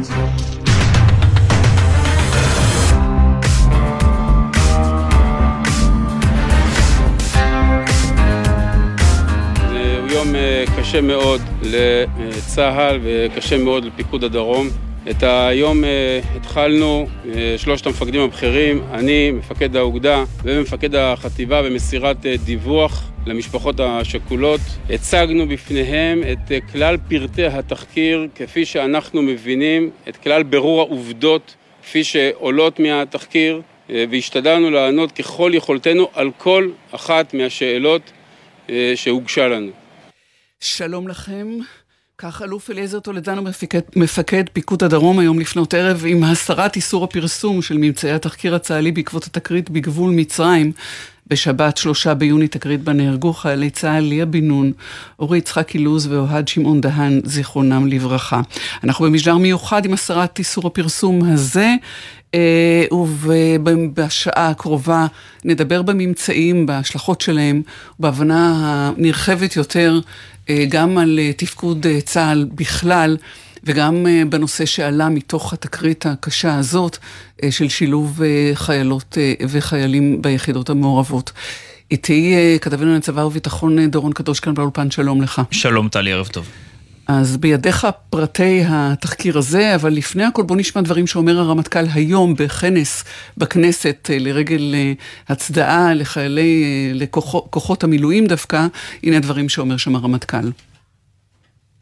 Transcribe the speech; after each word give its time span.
יום 0.00 0.06
אה, 10.34 10.64
קשה 10.78 11.00
מאוד 11.00 11.40
לצה"ל 11.62 12.98
וקשה 13.02 13.58
מאוד 13.58 13.84
לפיקוד 13.84 14.24
הדרום. 14.24 14.68
את 15.10 15.22
היום 15.22 15.84
אה, 15.84 16.20
התחלנו, 16.36 17.06
אה, 17.34 17.54
שלושת 17.56 17.86
המפקדים 17.86 18.20
הבכירים, 18.20 18.82
אני, 18.92 19.30
מפקד 19.30 19.76
האוגדה 19.76 20.24
ומפקד 20.42 20.94
החטיבה 20.94 21.62
במסירת 21.62 22.26
דיווח 22.44 23.09
למשפחות 23.26 23.80
השכולות. 23.80 24.60
הצגנו 24.90 25.48
בפניהם 25.48 26.22
את 26.32 26.52
כלל 26.72 26.96
פרטי 27.08 27.46
התחקיר 27.46 28.28
כפי 28.34 28.64
שאנחנו 28.64 29.22
מבינים, 29.22 29.90
את 30.08 30.16
כלל 30.16 30.42
ברור 30.42 30.80
העובדות 30.80 31.54
כפי 31.82 32.04
שעולות 32.04 32.80
מהתחקיר, 32.80 33.60
והשתדלנו 33.88 34.70
לענות 34.70 35.12
ככל 35.12 35.52
יכולתנו 35.54 36.08
על 36.14 36.30
כל 36.38 36.70
אחת 36.90 37.34
מהשאלות 37.34 38.12
שהוגשה 38.94 39.48
לנו. 39.48 39.70
שלום 40.60 41.08
לכם. 41.08 41.58
כך 42.18 42.42
אלוף 42.42 42.70
אליעזר 42.70 43.00
טולדנו, 43.00 43.42
מפקד, 43.42 43.80
מפקד 43.96 44.44
פיקוד 44.52 44.84
הדרום 44.84 45.18
היום 45.18 45.38
לפנות 45.38 45.74
ערב 45.74 46.04
עם 46.06 46.24
הסרת 46.24 46.76
איסור 46.76 47.04
הפרסום 47.04 47.62
של 47.62 47.74
ממצאי 47.76 48.10
התחקיר 48.10 48.54
הצה"לי 48.54 48.92
בעקבות 48.92 49.24
התקרית 49.24 49.70
בגבול 49.70 50.10
מצרים. 50.10 50.72
בשבת, 51.30 51.76
שלושה 51.76 52.14
ביוני, 52.14 52.48
תקרית 52.48 52.82
בה 52.82 52.92
נהרגו 52.92 53.32
חיילי 53.32 53.70
צה"ל 53.70 54.04
ליה 54.04 54.26
בן 54.26 54.44
נון, 54.44 54.72
אורי 55.18 55.38
יצחק 55.38 55.74
אילוז 55.74 56.06
ואוהד 56.06 56.48
שמעון 56.48 56.80
דהן, 56.80 57.20
זיכרונם 57.24 57.86
לברכה. 57.86 58.40
אנחנו 58.84 59.04
במשדר 59.04 59.36
מיוחד 59.36 59.84
עם 59.84 59.92
הסרת 59.92 60.38
איסור 60.38 60.66
הפרסום 60.66 61.24
הזה. 61.24 61.74
אה, 62.34 62.84
ובשעה 62.92 64.48
הקרובה 64.48 65.06
נדבר 65.44 65.82
בממצאים, 65.82 66.66
בהשלכות 66.66 67.20
שלהם, 67.20 67.62
בהבנה 67.98 68.54
הנרחבת 68.96 69.56
יותר 69.56 70.00
אה, 70.50 70.64
גם 70.68 70.98
על 70.98 71.18
אה, 71.18 71.32
תפקוד 71.32 71.86
צה"ל 72.04 72.46
בכלל. 72.54 73.16
וגם 73.64 74.06
בנושא 74.28 74.66
שעלה 74.66 75.08
מתוך 75.08 75.52
התקרית 75.52 76.06
הקשה 76.06 76.58
הזאת 76.58 76.98
של 77.50 77.68
שילוב 77.68 78.20
חיילות 78.54 79.18
וחיילים 79.48 80.22
ביחידות 80.22 80.70
המעורבות. 80.70 81.32
איתי 81.90 82.36
כתבנו 82.60 82.96
לצבא 82.96 83.20
וביטחון 83.20 83.90
דורון 83.90 84.12
קדוש 84.12 84.40
כאן 84.40 84.54
באולפן, 84.54 84.90
שלום 84.90 85.22
לך. 85.22 85.42
שלום 85.50 85.88
טלי, 85.88 86.12
ערב 86.12 86.26
טוב. 86.26 86.46
אז 87.12 87.36
בידיך 87.36 87.86
פרטי 88.10 88.62
התחקיר 88.68 89.38
הזה, 89.38 89.74
אבל 89.74 89.92
לפני 89.92 90.24
הכל 90.24 90.42
בוא 90.42 90.56
נשמע 90.56 90.82
דברים 90.82 91.06
שאומר 91.06 91.38
הרמטכ"ל 91.38 91.84
היום 91.94 92.34
בכנס 92.34 93.04
בכנסת 93.36 94.10
אה, 94.12 94.18
לרגל 94.18 94.74
אה, 94.74 94.92
הצדעה 95.28 95.94
לחיילי, 95.94 96.64
אה, 96.64 96.92
לכוחות 96.94 97.84
המילואים 97.84 98.26
דווקא, 98.26 98.66
הנה 99.02 99.16
הדברים 99.16 99.48
שאומר 99.48 99.76
שם 99.76 99.96
הרמטכ"ל. 99.96 100.50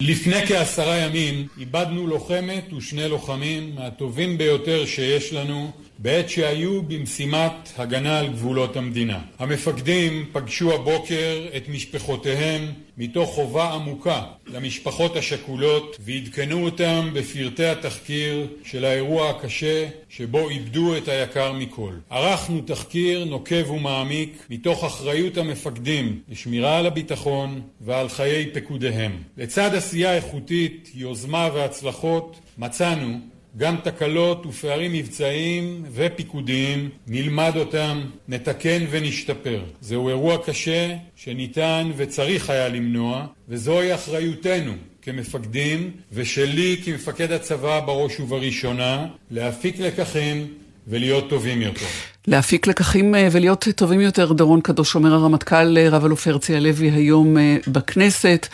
לפני 0.03 0.47
כעשרה 0.47 0.97
ימים 0.97 1.47
איבדנו 1.59 2.07
לוחמת 2.07 2.73
ושני 2.73 3.09
לוחמים 3.09 3.75
מהטובים 3.75 4.39
ביותר 4.39 4.87
שיש 4.87 5.33
לנו 5.33 5.71
בעת 6.01 6.29
שהיו 6.29 6.83
במשימת 6.83 7.73
הגנה 7.77 8.19
על 8.19 8.29
גבולות 8.29 8.77
המדינה. 8.77 9.21
המפקדים 9.39 10.27
פגשו 10.33 10.75
הבוקר 10.75 11.47
את 11.57 11.69
משפחותיהם 11.69 12.73
מתוך 12.99 13.31
חובה 13.31 13.73
עמוקה 13.73 14.23
למשפחות 14.47 15.17
השכולות 15.17 15.97
ועדכנו 16.01 16.65
אותם 16.65 17.11
בפרטי 17.13 17.65
התחקיר 17.65 18.47
של 18.65 18.85
האירוע 18.85 19.31
הקשה 19.31 19.89
שבו 20.09 20.49
איבדו 20.49 20.97
את 20.97 21.09
היקר 21.09 21.53
מכל. 21.53 21.93
ערכנו 22.11 22.61
תחקיר 22.61 23.25
נוקב 23.25 23.71
ומעמיק 23.71 24.47
מתוך 24.51 24.85
אחריות 24.85 25.37
המפקדים 25.37 26.21
לשמירה 26.29 26.79
על 26.79 26.87
הביטחון 26.87 27.61
ועל 27.81 28.09
חיי 28.09 28.51
פקודיהם. 28.55 29.13
לצד 29.37 29.75
עשייה 29.75 30.15
איכותית, 30.15 30.91
יוזמה 30.95 31.49
והצלחות 31.55 32.41
מצאנו 32.59 33.19
גם 33.59 33.77
תקלות 33.85 34.47
ופערים 34.47 34.93
מבצעיים 34.93 35.85
ופיקודיים, 35.93 36.89
נלמד 37.07 37.53
אותם, 37.57 38.01
נתקן 38.29 38.85
ונשתפר. 38.91 39.61
זהו 39.81 40.09
אירוע 40.09 40.37
קשה 40.47 40.95
שניתן 41.17 41.91
וצריך 41.97 42.51
היה 42.51 42.69
למנוע, 42.69 43.27
וזוהי 43.49 43.95
אחריותנו 43.95 44.73
כמפקדים, 45.03 45.91
ושלי 46.13 46.77
כמפקד 46.85 47.33
הצבא 47.33 47.81
בראש 47.81 48.21
ובראשונה, 48.21 49.07
להפיק 49.31 49.79
לקחים 49.79 50.47
ולהיות 50.89 51.31
טובים 51.31 51.63
יותר. 51.63 51.87
להפיק 52.27 52.67
לקחים 52.67 53.15
אה, 53.15 53.29
ולהיות 53.33 53.69
טובים 53.77 54.01
יותר, 54.01 54.33
דורון 54.33 54.61
קדוש 54.61 54.95
אומר 54.95 55.13
הרמטכ"ל 55.13 55.79
אה, 55.79 55.89
רב 55.89 56.05
אלוף 56.05 56.27
הרצי 56.27 56.57
הלוי 56.57 56.91
היום 56.91 57.39
אה, 57.39 57.57
בכנסת. 57.67 58.47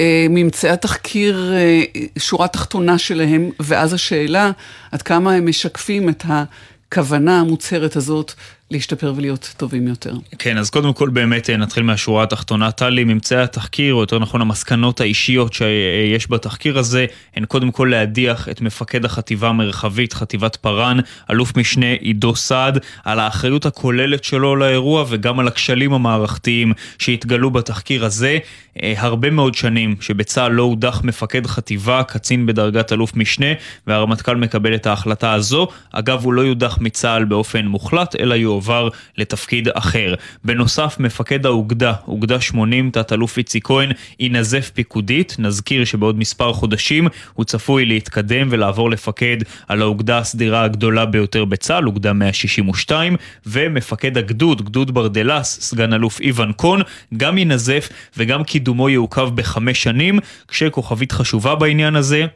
אה, 0.00 0.26
ממצאי 0.30 0.70
התחקיר, 0.70 1.52
אה, 1.54 1.82
שורה 2.18 2.48
תחתונה 2.48 2.98
שלהם, 2.98 3.50
ואז 3.60 3.92
השאלה 3.92 4.50
עד 4.92 5.02
כמה 5.02 5.32
הם 5.34 5.48
משקפים 5.48 6.08
את 6.08 6.24
הכוונה 6.28 7.40
המוצהרת 7.40 7.96
הזאת 7.96 8.32
להשתפר 8.70 9.12
ולהיות 9.16 9.54
טובים 9.56 9.88
יותר. 9.88 10.14
כן, 10.38 10.58
אז 10.58 10.70
קודם 10.70 10.92
כל 10.92 11.08
באמת 11.08 11.50
אה, 11.50 11.56
נתחיל 11.56 11.82
מהשורה 11.82 12.22
התחתונה. 12.22 12.70
טלי, 12.70 13.04
ממצאי 13.04 13.38
התחקיר, 13.38 13.94
או 13.94 14.00
יותר 14.00 14.18
נכון 14.18 14.40
המסקנות 14.40 15.00
האישיות 15.00 15.52
שיש 15.52 16.30
בתחקיר 16.30 16.78
הזה, 16.78 17.06
הן 17.36 17.44
קודם 17.44 17.70
כל 17.70 17.88
להדיח 17.90 18.48
את 18.48 18.60
מפקד 18.60 19.04
החטיבה 19.04 19.48
המרחבית, 19.48 20.12
חטיבת 20.12 20.56
פארן, 20.56 20.98
אלוף 21.30 21.56
משנה 21.56 21.92
עידו 21.92 22.36
סעד, 22.36 22.78
על 23.04 23.20
האחריות 23.20 23.66
הכוללת 23.66 24.24
שלו 24.24 24.56
לאירוע 24.56 25.04
וגם 25.08 25.40
על 25.40 25.48
הכשלים 25.48 25.92
המערכתיים 25.92 26.72
שהתגלו 26.98 27.50
בתחקיר 27.50 28.04
הזה. 28.04 28.38
אה, 28.82 28.94
הרבה 28.96 29.30
מאוד 29.30 29.54
שנים 29.54 29.96
שבצה"ל 30.00 30.52
לא 30.52 30.62
הודח 30.62 31.00
מפקד 31.04 31.46
חטיבה, 31.46 32.02
קצין 32.02 32.46
בדרגת 32.46 32.92
אלוף 32.92 33.16
משנה, 33.16 33.46
והרמטכ"ל 33.86 34.36
מקבל 34.36 34.74
את 34.74 34.86
ההחלטה 34.86 35.32
הזו. 35.32 35.68
אגב, 35.92 36.24
הוא 36.24 36.32
לא 36.32 36.42
יודח 36.42 36.78
מצה"ל 36.80 37.24
באופן 37.24 37.66
מוחלט, 37.66 38.16
אלא 38.16 38.34
יועבר. 38.34 38.55
יועבר 38.56 38.88
לתפקיד 39.18 39.68
אחר. 39.74 40.14
בנוסף, 40.44 40.96
מפקד 41.00 41.46
האוגדה, 41.46 41.92
אוגדה 42.08 42.40
80, 42.40 42.90
תת-אלוף 42.90 43.38
איציק 43.38 43.66
כהן, 43.66 43.90
ינזף 44.20 44.70
פיקודית. 44.74 45.36
נזכיר 45.38 45.84
שבעוד 45.84 46.18
מספר 46.18 46.52
חודשים 46.52 47.08
הוא 47.34 47.44
צפוי 47.44 47.84
להתקדם 47.84 48.48
ולעבור 48.50 48.90
לפקד 48.90 49.36
על 49.68 49.82
האוגדה 49.82 50.18
הסדירה 50.18 50.64
הגדולה 50.64 51.06
ביותר 51.06 51.44
בצה"ל, 51.44 51.86
אוגדה 51.86 52.12
162, 52.12 53.16
ומפקד 53.46 54.18
הגדוד, 54.18 54.64
גדוד 54.64 54.94
ברדלס, 54.94 55.58
סגן 55.60 55.92
אלוף 55.92 56.20
איוון 56.20 56.52
קון, 56.52 56.80
גם 57.16 57.38
ינזף 57.38 57.88
וגם 58.16 58.44
קידומו 58.44 58.88
יעוכב 58.88 59.28
בחמש 59.34 59.82
שנים, 59.82 60.18
כשכוכבית 60.48 61.12
חשובה 61.12 61.54
בעניין 61.54 61.96
הזה, 61.96 62.26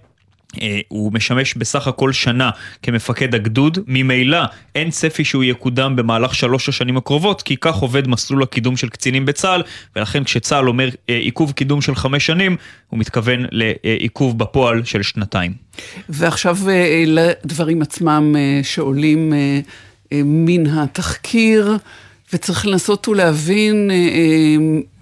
הוא 0.88 1.12
משמש 1.12 1.54
בסך 1.54 1.86
הכל 1.86 2.12
שנה 2.12 2.50
כמפקד 2.82 3.34
הגדוד, 3.34 3.78
ממילא 3.86 4.38
אין 4.74 4.90
צפי 4.90 5.24
שהוא 5.24 5.44
יקודם 5.44 5.96
במהלך 5.96 6.34
שלוש 6.34 6.68
השנים 6.68 6.96
הקרובות, 6.96 7.42
כי 7.42 7.56
כך 7.60 7.76
עובד 7.76 8.08
מסלול 8.08 8.42
הקידום 8.42 8.76
של 8.76 8.88
קצינים 8.88 9.26
בצה"ל, 9.26 9.62
ולכן 9.96 10.24
כשצה"ל 10.24 10.68
אומר 10.68 10.88
אה, 11.10 11.16
עיכוב 11.16 11.52
קידום 11.52 11.80
של 11.80 11.94
חמש 11.94 12.26
שנים, 12.26 12.56
הוא 12.88 12.98
מתכוון 12.98 13.46
לעיכוב 13.50 14.38
בפועל 14.38 14.84
של 14.84 15.02
שנתיים. 15.02 15.52
ועכשיו 16.08 16.58
אה, 16.68 17.04
לדברים 17.06 17.82
עצמם 17.82 18.36
שעולים 18.62 19.32
מן 20.12 20.66
התחקיר, 20.66 21.76
וצריך 22.32 22.66
לנסות 22.66 23.08
ולהבין 23.08 23.90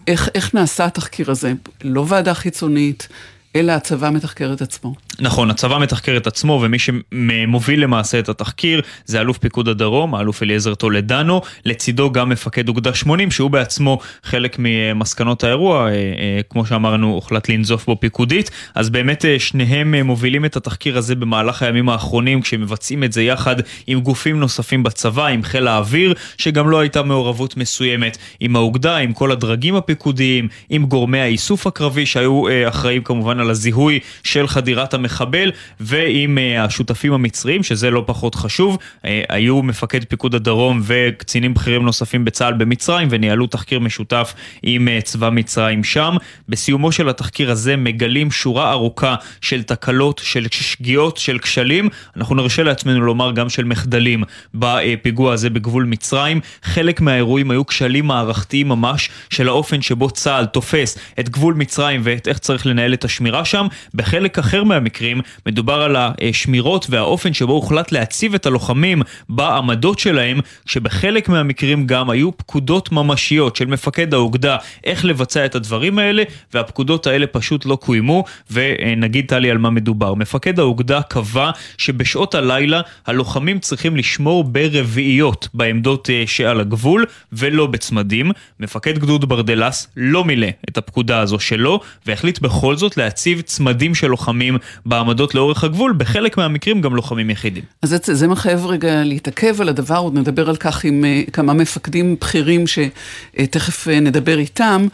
איך, 0.06 0.28
איך 0.34 0.54
נעשה 0.54 0.84
התחקיר 0.84 1.30
הזה. 1.30 1.52
לא 1.84 2.04
ועדה 2.08 2.34
חיצונית. 2.34 3.08
אלא 3.56 3.72
הצבא 3.72 4.10
מתחקר 4.10 4.52
את 4.52 4.62
עצמו. 4.62 4.94
נכון, 5.20 5.50
הצבא 5.50 5.78
מתחקר 5.78 6.16
את 6.16 6.26
עצמו, 6.26 6.60
ומי 6.62 6.76
שמוביל 6.78 7.82
למעשה 7.82 8.18
את 8.18 8.28
התחקיר 8.28 8.80
זה 9.04 9.20
אלוף 9.20 9.38
פיקוד 9.38 9.68
הדרום, 9.68 10.14
האלוף 10.14 10.42
אליעזר 10.42 10.74
טולדנו, 10.74 11.40
לצידו 11.64 12.12
גם 12.12 12.28
מפקד 12.28 12.68
אוגדה 12.68 12.94
80, 12.94 13.30
שהוא 13.30 13.50
בעצמו 13.50 13.98
חלק 14.22 14.56
ממסקנות 14.58 15.44
האירוע, 15.44 15.86
אה, 15.86 15.92
אה, 15.92 16.40
כמו 16.50 16.66
שאמרנו, 16.66 17.12
הוחלט 17.12 17.48
לנזוף 17.48 17.86
בו 17.86 18.00
פיקודית, 18.00 18.50
אז 18.74 18.90
באמת 18.90 19.24
אה, 19.24 19.38
שניהם 19.38 19.94
מובילים 19.94 20.44
את 20.44 20.56
התחקיר 20.56 20.98
הזה 20.98 21.14
במהלך 21.14 21.62
הימים 21.62 21.88
האחרונים, 21.88 22.40
כשמבצעים 22.40 23.04
את 23.04 23.12
זה 23.12 23.22
יחד 23.22 23.56
עם 23.86 24.00
גופים 24.00 24.40
נוספים 24.40 24.82
בצבא, 24.82 25.26
עם 25.26 25.42
חיל 25.42 25.66
האוויר, 25.68 26.14
שגם 26.38 26.70
לא 26.70 26.80
הייתה 26.80 27.02
מעורבות 27.02 27.56
מסוימת, 27.56 28.18
עם 28.40 28.56
האוגדה, 28.56 28.96
עם 28.96 29.12
כל 29.12 29.32
הדרגים 29.32 29.76
הפיקודיים, 29.76 30.48
עם 30.70 30.86
גורמי 30.86 31.20
האיסוף 31.20 31.66
הקרבי 31.66 32.06
שהיו 32.06 32.42
אחראים 32.68 33.02
כמובן 33.02 33.37
כמובן 33.38 33.40
על 33.40 33.50
הזיהוי 33.50 34.00
של 34.22 34.46
חדירת 34.48 34.94
המחבל, 34.94 35.50
ועם 35.80 36.38
אה, 36.38 36.64
השותפים 36.64 37.12
המצריים, 37.12 37.62
שזה 37.62 37.90
לא 37.90 38.02
פחות 38.06 38.34
חשוב, 38.34 38.78
אה, 39.04 39.22
היו 39.28 39.62
מפקד 39.62 40.04
פיקוד 40.04 40.34
הדרום 40.34 40.80
וקצינים 40.84 41.54
בכירים 41.54 41.82
נוספים 41.82 42.24
בצה"ל 42.24 42.54
במצרים, 42.54 43.08
וניהלו 43.10 43.46
תחקיר 43.46 43.80
משותף 43.80 44.34
עם 44.62 44.88
אה, 44.88 45.00
צבא 45.00 45.30
מצרים 45.30 45.84
שם. 45.84 46.16
בסיומו 46.48 46.92
של 46.92 47.08
התחקיר 47.08 47.50
הזה 47.50 47.76
מגלים 47.76 48.30
שורה 48.30 48.70
ארוכה 48.70 49.14
של 49.40 49.62
תקלות, 49.62 50.20
של 50.24 50.46
שגיאות, 50.50 51.16
של 51.16 51.38
כשלים, 51.38 51.88
אנחנו 52.16 52.34
נרשה 52.34 52.62
לעצמנו 52.62 53.00
לומר 53.00 53.32
גם 53.32 53.48
של 53.48 53.64
מחדלים 53.64 54.22
בפיגוע 54.54 55.32
הזה 55.32 55.50
בגבול 55.50 55.84
מצרים. 55.84 56.40
חלק 56.62 57.00
מהאירועים 57.00 57.50
היו 57.50 57.66
כשלים 57.66 58.06
מערכתיים 58.06 58.68
ממש 58.68 59.10
של 59.30 59.48
האופן 59.48 59.82
שבו 59.82 60.10
צה"ל 60.10 60.46
תופס 60.46 60.98
את 61.20 61.28
גבול 61.28 61.54
מצרים 61.54 62.00
ואת 62.04 62.28
איך 62.28 62.38
צריך 62.38 62.66
לנהל 62.66 62.94
את 62.94 63.04
השמירה 63.04 63.27
שם. 63.44 63.66
בחלק 63.94 64.38
אחר 64.38 64.64
מהמקרים 64.64 65.20
מדובר 65.46 65.82
על 65.82 65.96
השמירות 65.98 66.86
והאופן 66.90 67.34
שבו 67.34 67.52
הוחלט 67.52 67.92
להציב 67.92 68.34
את 68.34 68.46
הלוחמים 68.46 69.02
בעמדות 69.28 69.98
שלהם, 69.98 70.40
שבחלק 70.66 71.28
מהמקרים 71.28 71.86
גם 71.86 72.10
היו 72.10 72.36
פקודות 72.36 72.92
ממשיות 72.92 73.56
של 73.56 73.66
מפקד 73.66 74.14
האוגדה 74.14 74.56
איך 74.84 75.04
לבצע 75.04 75.44
את 75.44 75.54
הדברים 75.54 75.98
האלה, 75.98 76.22
והפקודות 76.54 77.06
האלה 77.06 77.26
פשוט 77.26 77.66
לא 77.66 77.76
קוימו, 77.76 78.24
ונגיד 78.50 79.26
טלי 79.28 79.50
על 79.50 79.58
מה 79.58 79.70
מדובר. 79.70 80.14
מפקד 80.14 80.58
האוגדה 80.58 81.02
קבע 81.02 81.50
שבשעות 81.78 82.34
הלילה 82.34 82.80
הלוחמים 83.06 83.58
צריכים 83.58 83.96
לשמור 83.96 84.44
ברביעיות 84.44 85.48
בעמדות 85.54 86.10
אה, 86.10 86.22
שעל 86.26 86.60
הגבול, 86.60 87.04
ולא 87.32 87.66
בצמדים. 87.66 88.30
מפקד 88.60 88.98
גדוד 88.98 89.28
ברדלס 89.28 89.88
לא 89.96 90.24
מילא 90.24 90.48
את 90.68 90.78
הפקודה 90.78 91.20
הזו 91.20 91.38
שלו, 91.38 91.80
והחליט 92.06 92.38
בכל 92.38 92.76
זאת 92.76 92.96
להציב 92.96 93.17
צמדים 93.42 93.94
של 93.94 94.06
לוחמים 94.06 94.56
בעמדות 94.86 95.34
לאורך 95.34 95.64
הגבול, 95.64 95.94
בחלק 95.96 96.36
מהמקרים 96.36 96.80
גם 96.80 96.96
לוחמים 96.96 97.30
יחידים. 97.30 97.64
אז 97.82 97.88
זה, 97.88 98.14
זה 98.14 98.28
מחייב 98.28 98.66
רגע 98.66 99.04
להתעכב 99.04 99.60
על 99.60 99.68
הדבר, 99.68 99.96
עוד 99.96 100.18
נדבר 100.18 100.48
על 100.48 100.56
כך 100.56 100.84
עם 100.84 101.04
uh, 101.04 101.30
כמה 101.30 101.52
מפקדים 101.52 102.16
בכירים 102.20 102.64
שתכף 102.66 103.88
uh, 103.88 103.90
נדבר 103.90 104.38
איתם. 104.38 104.86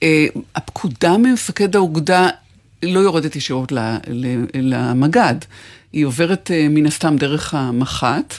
Uh, 0.00 0.04
הפקודה 0.54 1.16
ממפקד 1.16 1.76
האוגדה 1.76 2.28
לא 2.82 3.00
יורדת 3.00 3.36
ישירות 3.36 3.72
למג"ד, 4.54 5.34
היא 5.92 6.04
עוברת 6.04 6.50
מן 6.70 6.86
הסתם 6.86 7.16
דרך 7.16 7.54
המח"ט. 7.54 8.34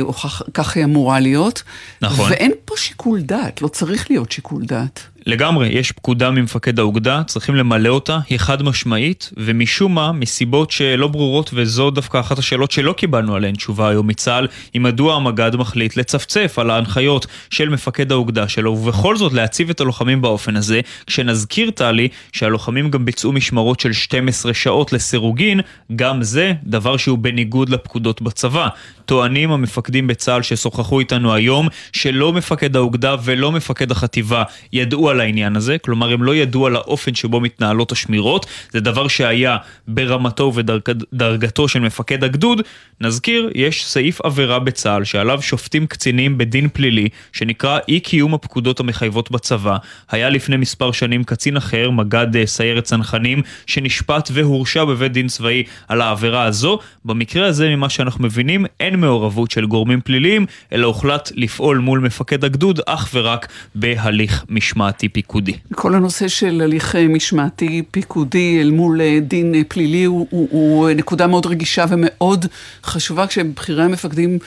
או 0.00 0.12
כך 0.54 0.76
היא 0.76 0.84
אמורה 0.84 1.20
להיות. 1.20 1.62
נכון. 2.02 2.30
ואין 2.30 2.52
פה 2.64 2.74
שיקול 2.76 3.20
דעת, 3.20 3.62
לא 3.62 3.68
צריך 3.68 4.10
להיות 4.10 4.32
שיקול 4.32 4.64
דעת. 4.64 5.00
לגמרי, 5.28 5.68
יש 5.68 5.92
פקודה 5.92 6.30
ממפקד 6.30 6.78
האוגדה, 6.78 7.22
צריכים 7.26 7.54
למלא 7.54 7.88
אותה, 7.88 8.18
היא 8.28 8.38
חד 8.38 8.62
משמעית, 8.62 9.30
ומשום 9.36 9.94
מה, 9.94 10.12
מסיבות 10.12 10.70
שלא 10.70 11.08
ברורות, 11.08 11.50
וזו 11.54 11.90
דווקא 11.90 12.20
אחת 12.20 12.38
השאלות 12.38 12.70
שלא 12.70 12.92
קיבלנו 12.92 13.34
עליהן 13.34 13.54
תשובה 13.54 13.88
היום 13.88 14.06
מצה"ל, 14.06 14.46
היא 14.74 14.82
מדוע 14.82 15.14
המג"ד 15.14 15.56
מחליט 15.56 15.96
לצפצף 15.96 16.58
על 16.58 16.70
ההנחיות 16.70 17.26
של 17.50 17.68
מפקד 17.68 18.12
האוגדה 18.12 18.48
שלו, 18.48 18.72
ובכל 18.72 19.16
זאת 19.16 19.32
להציב 19.32 19.70
את 19.70 19.80
הלוחמים 19.80 20.22
באופן 20.22 20.56
הזה, 20.56 20.80
כשנזכיר, 21.06 21.70
טלי, 21.70 22.08
שהלוחמים 22.32 22.90
גם 22.90 23.04
ביצעו 23.04 23.32
משמרות 23.32 23.80
של 23.80 23.92
12 23.92 24.54
שעות 24.54 24.92
לסירוגין, 24.92 25.60
גם 25.96 26.22
זה 26.22 26.52
דבר 26.64 26.96
שהוא 26.96 27.18
בניגוד 27.18 27.68
לפקודות 27.68 28.22
בצבא. 28.22 28.68
טוענים 29.06 29.52
המפקדים 29.52 30.06
בצה"ל 30.06 30.42
ששוחחו 30.42 31.00
איתנו 31.00 31.34
היום, 31.34 31.68
שלא 31.92 32.32
מפקד 32.32 32.76
האוגדה 32.76 33.16
ולא 33.24 33.52
מפקד 33.52 33.90
החטיבה 33.90 34.42
ידעו 34.72 35.10
על 35.10 35.17
העניין 35.20 35.56
הזה, 35.56 35.78
כלומר 35.78 36.12
הם 36.12 36.22
לא 36.22 36.34
ידעו 36.34 36.66
על 36.66 36.76
האופן 36.76 37.14
שבו 37.14 37.40
מתנהלות 37.40 37.92
השמירות, 37.92 38.46
זה 38.72 38.80
דבר 38.80 39.08
שהיה 39.08 39.56
ברמתו 39.88 40.44
ובדרגתו 40.44 41.68
של 41.68 41.80
מפקד 41.80 42.24
הגדוד. 42.24 42.60
נזכיר, 43.00 43.50
יש 43.54 43.86
סעיף 43.86 44.20
עבירה 44.20 44.58
בצה"ל 44.58 45.04
שעליו 45.04 45.42
שופטים 45.42 45.86
קצינים 45.86 46.38
בדין 46.38 46.68
פלילי, 46.68 47.08
שנקרא 47.32 47.78
אי 47.88 48.00
קיום 48.00 48.34
הפקודות 48.34 48.80
המחייבות 48.80 49.30
בצבא. 49.30 49.76
היה 50.10 50.30
לפני 50.30 50.56
מספר 50.56 50.92
שנים 50.92 51.24
קצין 51.24 51.56
אחר, 51.56 51.90
מג"ד 51.90 52.36
אה, 52.36 52.46
סיירת 52.46 52.84
צנחנים, 52.84 53.42
שנשפט 53.66 54.28
והורשע 54.32 54.84
בבית 54.84 55.12
דין 55.12 55.26
צבאי 55.26 55.62
על 55.88 56.00
העבירה 56.00 56.44
הזו. 56.44 56.78
במקרה 57.04 57.46
הזה, 57.46 57.68
ממה 57.68 57.88
שאנחנו 57.88 58.24
מבינים, 58.24 58.66
אין 58.80 59.00
מעורבות 59.00 59.50
של 59.50 59.66
גורמים 59.66 60.00
פליליים, 60.00 60.46
אלא 60.72 60.86
הוחלט 60.86 61.32
לפעול 61.34 61.78
מול 61.78 61.98
מפקד 61.98 62.44
הגדוד 62.44 62.80
אך 62.86 63.08
ורק 63.14 63.48
בהליך 63.74 64.44
משמעתי 64.48 65.07
פיקודי. 65.08 65.52
כל 65.74 65.94
הנושא 65.94 66.28
של 66.28 66.60
הליך 66.64 66.96
אה, 66.96 67.08
משמעתי 67.08 67.82
פיקודי 67.90 68.58
אל 68.60 68.70
מול 68.70 69.00
אה, 69.00 69.18
דין 69.22 69.54
אה, 69.54 69.60
פלילי 69.68 70.04
הוא, 70.04 70.26
הוא, 70.30 70.48
הוא 70.50 70.90
נקודה 70.90 71.26
מאוד 71.26 71.46
רגישה 71.46 71.84
ומאוד 71.88 72.46
חשובה 72.84 73.26
כשבכירי 73.26 73.84
המפקדים 73.84 74.38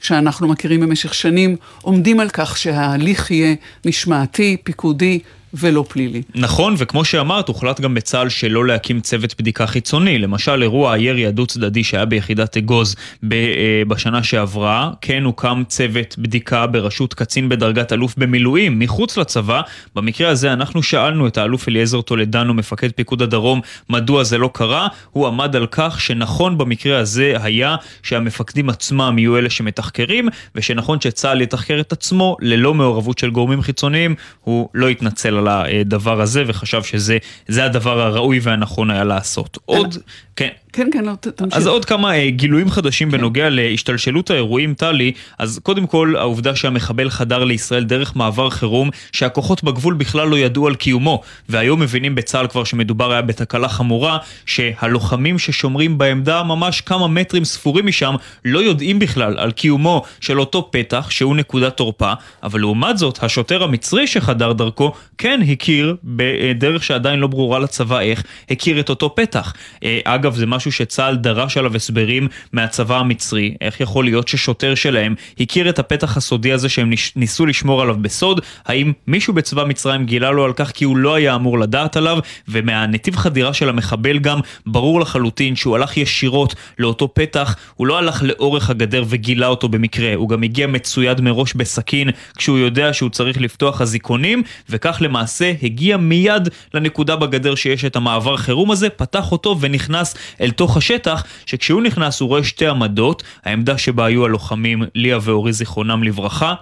שאנחנו 0.00 0.48
מכירים 0.48 0.80
במשך 0.80 1.14
שנים 1.14 1.56
עומדים 1.82 2.20
על 2.20 2.28
כך 2.28 2.56
שההליך 2.56 3.30
יהיה 3.30 3.54
משמעתי, 3.86 4.56
פיקודי. 4.64 5.18
ולא 5.54 5.84
פלילי. 5.88 6.22
נכון, 6.34 6.74
וכמו 6.78 7.04
שאמרת, 7.04 7.48
הוחלט 7.48 7.80
גם 7.80 7.94
בצה"ל 7.94 8.28
שלא 8.28 8.66
להקים 8.66 9.00
צוות 9.00 9.34
בדיקה 9.38 9.66
חיצוני. 9.66 10.18
למשל, 10.18 10.62
אירוע 10.62 10.92
הירי 10.92 11.26
הדו-צדדי 11.26 11.84
שהיה 11.84 12.04
ביחידת 12.04 12.56
אגוז 12.56 12.96
אה, 13.32 13.82
בשנה 13.88 14.22
שעברה, 14.22 14.90
כן 15.00 15.24
הוקם 15.24 15.62
צוות 15.68 16.14
בדיקה 16.18 16.66
בראשות 16.66 17.14
קצין 17.14 17.48
בדרגת 17.48 17.92
אלוף 17.92 18.14
במילואים, 18.18 18.78
מחוץ 18.78 19.16
לצבא. 19.16 19.60
במקרה 19.94 20.28
הזה 20.30 20.52
אנחנו 20.52 20.82
שאלנו 20.82 21.26
את 21.26 21.38
האלוף 21.38 21.68
אליעזר 21.68 22.00
טולדנו, 22.00 22.54
מפקד 22.54 22.90
פיקוד 22.92 23.22
הדרום, 23.22 23.60
מדוע 23.90 24.24
זה 24.24 24.38
לא 24.38 24.50
קרה. 24.52 24.88
הוא 25.10 25.26
עמד 25.26 25.56
על 25.56 25.66
כך 25.70 26.00
שנכון 26.00 26.58
במקרה 26.58 26.98
הזה 26.98 27.34
היה 27.42 27.76
שהמפקדים 28.02 28.68
עצמם 28.68 29.14
יהיו 29.18 29.38
אלה 29.38 29.50
שמתחקרים, 29.50 30.28
ושנכון 30.54 31.00
שצה"ל 31.00 31.40
יתחקר 31.40 31.80
את 31.80 31.92
עצמו 31.92 32.36
ללא 32.40 32.74
מעורבות 32.74 33.18
של 33.18 33.30
גורמים 33.30 33.62
חיצוניים. 33.62 34.14
הוא 34.40 34.68
לא 34.74 34.88
התנצל 34.88 35.36
על 35.36 35.43
הדבר 35.48 36.20
הזה 36.20 36.44
וחשב 36.46 36.82
שזה 36.82 37.64
הדבר 37.64 38.00
הראוי 38.00 38.40
והנכון 38.42 38.90
היה 38.90 39.04
לעשות. 39.04 39.58
עוד, 39.64 39.96
כן. 40.36 40.48
כן, 40.74 40.88
כן, 40.92 41.04
לא, 41.04 41.12
תמשיך. 41.14 41.56
אז 41.56 41.66
עוד 41.66 41.84
כמה 41.84 42.14
אה, 42.14 42.30
גילויים 42.30 42.70
חדשים 42.70 43.10
כן. 43.10 43.18
בנוגע 43.18 43.48
להשתלשלות 43.50 44.30
האירועים, 44.30 44.74
טלי. 44.74 45.12
אז 45.38 45.60
קודם 45.62 45.86
כל, 45.86 46.14
העובדה 46.18 46.56
שהמחבל 46.56 47.10
חדר 47.10 47.44
לישראל 47.44 47.84
דרך 47.84 48.16
מעבר 48.16 48.50
חירום, 48.50 48.90
שהכוחות 49.12 49.64
בגבול 49.64 49.94
בכלל 49.94 50.28
לא 50.28 50.38
ידעו 50.38 50.66
על 50.66 50.74
קיומו, 50.74 51.20
והיום 51.48 51.80
מבינים 51.80 52.14
בצה"ל 52.14 52.46
כבר 52.46 52.64
שמדובר 52.64 53.12
היה 53.12 53.22
בתקלה 53.22 53.68
חמורה, 53.68 54.18
שהלוחמים 54.46 55.38
ששומרים 55.38 55.98
בעמדה 55.98 56.42
ממש 56.42 56.80
כמה 56.80 57.08
מטרים 57.08 57.44
ספורים 57.44 57.86
משם, 57.86 58.14
לא 58.44 58.58
יודעים 58.58 58.98
בכלל 58.98 59.38
על 59.38 59.52
קיומו 59.52 60.02
של 60.20 60.40
אותו 60.40 60.68
פתח, 60.72 61.10
שהוא 61.10 61.36
נקודת 61.36 61.76
תורפה, 61.76 62.12
אבל 62.42 62.60
לעומת 62.60 62.98
זאת, 62.98 63.22
השוטר 63.22 63.62
המצרי 63.62 64.06
שחדר 64.06 64.52
דרכו, 64.52 64.92
כן 65.18 65.40
הכיר, 65.52 65.96
בדרך 66.04 66.84
שעדיין 66.84 67.20
לא 67.20 67.26
ברורה 67.26 67.58
לצבא 67.58 68.00
איך, 68.00 68.24
הכיר 68.50 68.80
את 68.80 68.88
אותו 68.88 69.14
פתח. 69.14 69.54
אה, 69.84 70.00
אגב, 70.04 70.34
זה 70.34 70.46
משהו 70.46 70.63
משהו 70.66 70.72
שצה"ל 70.72 71.16
דרש 71.16 71.56
עליו 71.56 71.76
הסברים 71.76 72.28
מהצבא 72.52 72.98
המצרי. 72.98 73.54
איך 73.60 73.80
יכול 73.80 74.04
להיות 74.04 74.28
ששוטר 74.28 74.74
שלהם 74.74 75.14
הכיר 75.40 75.68
את 75.68 75.78
הפתח 75.78 76.16
הסודי 76.16 76.52
הזה 76.52 76.68
שהם 76.68 76.90
ניסו 77.16 77.46
לשמור 77.46 77.82
עליו 77.82 77.96
בסוד? 78.00 78.40
האם 78.66 78.92
מישהו 79.06 79.34
בצבא 79.34 79.64
מצרים 79.64 80.06
גילה 80.06 80.30
לו 80.30 80.44
על 80.44 80.52
כך 80.52 80.70
כי 80.70 80.84
הוא 80.84 80.96
לא 80.96 81.14
היה 81.14 81.34
אמור 81.34 81.58
לדעת 81.58 81.96
עליו? 81.96 82.18
ומהנתיב 82.48 83.16
חדירה 83.16 83.54
של 83.54 83.68
המחבל 83.68 84.18
גם 84.18 84.40
ברור 84.66 85.00
לחלוטין 85.00 85.56
שהוא 85.56 85.76
הלך 85.76 85.96
ישירות 85.96 86.54
לאותו 86.78 87.14
פתח, 87.14 87.56
הוא 87.74 87.86
לא 87.86 87.98
הלך 87.98 88.22
לאורך 88.22 88.70
הגדר 88.70 89.04
וגילה 89.08 89.46
אותו 89.46 89.68
במקרה, 89.68 90.14
הוא 90.14 90.28
גם 90.28 90.42
הגיע 90.42 90.66
מצויד 90.66 91.20
מראש 91.20 91.54
בסכין 91.54 92.10
כשהוא 92.36 92.58
יודע 92.58 92.92
שהוא 92.92 93.10
צריך 93.10 93.40
לפתוח 93.40 93.82
אזיקונים, 93.82 94.42
וכך 94.68 94.98
למעשה 95.00 95.52
הגיע 95.62 95.96
מיד 95.96 96.48
לנקודה 96.74 97.16
בגדר 97.16 97.54
שיש 97.54 97.84
את 97.84 97.96
המעבר 97.96 98.36
חירום 98.36 98.70
הזה, 98.70 98.88
פתח 98.88 99.32
אותו 99.32 99.56
ונכנס 99.60 100.14
אל 100.40 100.50
תוך 100.56 100.76
השטח, 100.76 101.24
שכשהוא 101.46 101.82
נכנס 101.82 102.20
הוא 102.20 102.28
רואה 102.28 102.44
שתי 102.44 102.66
עמדות, 102.66 103.22
העמדה 103.44 103.78
שבה 103.78 104.04
היו 104.04 104.24
הלוחמים 104.24 104.82
ליה 104.94 105.18
ואורי 105.22 105.52
זיכרונם 105.52 106.02
לברכה, 106.02 106.54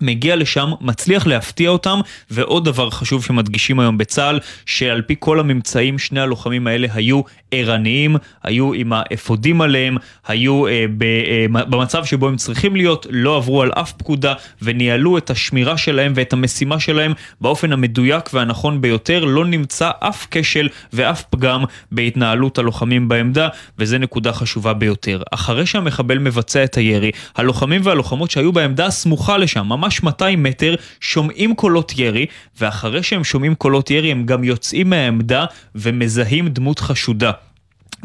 מגיע 0.00 0.36
לשם, 0.36 0.70
מצליח 0.80 1.26
להפתיע 1.26 1.70
אותם, 1.70 2.00
ועוד 2.30 2.64
דבר 2.64 2.90
חשוב 2.90 3.24
שמדגישים 3.24 3.80
היום 3.80 3.98
בצה"ל, 3.98 4.40
שעל 4.66 5.02
פי 5.02 5.14
כל 5.18 5.40
הממצאים, 5.40 5.98
שני 5.98 6.20
הלוחמים 6.20 6.66
האלה 6.66 6.88
היו 6.94 7.20
ערניים, 7.50 8.16
היו 8.42 8.72
עם 8.72 8.92
האפודים 8.92 9.60
עליהם, 9.60 9.96
היו 10.26 10.66
אה, 10.66 10.84
ב, 10.98 11.02
אה, 11.02 11.64
במצב 11.64 12.04
שבו 12.04 12.28
הם 12.28 12.36
צריכים 12.36 12.76
להיות, 12.76 13.06
לא 13.10 13.36
עברו 13.36 13.62
על 13.62 13.70
אף 13.72 13.92
פקודה, 13.92 14.34
וניהלו 14.62 15.18
את 15.18 15.30
השמירה 15.30 15.78
שלהם 15.78 16.12
ואת 16.16 16.32
המשימה 16.32 16.80
שלהם 16.80 17.12
באופן 17.40 17.72
המדויק 17.72 18.30
והנכון 18.34 18.80
ביותר, 18.80 19.24
לא 19.24 19.44
נמצא 19.44 19.90
אף 20.00 20.26
כשל 20.30 20.68
ואף 20.92 21.22
פגם 21.22 21.64
בהתנהלות 21.92 22.58
הלוחמים 22.58 23.08
בעמדה, 23.08 23.48
וזו 23.78 23.98
נקודה 23.98 24.32
חשובה 24.32 24.72
ביותר. 24.72 25.22
אחרי 25.30 25.66
שהמחבל 25.66 26.18
מבצע 26.18 26.64
את 26.64 26.76
הירי, 26.76 27.10
הלוחמים 27.36 27.80
והלוחמות 27.84 28.30
שהיו 28.30 28.52
בעמדה 28.52 28.86
הסמוכה 28.86 29.38
לשם, 29.38 29.68
ממש 29.84 30.02
200 30.02 30.42
מטר, 30.42 30.74
שומעים 31.00 31.54
קולות 31.54 31.92
ירי, 31.96 32.26
ואחרי 32.60 33.02
שהם 33.02 33.24
שומעים 33.24 33.54
קולות 33.54 33.90
ירי 33.90 34.10
הם 34.10 34.26
גם 34.26 34.44
יוצאים 34.44 34.90
מהעמדה 34.90 35.44
ומזהים 35.74 36.48
דמות 36.48 36.80
חשודה. 36.80 37.32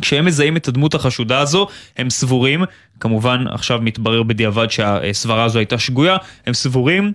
כשהם 0.02 0.26
מזהים 0.26 0.58
את 0.58 0.68
הדמות 0.68 0.96
החשודה 0.96 1.40
הזו, 1.40 1.68
הם 1.98 2.10
סבורים, 2.10 2.64
כמובן 3.00 3.46
עכשיו 3.48 3.80
מתברר 3.82 4.24
בדיעבד 4.24 4.72
שהסברה 4.72 5.44
הזו 5.44 5.60
הייתה 5.60 5.78
שגויה, 5.78 6.18
הם 6.46 6.54
סבורים 6.54 7.14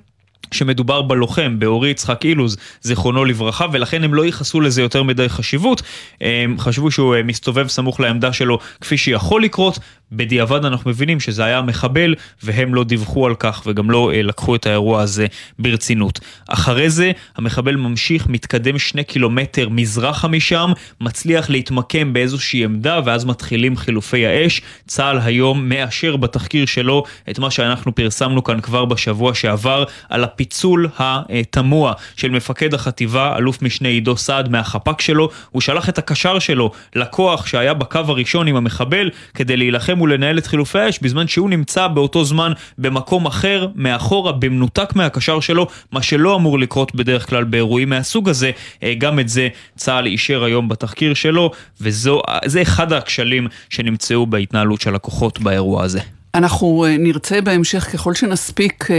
שמדובר 0.55 1.03
בלוחם, 1.03 1.59
באורי 1.59 1.91
יצחק 1.91 2.25
אילוז, 2.25 2.57
זיכרונו 2.83 3.25
לברכה, 3.25 3.67
ולכן 3.73 4.05
הם 4.05 4.15
לא 4.15 4.25
ייחסו 4.25 4.61
לזה 4.61 4.83
יותר 4.83 5.03
מדי 5.03 5.29
חשיבות. 5.29 5.83
הם 6.21 6.57
חשבו 6.59 6.91
שהוא 6.91 7.15
אה, 7.15 7.23
מסתובב 7.23 7.69
סמוך 7.69 8.01
לעמדה 8.01 8.33
שלו 8.33 8.59
כפי 8.81 8.97
שיכול 8.97 9.43
לקרות, 9.43 9.79
בדיעבד 10.13 10.65
אנחנו 10.65 10.91
מבינים 10.91 11.21
שזה 11.21 11.45
היה 11.45 11.63
מחבל, 11.63 12.15
והם 12.43 12.75
לא 12.75 12.85
דיווחו 12.85 13.27
על 13.27 13.35
כך 13.35 13.63
וגם 13.67 13.91
לא 13.91 14.13
אה, 14.13 14.23
לקחו 14.23 14.55
את 14.55 14.67
האירוע 14.67 15.03
הזה 15.03 15.27
ברצינות. 15.59 16.21
אחרי 16.49 16.91
זה, 16.91 17.13
המחבל 17.37 17.77
ממשיך, 17.77 18.27
מתקדם 18.27 18.79
שני 18.79 19.05
קילומטר 19.05 19.69
מזרחה 19.69 20.29
משם, 20.29 20.73
מצליח 21.01 21.51
להתמקם 21.51 22.13
באיזושהי 22.13 22.65
עמדה, 22.65 23.01
ואז 23.05 23.25
מתחילים 23.25 23.77
חילופי 23.77 24.27
האש. 24.27 24.61
צה"ל 24.87 25.19
היום 25.25 25.69
מאשר 25.69 26.17
בתחקיר 26.17 26.67
שלו 26.67 27.05
את 27.31 27.39
מה 27.39 27.51
שאנחנו 27.51 27.95
פרסמנו 27.95 28.45
כאן 28.45 28.61
כבר 28.61 28.85
בשבוע 28.85 29.35
שעבר, 29.35 29.85
על 30.09 30.25
הפיצול 30.45 30.89
התמוה 30.99 31.93
של 32.17 32.31
מפקד 32.31 32.75
החטיבה, 32.75 33.37
אלוף 33.37 33.63
משנה 33.63 33.89
עידו 33.89 34.17
סעד 34.17 34.49
מהחפ"ק 34.49 35.01
שלו. 35.01 35.29
הוא 35.51 35.63
שלח 35.63 35.89
את 35.89 35.99
הקשר 35.99 36.39
שלו 36.39 36.71
לכוח 36.97 37.47
שהיה 37.47 37.75
בקו 37.75 37.99
הראשון 37.99 38.49
עם 38.49 38.57
המחבל, 38.57 39.11
כדי 39.35 39.57
להילחם 39.57 40.01
ולנהל 40.01 40.39
את 40.39 40.47
חילופי 40.47 40.79
האש, 40.79 40.99
בזמן 40.99 41.29
שהוא 41.29 41.51
נמצא 41.51 41.87
באותו 41.87 42.25
זמן 42.25 42.53
במקום 42.79 43.27
אחר, 43.27 43.67
מאחורה, 43.75 44.33
במנותק 44.33 44.93
מהקשר 44.97 45.41
שלו, 45.41 45.67
מה 45.93 46.03
שלא 46.03 46.37
אמור 46.37 46.59
לקרות 46.59 46.95
בדרך 46.95 47.29
כלל 47.29 47.45
באירועים 47.45 47.89
מהסוג 47.89 48.29
הזה. 48.29 48.51
אה, 48.83 48.95
גם 48.99 49.19
את 49.19 49.29
זה 49.29 49.49
צה"ל 49.77 50.07
אישר 50.07 50.45
היום 50.45 50.69
בתחקיר 50.69 51.15
שלו, 51.15 51.51
וזה 51.81 52.63
אחד 52.63 52.93
הכשלים 52.93 53.47
שנמצאו 53.71 54.27
בהתנהלות 54.27 54.81
של 54.81 54.95
הכוחות 54.95 55.41
באירוע 55.41 55.85
הזה. 55.85 56.01
אנחנו 56.35 56.85
אה, 56.85 56.97
נרצה 56.99 57.41
בהמשך, 57.41 57.89
ככל 57.93 58.15
שנספיק 58.15 58.91
אה, 58.91 58.97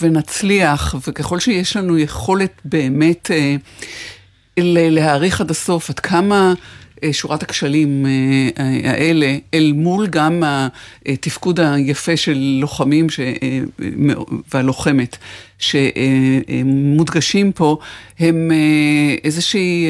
ונצליח, 0.00 0.94
וככל 1.08 1.40
שיש 1.40 1.76
לנו 1.76 1.98
יכולת 1.98 2.60
באמת 2.64 3.30
להעריך 4.56 5.40
עד 5.40 5.50
הסוף 5.50 5.90
עד 5.90 6.00
כמה 6.00 6.54
אה, 7.04 7.12
שורת 7.12 7.42
הכשלים 7.42 8.06
אה, 8.06 8.90
האלה, 8.90 9.36
אל 9.54 9.72
מול 9.74 10.06
גם 10.06 10.42
התפקוד 11.06 11.60
היפה 11.60 12.16
של 12.16 12.58
לוחמים 12.60 13.10
ש... 13.10 13.20
אה, 13.20 13.60
והלוחמת 14.54 15.16
שמודגשים 15.58 17.52
פה, 17.52 17.78
הם 18.18 18.50
איזושהי 19.24 19.86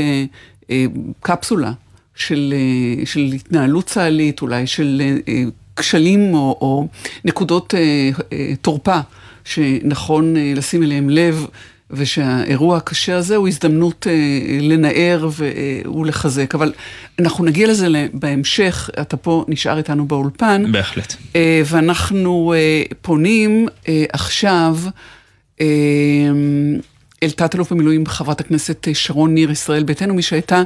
קפסולה 1.21 1.73
של, 2.15 2.55
של 3.05 3.21
התנהלות 3.21 3.85
צה"לית, 3.85 4.43
אולי 4.43 4.67
של 4.67 5.03
כשלים 5.83 6.35
או, 6.35 6.59
או 6.61 6.87
נקודות 7.25 7.75
תורפה 8.61 8.99
שנכון 9.45 10.35
לשים 10.57 10.83
אליהם 10.83 11.11
לב. 11.11 11.47
ושהאירוע 11.93 12.77
הקשה 12.77 13.17
הזה 13.17 13.37
הוא 13.37 13.49
הזדמנות 13.49 14.07
אה, 14.07 14.13
לנער 14.61 15.29
ו, 15.31 15.45
אה, 15.45 15.91
ולחזק. 15.91 16.55
אבל 16.55 16.73
אנחנו 17.19 17.45
נגיע 17.45 17.69
לזה 17.69 17.87
בהמשך, 18.13 18.91
אתה 19.01 19.17
פה 19.17 19.45
נשאר 19.49 19.79
איתנו 19.79 20.07
באולפן. 20.07 20.73
בהחלט. 20.73 21.15
אה, 21.37 21.63
ואנחנו 21.67 22.55
אה, 22.57 22.83
פונים 23.03 23.69
אה, 23.89 24.05
עכשיו 24.13 24.77
אה, 25.61 25.67
אל 27.23 27.31
תת-אלוף 27.31 27.73
במילואים 27.73 28.07
חברת 28.07 28.41
הכנסת 28.41 28.89
אה, 28.89 28.95
שרון 28.95 29.35
ניר 29.35 29.51
ישראל 29.51 29.83
ביתנו, 29.83 30.15
מי 30.15 30.23
שהייתה 30.23 30.63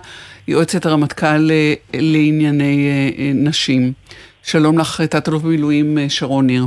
יועצת 0.48 0.86
הרמטכ"ל 0.86 1.50
אה, 1.50 1.74
לענייני 1.94 2.88
אה, 2.88 3.24
אה, 3.24 3.32
נשים. 3.34 3.92
שלום 4.48 4.78
לך, 4.78 5.00
תת-אלוף 5.00 5.42
במילואים 5.42 5.98
אה, 5.98 6.08
שרון 6.08 6.46
ניר. 6.46 6.66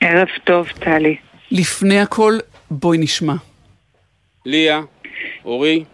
ערב 0.00 0.28
טוב, 0.44 0.68
טלי. 0.68 1.16
לפני 1.50 2.00
הכל, 2.00 2.38
בואי 2.70 2.98
נשמע. 2.98 3.34
ליה, 4.46 4.80
אורי, 5.44 5.84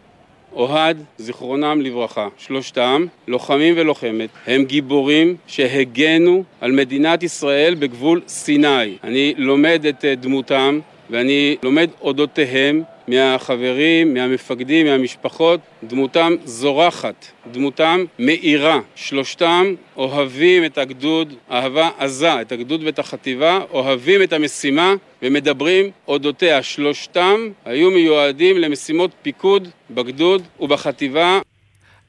אוהד, 0.52 1.04
זיכרונם 1.18 1.80
לברכה, 1.80 2.28
שלושתם, 2.38 3.06
לוחמים 3.28 3.74
ולוחמת, 3.76 4.30
הם 4.46 4.64
גיבורים 4.64 5.36
שהגנו 5.46 6.44
על 6.60 6.72
מדינת 6.72 7.22
ישראל 7.22 7.74
בגבול 7.74 8.20
סיני. 8.28 8.96
אני 9.04 9.34
לומד 9.36 9.86
את 9.88 10.04
אה, 10.04 10.14
דמותם 10.14 10.80
ואני 11.10 11.56
לומד 11.62 11.90
אודותיהם 12.00 12.82
מהחברים, 13.08 14.14
מהמפקדים, 14.14 14.86
מהמשפחות, 14.86 15.60
דמותם 15.84 16.32
זורחת, 16.44 17.26
דמותם 17.52 18.04
מאירה. 18.18 18.80
שלושתם 18.94 19.74
אוהבים 19.96 20.64
את 20.64 20.78
הגדוד 20.78 21.34
אהבה 21.50 21.90
עזה, 21.98 22.40
את 22.40 22.52
הגדוד 22.52 22.82
ואת 22.84 22.98
החטיבה, 22.98 23.58
אוהבים 23.72 24.22
את 24.22 24.32
המשימה 24.32 24.94
ומדברים 25.22 25.90
אודותיה. 26.08 26.62
שלושתם 26.62 27.36
היו 27.64 27.90
מיועדים 27.90 28.58
למשימות 28.58 29.10
פיקוד 29.22 29.68
בגדוד 29.90 30.42
ובחטיבה. 30.60 31.40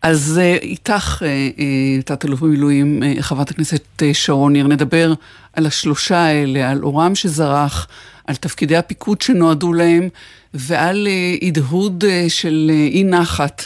אז 0.02 0.40
אה, 0.42 0.58
איתך, 0.62 1.24
אה, 1.26 1.28
אה, 1.28 2.02
תת-אלוף 2.06 2.42
במילואים, 2.42 3.04
חברת 3.20 3.52
הכנסת 3.52 4.04
שרון 4.14 4.54
ניר, 4.54 4.68
נדבר 4.68 5.14
על 5.58 5.66
השלושה 5.66 6.18
האלה, 6.18 6.72
על 6.72 6.84
אורם 6.84 7.16
שזרח, 7.16 7.88
על 8.28 8.36
תפקידי 8.36 8.78
הפיקוד 8.78 9.22
שנועדו 9.22 9.74
להם, 9.74 10.10
ועל 10.54 11.08
הדהוד 11.42 12.04
של 12.28 12.72
אי 12.92 13.04
נחת 13.04 13.66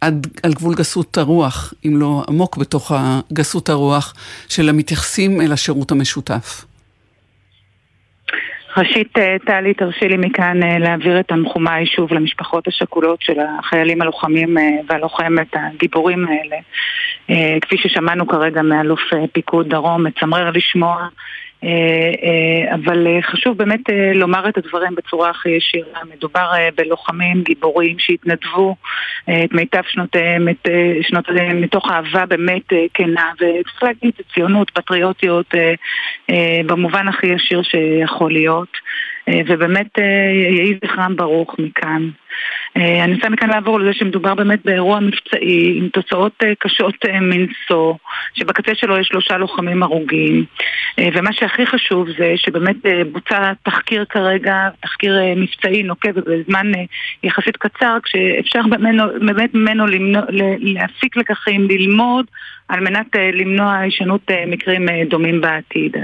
עד, 0.00 0.26
על 0.42 0.52
גבול 0.54 0.74
גסות 0.74 1.18
הרוח, 1.18 1.74
אם 1.86 1.96
לא 1.96 2.24
עמוק 2.28 2.56
בתוך 2.56 2.92
גסות 3.32 3.68
הרוח, 3.68 4.14
של 4.48 4.68
המתייחסים 4.68 5.40
אל 5.40 5.52
השירות 5.52 5.90
המשותף. 5.90 6.64
ראשית, 8.78 9.18
אה, 9.18 9.36
טלי, 9.46 9.74
תרשי 9.74 10.08
לי 10.08 10.16
מכאן 10.16 10.62
אה, 10.62 10.78
להעביר 10.78 11.20
את 11.20 11.28
תנחומיי 11.28 11.86
שוב 11.86 12.12
למשפחות 12.12 12.68
השכולות 12.68 13.22
של 13.22 13.32
החיילים 13.40 14.02
הלוחמים 14.02 14.58
אה, 14.58 14.62
והלוחמת 14.88 15.46
הגיבורים 15.52 16.26
האלה. 16.28 16.56
כפי 17.60 17.76
ששמענו 17.78 18.26
כרגע 18.26 18.62
מאלוף 18.62 19.00
פיקוד 19.32 19.68
דרום, 19.68 20.06
מצמרר 20.06 20.50
לשמוע 20.50 21.08
אבל 22.74 23.06
אה, 23.06 23.22
חשוב 23.22 23.58
באמת 23.58 23.80
לומר 24.14 24.48
את 24.48 24.58
הדברים 24.58 24.94
בצורה 24.94 25.30
הכי 25.30 25.48
ישירה. 25.48 26.00
מדובר 26.16 26.50
בלוחמים 26.76 27.42
גיבורים 27.42 27.98
שהתנדבו 27.98 28.76
את 29.24 29.52
מיטב 29.52 29.82
שנותיהם, 29.88 30.48
את 30.48 30.68
שנותיהם 31.02 31.60
מתוך 31.60 31.90
אהבה 31.90 32.26
באמת 32.26 32.72
כנה, 32.94 33.32
וצריך 33.34 33.82
להגיד 33.82 34.12
ציונות, 34.34 34.70
פטריוטיות, 34.70 35.54
במובן 36.66 37.08
הכי 37.08 37.26
ישיר 37.26 37.62
שיכול 37.62 38.32
להיות. 38.32 38.68
ובאמת 39.46 39.98
יהי 39.98 40.78
זכרם 40.84 41.16
ברוך 41.16 41.56
מכאן. 41.58 42.08
אה, 42.76 43.04
אני 43.04 43.14
רוצה 43.14 43.28
מכאן 43.28 43.48
לעבור 43.48 43.80
לזה 43.80 43.92
שמדובר 43.92 44.34
באמת 44.34 44.64
באירוע 44.64 45.00
מבצעי 45.00 45.78
עם 45.78 45.88
תוצאות 45.88 46.32
אה, 46.44 46.52
קשות 46.58 46.94
אה, 47.08 47.20
מנשוא, 47.20 47.94
שבקצה 48.34 48.74
שלו 48.74 48.98
יש 48.98 49.06
שלושה 49.06 49.36
לוחמים 49.36 49.82
הרוגים, 49.82 50.44
ומה 51.14 51.32
שהכי 51.32 51.66
חשוב 51.66 52.08
זה 52.18 52.32
שבאמת 52.36 52.76
בוצע 53.12 53.52
תחקיר 53.62 54.04
כרגע, 54.04 54.68
תחקיר 54.80 55.18
מבצעי 55.36 55.82
נוקב 55.82 56.10
ובזמן 56.14 56.72
יחסית 57.22 57.56
קצר, 57.56 57.96
כשאפשר 58.02 58.60
באמת 59.26 59.54
ממנו 59.54 59.84
להפיק 60.60 61.16
לקחים, 61.16 61.68
ללמוד 61.70 62.26
על 62.68 62.80
מנת 62.80 63.06
uh, 63.16 63.18
למנוע 63.34 63.76
הישנות 63.76 64.20
uh, 64.30 64.34
מקרים 64.46 64.88
uh, 64.88 64.92
דומים 65.10 65.40
בעתיד. 65.40 65.96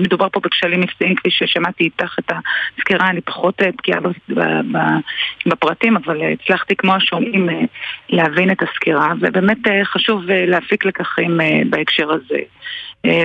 מדובר 0.00 0.28
פה 0.32 0.40
בכשלים 0.40 0.80
מבצעיים, 0.80 1.14
כפי 1.14 1.30
ששמעתי 1.30 1.84
איתך 1.84 2.16
את 2.18 2.32
הסקירה, 2.78 3.10
אני 3.10 3.20
פחות 3.20 3.62
בקיאה 3.78 3.98
בפרטים, 5.46 5.96
אבל 5.96 6.20
הצלחתי 6.32 6.76
כמו 6.76 6.94
השומעים 6.94 7.48
להבין 8.08 8.50
את 8.50 8.62
הסקירה, 8.62 9.12
ובאמת 9.20 9.58
חשוב 9.84 10.22
להפיק 10.26 10.84
לקחים 10.84 11.40
בהקשר 11.70 12.08
הזה 12.12 12.38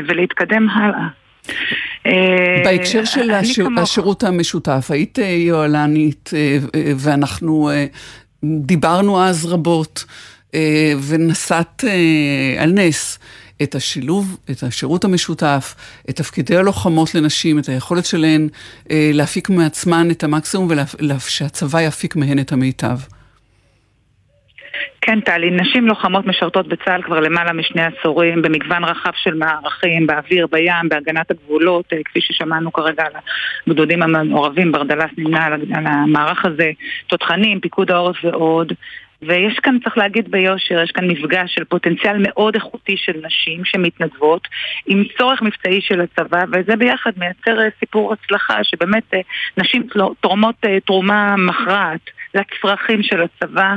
ולהתקדם 0.08 0.70
הלאה. 0.70 1.08
בהקשר 2.64 3.06
של 3.06 3.32
השירות 3.78 4.24
המשותף, 4.24 4.88
היית 4.90 5.18
יוהל"נית 5.18 6.30
ואנחנו 6.98 7.70
דיברנו 8.44 9.24
אז 9.24 9.46
רבות. 9.46 10.06
אה, 10.56 10.94
ונשאת 11.10 11.84
אה, 11.84 12.64
על 12.64 12.72
נס 12.72 13.20
את 13.64 13.76
השילוב, 13.76 14.38
את 14.52 14.64
השירות 14.64 15.06
המשותף, 15.06 15.76
את 16.10 16.16
תפקידי 16.16 16.58
הלוחמות 16.58 17.16
לנשים, 17.16 17.60
את 17.60 17.70
היכולת 17.70 18.06
שלהן 18.06 18.48
אה, 18.92 19.12
להפיק 19.14 19.50
מעצמן 19.50 20.12
את 20.12 20.24
המקסימום 20.24 20.68
ושהצבא 21.16 21.82
יפיק 21.82 22.16
מהן 22.16 22.40
את 22.40 22.52
המיטב. 22.52 22.98
כן, 25.02 25.20
טלי, 25.22 25.52
נשים 25.52 25.88
לוחמות 25.88 26.28
משרתות 26.28 26.68
בצה"ל 26.68 27.02
כבר 27.02 27.20
למעלה 27.20 27.54
משני 27.54 27.82
עשורים 27.82 28.42
במגוון 28.42 28.84
רחב 28.84 29.12
של 29.16 29.34
מערכים, 29.34 30.08
באוויר, 30.08 30.48
בים, 30.52 30.90
בהגנת 30.90 31.32
הגבולות, 31.32 31.86
כפי 32.06 32.22
ששמענו 32.22 32.72
כרגע 32.74 33.04
על 33.04 33.12
הגדודים 33.68 34.04
המעורבים, 34.04 34.72
ברדלס 34.72 35.12
נמנה 35.18 35.46
על 35.46 35.88
המערך 35.88 36.46
הזה, 36.46 36.72
תותחנים, 37.08 37.60
פיקוד 37.60 37.92
העורף 37.92 38.16
ועוד. 38.24 38.74
ויש 39.22 39.60
כאן, 39.60 39.78
צריך 39.84 39.98
להגיד 39.98 40.32
ביושר, 40.32 40.84
יש 40.84 40.92
כאן 40.92 41.08
מפגש 41.08 41.56
של 41.56 41.64
פוטנציאל 41.64 42.18
מאוד 42.20 42.56
איכותי 42.56 42.98
של 42.98 43.14
נשים 43.24 43.66
שמתנדבות 43.66 44.48
עם 44.88 45.04
צורך 45.18 45.42
מבצעי 45.42 45.82
של 45.82 46.02
הצבא, 46.02 46.44
וזה 46.52 46.76
ביחד 46.76 47.12
מייצר 47.18 47.62
אה, 47.62 47.68
סיפור 47.80 48.14
הצלחה 48.14 48.64
שבאמת 48.64 49.04
אה, 49.14 49.20
נשים 49.58 49.88
תורמות 50.22 50.56
תרומה 50.86 51.36
מכרעת 51.38 52.10
לצרכים 52.34 53.04
של 53.04 53.22
הצבא, 53.22 53.76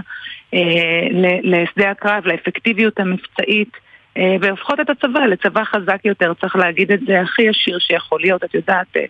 לשדה 1.43 1.91
הקרב, 1.91 2.27
לאפקטיביות 2.27 3.01
המבצעית. 3.01 3.77
אה, 4.19 4.37
והופכות 4.41 4.81
את 4.81 4.91
הצבא 4.91 5.21
לצבא 5.21 5.65
חזק 5.65 6.05
יותר, 6.05 6.33
צריך 6.41 6.57
להגיד 6.57 6.93
את 6.93 7.01
זה 7.07 7.21
הכי 7.21 7.43
ישיר 7.43 7.79
שיכול 7.79 8.21
להיות, 8.21 8.45
את 8.45 8.55
יודעת, 8.55 8.87
אה, 8.97 9.05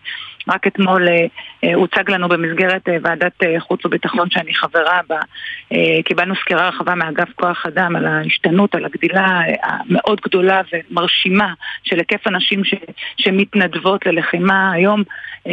רק 0.49 0.67
אתמול 0.67 1.09
אה, 1.09 1.75
הוצג 1.75 2.11
לנו 2.11 2.29
במסגרת 2.29 2.89
ועדת 3.03 3.43
חוץ 3.59 3.87
וביטחון 3.87 4.31
שאני 4.31 4.55
חברה 4.55 5.01
בה, 5.09 5.19
קיבלנו 6.05 6.35
סקירה 6.37 6.69
רחבה 6.69 6.95
מאגף 6.95 7.29
כוח 7.35 7.67
אדם 7.67 7.97
על 7.97 8.07
ההשתנות, 8.07 8.75
על 8.75 8.85
הגדילה 8.85 9.41
המאוד 9.63 10.21
גדולה 10.25 10.61
ומרשימה 10.73 11.53
של 11.85 11.99
היקף 11.99 12.27
הנשים 12.27 12.65
ש, 12.65 12.75
שמתנדבות 13.17 14.07
ללחימה. 14.07 14.73
היום 14.73 15.03
18% 15.49 15.51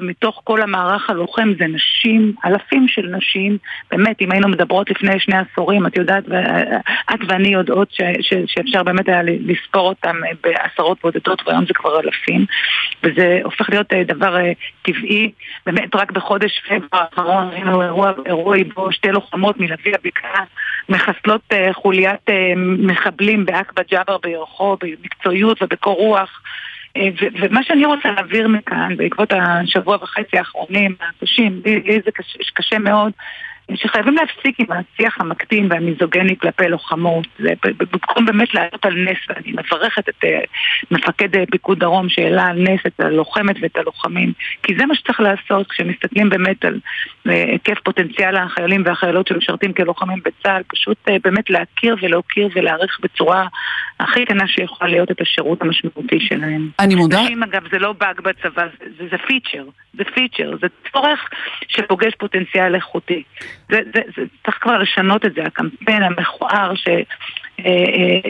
מתוך 0.00 0.40
כל 0.44 0.62
המערך 0.62 1.10
הלוחם 1.10 1.52
זה 1.58 1.66
נשים, 1.66 2.32
אלפים 2.44 2.88
של 2.88 3.06
נשים, 3.16 3.58
באמת, 3.90 4.22
אם 4.22 4.32
היינו 4.32 4.48
מדברות 4.48 4.90
לפני 4.90 5.20
שני 5.20 5.36
עשורים, 5.36 5.86
את 5.86 5.96
יודעת, 5.96 6.24
את 7.14 7.20
ואני 7.28 7.48
יודעות 7.48 7.88
ש... 7.92 8.00
ש, 8.20 8.34
שאפשר 8.46 8.82
באמת 8.82 9.08
היה 9.08 9.22
לספור 9.22 9.88
אותם 9.88 10.16
אה, 10.24 10.30
בעשרות 10.42 10.98
בודדות, 11.02 11.42
והיום 11.46 11.66
זה 11.66 11.74
כבר 11.74 12.00
אלפים, 12.00 12.46
וזה 13.02 13.40
הופך 13.60 13.70
להיות 13.70 13.92
אה, 13.92 14.04
דבר 14.04 14.36
אה, 14.36 14.52
טבעי. 14.82 15.32
באמת 15.66 15.94
רק 15.94 16.10
בחודש 16.10 16.60
פברואר 16.68 17.04
האחרון 17.12 17.48
ראינו 17.48 17.82
אירוע, 17.82 18.12
אירוע 18.26 18.56
בו 18.74 18.92
שתי 18.92 19.08
לוחמות 19.08 19.60
מלוי 19.60 19.94
הבקעה 19.94 20.44
מחסלות 20.88 21.52
חוליית 21.72 22.26
מחבלים 22.78 23.46
בעכבה 23.46 23.82
ג'אבר 23.90 24.18
בירחו, 24.18 24.76
במקצועיות 24.80 25.62
ובקור 25.62 25.94
רוח. 25.94 26.42
ומה 27.40 27.62
שאני 27.62 27.86
רוצה 27.86 28.10
להעביר 28.10 28.48
מכאן, 28.48 28.96
בעקבות 28.96 29.32
השבוע 29.32 29.96
וחצי 30.02 30.38
האחרונים 30.38 30.94
הקשים, 31.00 31.60
לי 31.64 32.00
זה 32.04 32.10
קשה, 32.14 32.38
קשה 32.54 32.78
מאוד, 32.78 33.12
שחייבים 33.74 34.14
להפסיק 34.14 34.60
עם 34.60 34.66
השיח 34.70 35.20
המקטין 35.20 35.66
והמיזוגני 35.70 36.38
כלפי 36.38 36.68
לוחמות. 36.68 37.26
זה 37.38 37.52
במקום 37.62 38.26
באמת 38.26 38.54
לעלות 38.54 38.86
על 38.86 38.94
נס, 38.94 39.18
ואני 39.28 39.52
מברכת 39.52 40.08
את 40.08 40.24
uh, 40.24 40.28
מפקד 40.90 41.34
uh, 41.34 41.38
פיקוד 41.50 41.78
דרום 41.78 42.08
שהעלה 42.08 42.46
על 42.46 42.58
נס 42.58 42.80
את 42.86 43.00
הלוחמת 43.00 43.56
ואת 43.60 43.76
הלוחמים, 43.76 44.32
כי 44.62 44.74
זה 44.78 44.86
מה 44.86 44.94
שצריך 44.94 45.20
לעשות 45.20 45.70
כשמסתכלים 45.70 46.28
באמת 46.28 46.64
על 46.64 46.80
uh, 47.28 47.30
היקף 47.30 47.78
פוטנציאל 47.84 48.36
החיילים 48.36 48.82
והחיילות 48.86 49.26
שמשרתים 49.26 49.72
כלוחמים 49.72 50.18
בצה"ל, 50.24 50.62
פשוט 50.68 50.98
באמת 51.24 51.50
להכיר 51.50 51.96
ולהוקיר 52.00 52.48
ולהעריך 52.54 52.98
בצורה 53.02 53.46
הכי 54.00 54.26
כנה 54.26 54.48
שיכולה 54.48 54.90
להיות 54.90 55.10
את 55.10 55.20
השירות 55.20 55.62
המשמעותי 55.62 56.20
שלהם. 56.20 56.70
אני 56.78 56.94
מודה... 56.94 57.22
נשים 57.22 57.42
אגב 57.42 57.62
זה 57.72 57.78
לא 57.78 57.92
באג 57.92 58.20
בצבא, 58.20 58.66
זה, 58.98 59.04
זה 59.10 59.16
פיצ'ר, 59.26 59.64
זה 59.94 60.04
פיצ'ר, 60.14 60.56
זה 60.60 60.66
צורך 60.92 61.28
שפוגש 61.68 62.14
פוטנציאל 62.18 62.74
איכותי. 62.74 63.22
זה, 63.70 63.80
זה, 63.94 64.00
זה, 64.16 64.22
צריך 64.44 64.58
כבר 64.60 64.78
לשנות 64.78 65.26
את 65.26 65.34
זה, 65.34 65.42
הקמפיין 65.42 66.02
המכוער 66.02 66.74
ש... 66.74 66.88
אה, 67.66 67.70
אה, 67.70 68.20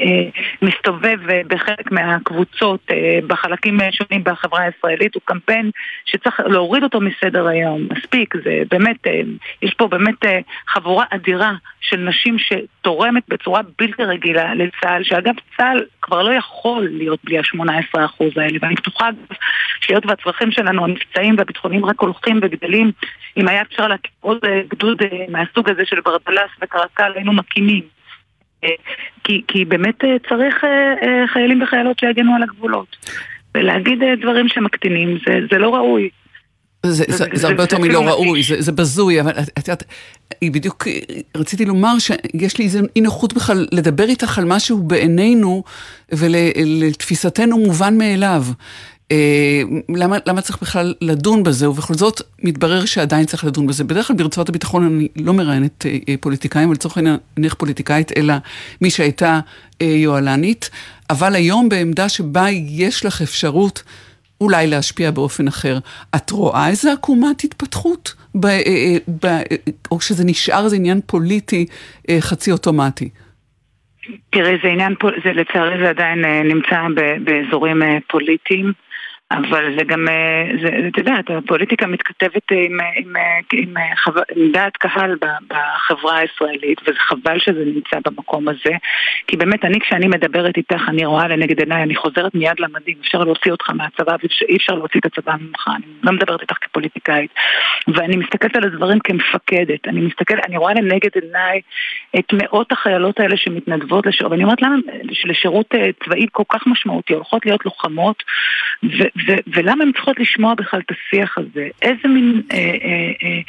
אה, 1.30 1.42
בחלק 1.49 1.92
מהקבוצות 1.92 2.87
בחלקים 3.26 3.78
שונים 3.90 4.25
בחברה 4.25 4.61
הישראלית 4.62 5.14
הוא 5.14 5.23
קמפיין 5.25 5.70
שצריך 6.04 6.40
להוריד 6.40 6.82
אותו 6.82 7.00
מסדר 7.00 7.47
היום. 7.47 7.88
מספיק, 7.90 8.35
זה 8.44 8.62
באמת, 8.70 8.97
יש 9.62 9.75
פה 9.75 9.88
באמת 9.88 10.25
חבורה 10.68 11.04
אדירה 11.11 11.52
של 11.80 11.97
נשים 11.97 12.37
שתורמת 12.38 13.23
בצורה 13.28 13.61
בלתי 13.78 14.04
רגילה 14.04 14.54
לצה"ל, 14.54 15.04
שאגב 15.04 15.35
צה"ל 15.56 15.85
כבר 16.02 16.23
לא 16.23 16.30
יכול 16.30 16.88
להיות 16.90 17.18
בלי 17.25 17.38
ה-18% 17.38 18.25
האלה, 18.37 18.59
ואני 18.62 18.75
בטוחה 18.75 19.09
שהיות 19.80 20.06
והצרכים 20.06 20.50
שלנו 20.50 20.85
המבצעיים 20.85 21.35
והביטחוניים 21.38 21.85
רק 21.85 22.00
הולכים 22.00 22.40
וגדלים, 22.42 22.90
אם 23.37 23.49
היה 23.49 23.62
אפשר 23.62 23.88
להקים 23.88 24.11
עוד 24.20 24.38
גדוד 24.68 25.02
מהסוג 25.32 25.70
הזה 25.70 25.82
של 25.84 26.00
ברדלס 26.00 26.50
וקרקל 26.62 27.12
היינו 27.14 27.32
מקימים. 27.32 27.82
כי, 29.25 29.42
כי 29.49 29.64
באמת 29.64 30.04
אה, 30.04 30.16
צריך 30.28 30.64
אה, 30.64 30.68
אה, 31.02 31.26
חיילים 31.32 31.62
וחיילות 31.62 31.99
שיגנו 31.99 32.34
על 32.34 32.42
הגבולות. 32.42 32.96
ולהגיד 33.54 33.99
דברים 34.22 34.49
שמקטינים 34.49 35.19
זה, 35.26 35.40
זה 35.52 35.58
לא 35.58 35.75
ראוי. 35.75 36.08
זה, 36.86 36.93
זה, 36.93 37.04
זה, 37.16 37.26
זה 37.32 37.49
הרבה 37.49 37.62
יותר 37.62 37.78
מלא 37.78 37.99
ראוי, 37.99 38.43
זה, 38.43 38.62
זה 38.62 38.73
בזוי, 38.73 39.21
אבל 39.21 39.32
את 39.58 39.69
יודעת, 39.69 39.82
בדיוק 40.45 40.86
רציתי 41.36 41.64
לומר 41.64 41.99
שיש 41.99 42.58
לי 42.58 42.64
איזו 42.64 42.78
אי 42.97 43.00
נוחות 43.00 43.32
בכלל 43.32 43.66
לדבר 43.73 44.04
איתך 44.04 44.38
על 44.38 44.45
משהו 44.45 44.78
בעינינו 44.78 45.64
ולתפיסתנו 46.12 47.58
מובן 47.58 47.99
מאליו. 47.99 48.43
אה, 49.10 49.62
למה, 49.96 50.16
למה 50.26 50.40
צריך 50.40 50.62
בכלל 50.62 50.94
לדון 51.00 51.42
בזה, 51.42 51.70
ובכל 51.70 51.94
זאת 51.94 52.20
מתברר 52.42 52.84
שעדיין 52.84 53.25
צריך 53.25 53.44
לדון 53.44 53.66
בזה. 53.66 53.84
בדרך 53.84 54.06
כלל 54.06 54.16
ברצועת 54.16 54.49
הביטחון 54.49 54.84
אני 54.84 55.08
לא 55.16 55.32
מראיינת 55.32 55.86
אה, 55.86 56.14
פוליטיקאים, 56.20 56.64
אבל 56.64 56.75
לצורך 56.75 56.96
העניין 56.96 57.16
נניח 57.36 57.54
פוליטיקאית, 57.54 58.12
אלא 58.16 58.34
מי 58.80 58.90
שהייתה 58.90 59.40
אה, 59.82 59.86
יוהל"נית, 59.86 60.70
אבל 61.10 61.34
היום 61.34 61.68
בעמדה 61.68 62.08
שבה 62.08 62.46
יש 62.50 63.04
לך 63.04 63.23
אפשרות 63.23 63.82
אולי 64.40 64.66
להשפיע 64.66 65.10
באופן 65.10 65.49
אחר, 65.49 65.78
את 66.16 66.30
רואה 66.30 66.68
איזה 66.68 66.92
עקומת 66.92 67.44
התפתחות? 67.44 68.14
ב, 68.40 68.46
ב, 69.25 69.26
או 69.90 70.00
שזה 70.00 70.25
נשאר 70.26 70.64
איזה 70.64 70.76
עניין 70.76 71.00
פוליטי 71.06 71.66
חצי 72.20 72.52
אוטומטי? 72.52 73.08
תראי, 74.30 74.56
זה 74.62 74.68
עניין, 74.68 74.94
זה, 75.25 75.32
לצערי 75.32 75.78
זה 75.84 75.88
עדיין 75.88 76.25
נמצא 76.25 76.76
באזורים 77.25 77.82
פוליטיים. 78.08 78.73
אבל 79.30 79.75
זה 79.78 79.84
גם, 79.84 80.08
אה, 80.08 80.45
זה, 80.62 80.88
את 80.88 80.99
יודעת, 80.99 81.30
הפוליטיקה 81.30 81.86
מתכתבת 81.86 82.43
עם, 82.50 82.78
עם, 82.80 82.80
עם, 82.97 83.14
עם, 83.52 83.75
עם 84.36 84.52
דעת 84.52 84.76
קהל 84.76 85.16
בחברה 85.49 86.19
הישראלית, 86.19 86.78
וזה 86.82 86.99
חבל 86.99 87.38
שזה 87.38 87.64
נמצא 87.64 87.97
במקום 88.06 88.49
הזה, 88.49 88.76
כי 89.26 89.36
באמת, 89.36 89.64
אני 89.64 89.80
כשאני 89.80 90.08
מדברת 90.08 90.56
איתך, 90.56 90.82
אני 90.88 91.04
רואה 91.04 91.28
לנגד 91.28 91.60
עיניי, 91.60 91.82
אני 91.82 91.97
חוזרת 91.97 92.34
מיד 92.34 92.60
למדים, 92.60 92.97
אפשר 93.00 93.25
להוציא 93.25 93.52
אותך 93.52 93.71
מהצבא, 93.71 94.16
ואי 94.23 94.56
אפשר 94.56 94.75
להוציא 94.75 95.00
את 95.00 95.06
הצבא 95.06 95.32
ממך, 95.40 95.69
אני 95.76 95.84
לא 96.02 96.12
מדברת 96.12 96.40
איתך 96.40 96.56
כפוליטיקאית, 96.60 97.30
ואני 97.88 98.16
מסתכלת 98.16 98.56
על 98.56 98.64
הדברים 98.64 98.99
כמפקדת, 98.99 99.88
אני 99.88 100.00
מסתכלת, 100.00 100.47
אני 100.47 100.56
רואה 100.56 100.75
לנגד 100.75 101.10
עיניי 101.23 101.60
את 102.19 102.32
מאות 102.32 102.73
החיילות 102.73 103.21
האלה 103.21 103.36
שמתנדבות 103.36 104.06
לשירות, 104.06 104.32
ואני 104.32 104.45
אומרת 104.45 104.62
למה 104.62 104.76
לשירות 105.25 105.75
אה, 105.75 105.90
צבאי 106.04 106.26
כל 106.32 106.43
כך 106.49 106.66
משמעותי, 106.66 107.14
הולכות 107.14 107.47
להיות 107.47 107.64
לוחמות, 107.64 108.23
ו- 108.84 109.20
ו- 109.28 109.56
ולמה 109.56 109.85
הן 109.85 109.93
צריכות 109.93 110.21
לשמוע 110.21 110.54
בכלל 110.54 110.80
את 110.80 110.91
השיח 110.91 111.39
הזה? 111.39 111.69
איזה 111.83 112.09
מין... 112.09 112.43
אה, 112.52 112.59
אה, 112.59 113.13
אה, 113.23 113.41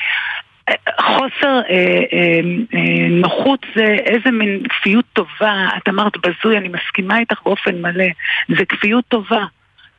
חוסר 1.02 1.60
אה, 1.70 2.04
אה, 2.14 2.40
אה, 2.74 3.08
נוחות 3.10 3.66
זה 3.76 3.86
איזה 3.86 4.32
מין 4.32 4.64
כפיות 4.70 5.06
טובה, 5.14 5.70
את 5.78 5.90
אמרת 5.90 6.14
בזוי, 6.18 6.58
אני 6.58 6.70
מסכימה 6.70 7.20
איתך 7.20 7.42
באופן 7.46 7.82
מלא, 7.82 8.06
זה 8.58 8.66
כפיות 8.66 9.06
טובה. 9.08 9.46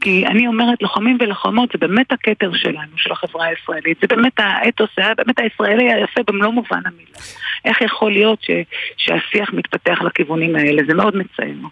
כי 0.03 0.27
אני 0.27 0.47
אומרת, 0.47 0.83
לוחמים 0.83 1.19
ולוחמות 1.21 1.73
זה 1.73 1.79
באמת 1.79 2.12
הכתר 2.12 2.51
שלנו, 2.55 2.93
של 2.97 3.12
החברה 3.12 3.47
הישראלית. 3.47 3.99
זה 4.01 4.07
באמת 4.07 4.33
האתוס, 4.38 4.91
זה 4.97 5.03
באמת 5.17 5.38
הישראלי 5.38 5.93
היפה 5.93 6.21
במלוא 6.27 6.51
מובן 6.51 6.81
המילה. 6.87 7.19
איך 7.65 7.81
יכול 7.81 8.12
להיות 8.12 8.43
ש, 8.43 8.51
שהשיח 8.97 9.53
מתפתח 9.53 10.03
לכיוונים 10.03 10.57
האלה? 10.57 10.83
זה 10.87 10.95
מאוד 10.95 11.17
מצער. 11.17 11.69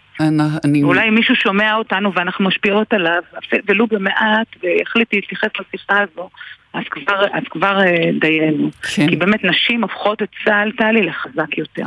אני... 0.65 0.83
אולי 0.83 1.09
מישהו 1.09 1.35
שומע 1.35 1.75
אותנו 1.75 2.13
ואנחנו 2.13 2.45
משפיעות 2.45 2.93
עליו, 2.93 3.21
ולו 3.67 3.87
במעט, 3.87 4.47
ויחליט 4.63 5.13
להתייחס 5.13 5.49
לשיחה 5.59 6.01
הזו, 6.01 6.29
אז 6.73 6.83
כבר, 6.91 7.25
אז 7.33 7.43
כבר 7.49 7.79
אה, 7.79 8.09
דיינו. 8.19 8.69
כן. 8.95 9.09
כי 9.09 9.15
באמת 9.15 9.43
נשים 9.43 9.81
הופכות 9.81 10.21
את 10.21 10.29
צה"ל, 10.45 10.71
טלי, 10.71 11.01
לחזק 11.01 11.57
יותר. 11.57 11.85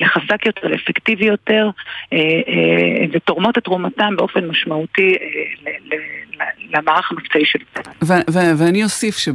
לחזק 0.00 0.46
יותר, 0.46 0.68
לאפקטיבי 0.68 1.24
יותר, 1.24 1.70
אה, 2.12 2.18
אה, 2.18 3.06
ותורמות 3.12 3.58
את 3.58 3.64
תרומתן 3.64 4.16
באופן 4.16 4.46
משמעותי 4.46 5.16
אה, 5.20 5.26
ל, 5.62 5.94
ל, 5.94 5.98
למערך 6.76 7.12
המקצועי 7.12 7.44
של 7.44 7.58
צה"ל. 7.74 8.20
ואני 8.58 8.84
אוסיף 8.84 9.18
שב... 9.18 9.32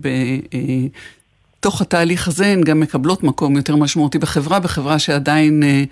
ב, 0.00 0.06
אה, 0.06 0.60
בתוך 1.60 1.80
התהליך 1.80 2.28
הזה 2.28 2.46
הן 2.46 2.60
גם 2.60 2.80
מקבלות 2.80 3.22
מקום 3.22 3.56
יותר 3.56 3.76
משמעותי 3.76 4.18
בחברה, 4.18 4.60
בחברה 4.60 4.98
שעדיין 4.98 5.62
אה, 5.62 5.84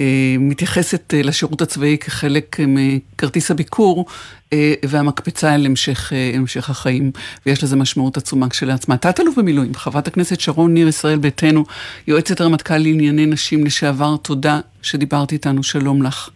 אה, 0.00 0.36
מתייחסת 0.38 1.14
אה, 1.14 1.22
לשירות 1.22 1.62
הצבאי 1.62 1.98
כחלק 1.98 2.60
אה, 2.60 2.64
מכרטיס 2.68 3.50
הביקור 3.50 4.06
אה, 4.52 4.74
והמקפצה 4.88 5.54
אל 5.54 5.66
המשך, 5.66 6.12
אה, 6.12 6.32
המשך 6.34 6.70
החיים, 6.70 7.10
ויש 7.46 7.64
לזה 7.64 7.76
משמעות 7.76 8.16
עצומה 8.16 8.48
כשלעצמה. 8.48 8.96
תת-אלוף 8.96 9.38
במילואים, 9.38 9.74
חברת 9.74 10.08
הכנסת 10.08 10.40
שרון 10.40 10.74
ניר, 10.74 10.88
ישראל 10.88 11.18
ביתנו, 11.18 11.64
יועצת 12.06 12.40
הרמטכ"ל 12.40 12.78
לענייני 12.78 13.26
נשים 13.26 13.64
לשעבר, 13.64 14.16
תודה 14.16 14.60
שדיברת 14.82 15.32
איתנו, 15.32 15.62
שלום 15.62 16.02
לך. 16.02 16.28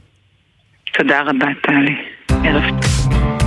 תודה 0.98 1.22
רבה, 1.22 1.46
טלי. 1.62 1.94
ערב 2.44 2.62
טוב. 2.82 3.45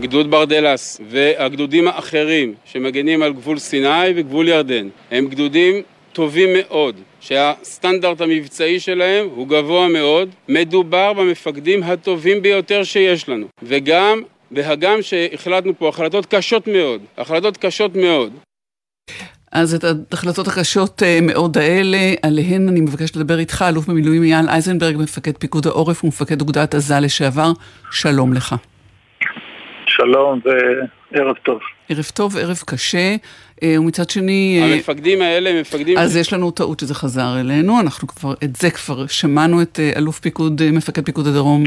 גדוד 0.00 0.30
ברדלס 0.30 1.00
והגדודים 1.10 1.88
האחרים 1.88 2.54
שמגנים 2.64 3.22
על 3.22 3.32
גבול 3.32 3.58
סיני 3.58 4.08
וגבול 4.16 4.48
ירדן 4.48 4.88
הם 5.10 5.26
גדודים 5.28 5.82
טובים 6.12 6.48
מאוד, 6.58 6.96
שהסטנדרט 7.20 8.20
המבצעי 8.20 8.80
שלהם 8.80 9.28
הוא 9.34 9.48
גבוה 9.48 9.88
מאוד, 9.88 10.28
מדובר 10.48 11.12
במפקדים 11.12 11.82
הטובים 11.82 12.42
ביותר 12.42 12.84
שיש 12.84 13.28
לנו, 13.28 13.46
וגם 13.62 14.22
בהגם 14.50 15.02
שהחלטנו 15.02 15.72
פה 15.78 15.88
החלטות 15.88 16.26
קשות 16.26 16.66
מאוד, 16.66 17.00
החלטות 17.18 17.56
קשות 17.56 17.96
מאוד. 17.96 18.32
אז 19.52 19.74
את 19.74 19.84
ההחלטות 20.12 20.48
הקשות 20.48 21.02
אה, 21.02 21.18
מאוד 21.22 21.58
האלה, 21.58 22.14
עליהן 22.22 22.68
אני 22.68 22.80
מבקשת 22.80 23.16
לדבר 23.16 23.38
איתך, 23.38 23.64
אלוף 23.68 23.86
במילואים 23.86 24.22
אייל 24.22 24.48
אייזנברג, 24.48 24.96
מפקד 24.96 25.36
פיקוד 25.38 25.66
העורף 25.66 26.04
ומפקד 26.04 26.40
אוגדת 26.40 26.74
עזה 26.74 27.00
לשעבר, 27.00 27.52
שלום 27.90 28.32
לך. 28.32 28.54
שלום 29.90 30.40
וערב 31.12 31.36
טוב. 31.42 31.58
ערב 31.88 32.10
טוב, 32.14 32.36
ערב 32.36 32.62
קשה. 32.66 33.16
אה, 33.62 33.80
ומצד 33.80 34.10
שני... 34.10 34.58
אה, 34.62 34.74
המפקדים 34.74 35.22
האלה 35.22 35.60
מפקדים... 35.60 35.98
אז 35.98 36.16
יש 36.16 36.32
לנו 36.32 36.50
טעות 36.50 36.80
שזה 36.80 36.94
חזר 36.94 37.40
אלינו, 37.40 37.80
אנחנו 37.80 38.08
כבר, 38.08 38.34
את 38.44 38.56
זה 38.56 38.70
כבר 38.70 39.06
שמענו 39.06 39.62
את 39.62 39.80
אה, 39.82 39.92
אלוף 39.96 40.18
פיקוד, 40.18 40.70
מפקד 40.72 41.04
פיקוד 41.04 41.26
הדרום 41.26 41.64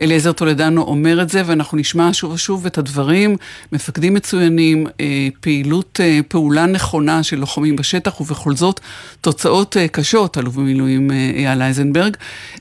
אליעזר 0.00 0.32
טולדנו 0.32 0.82
אומר 0.82 1.22
את 1.22 1.28
זה, 1.28 1.42
ואנחנו 1.46 1.78
נשמע 1.78 2.08
שוב 2.12 2.32
ושוב 2.32 2.66
את 2.66 2.78
הדברים, 2.78 3.36
מפקדים 3.72 4.14
מצוינים, 4.14 4.86
פעילות, 5.40 6.00
פעולה 6.28 6.66
נכונה 6.66 7.22
של 7.22 7.36
לוחמים 7.36 7.76
בשטח, 7.76 8.20
ובכל 8.20 8.52
זאת 8.52 8.80
תוצאות 9.20 9.76
קשות, 9.92 10.38
אלוף 10.38 10.54
במילואים 10.54 11.10
אייל 11.10 11.62
אייזנברג. 11.62 12.16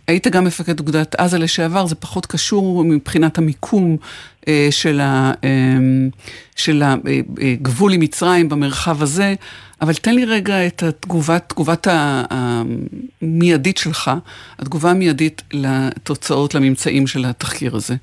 היית 0.07 0.27
גם 0.27 0.45
מפקד 0.45 0.79
אוגדת 0.79 1.15
עזה 1.15 1.37
לשעבר, 1.37 1.85
זה 1.85 1.95
פחות 1.95 2.25
קשור 2.25 2.83
מבחינת 2.83 3.37
המיקום 3.37 3.97
של, 4.71 4.99
ה, 4.99 5.31
של 6.55 6.81
הגבול 6.83 7.93
עם 7.93 7.99
מצרים. 7.99 8.49
במרחב 8.49 9.01
הזה, 9.01 9.33
אבל 9.81 9.93
תן 9.93 10.15
לי 10.15 10.25
רגע 10.25 10.67
את 10.67 10.83
התגובת, 10.83 11.49
תגובת 11.49 11.87
המיידית 13.21 13.77
שלך, 13.77 14.11
התגובה 14.59 14.91
המיידית 14.91 15.41
לתוצאות, 15.53 16.55
לממצאים 16.55 17.07
של 17.07 17.19
התחקיר 17.25 17.75
הזה. 17.75 17.93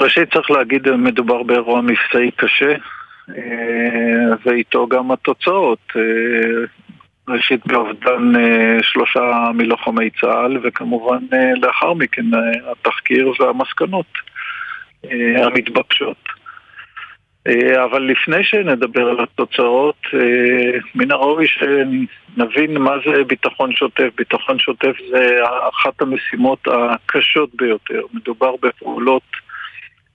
ראשית 0.00 0.32
צריך 0.32 0.50
להגיד, 0.50 0.90
מדובר 0.90 1.42
באירוע 1.42 1.80
מבצעי 1.80 2.30
קשה, 2.36 2.74
אה, 3.28 4.34
ואיתו 4.46 4.86
גם 4.88 5.12
התוצאות. 5.12 5.92
אה, 5.96 6.02
ראשית 7.28 7.66
באובדן 7.66 8.36
אה, 8.36 8.78
שלושה 8.82 9.50
מלוחמי 9.54 10.10
צה"ל, 10.10 10.58
וכמובן 10.62 11.18
לאחר 11.62 11.94
מכן 11.94 12.24
התחקיר 12.70 13.32
והמסקנות 13.40 14.06
המתבקשות. 15.36 16.16
אה, 17.46 17.84
אבל 17.84 18.02
לפני 18.02 18.44
שנדבר 18.44 19.08
על 19.08 19.20
התוצאות, 19.20 19.96
אה, 20.14 20.78
מן 20.94 21.10
הראוי 21.10 21.46
שנבין 21.46 22.78
מה 22.78 22.92
זה 23.06 23.24
ביטחון 23.24 23.72
שוטף. 23.72 24.08
ביטחון 24.16 24.58
שוטף 24.58 24.96
זה 25.10 25.38
אחת 25.68 26.02
המשימות 26.02 26.68
הקשות 26.68 27.50
ביותר. 27.54 28.00
מדובר 28.12 28.54
בפעולות, 28.62 29.22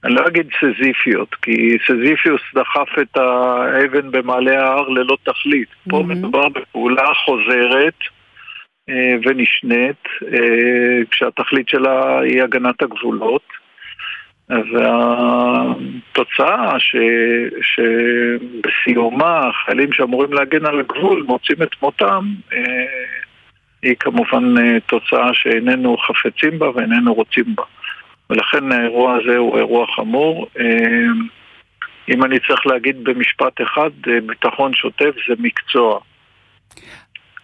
אני 0.04 0.14
לא 0.14 0.28
אגיד 0.28 0.48
סזיפיות, 0.60 1.36
כי 1.36 1.78
סזיפיוס 1.88 2.42
דחף 2.56 2.90
את 3.02 3.18
האבן 3.18 4.12
במעלה 4.12 4.64
ההר 4.64 4.90
ללא 4.90 5.18
תכלית. 5.24 5.68
Mm-hmm. 5.70 5.90
פה 5.90 6.04
מדובר 6.08 6.50
בפעולה 6.50 7.14
חוזרת. 7.26 7.98
אה, 8.90 9.16
ונשנית, 9.26 10.04
כשהתכלית 11.12 11.70
שלה 11.70 12.20
היא 12.20 12.44
הגנת 12.44 12.82
הגבולות. 12.82 13.61
והתוצאה 14.74 16.80
ש, 16.80 16.96
שבסיומה 17.62 19.42
החיילים 19.48 19.94
שאמורים 19.94 20.34
להגן 20.34 20.66
על 20.66 20.80
הגבול 20.80 21.24
מוצאים 21.28 21.64
את 21.64 21.82
מותם 21.82 22.26
אה, 22.54 22.60
היא 23.82 23.96
כמובן 24.00 24.58
אה, 24.58 24.80
תוצאה 24.80 25.34
שאיננו 25.34 25.98
חפצים 25.98 26.60
בה 26.60 26.70
ואיננו 26.70 27.14
רוצים 27.14 27.56
בה. 27.56 27.64
ולכן 28.30 28.72
האירוע 28.72 29.16
הזה 29.16 29.38
הוא 29.38 29.58
אירוע 29.58 29.88
חמור. 29.96 30.48
אה, 30.60 30.66
אם 32.10 32.24
אני 32.24 32.40
צריך 32.40 32.68
להגיד 32.68 33.04
במשפט 33.04 33.62
אחד, 33.62 33.90
ביטחון 34.26 34.74
שוטף 34.74 35.16
זה 35.28 35.34
מקצוע. 35.40 36.00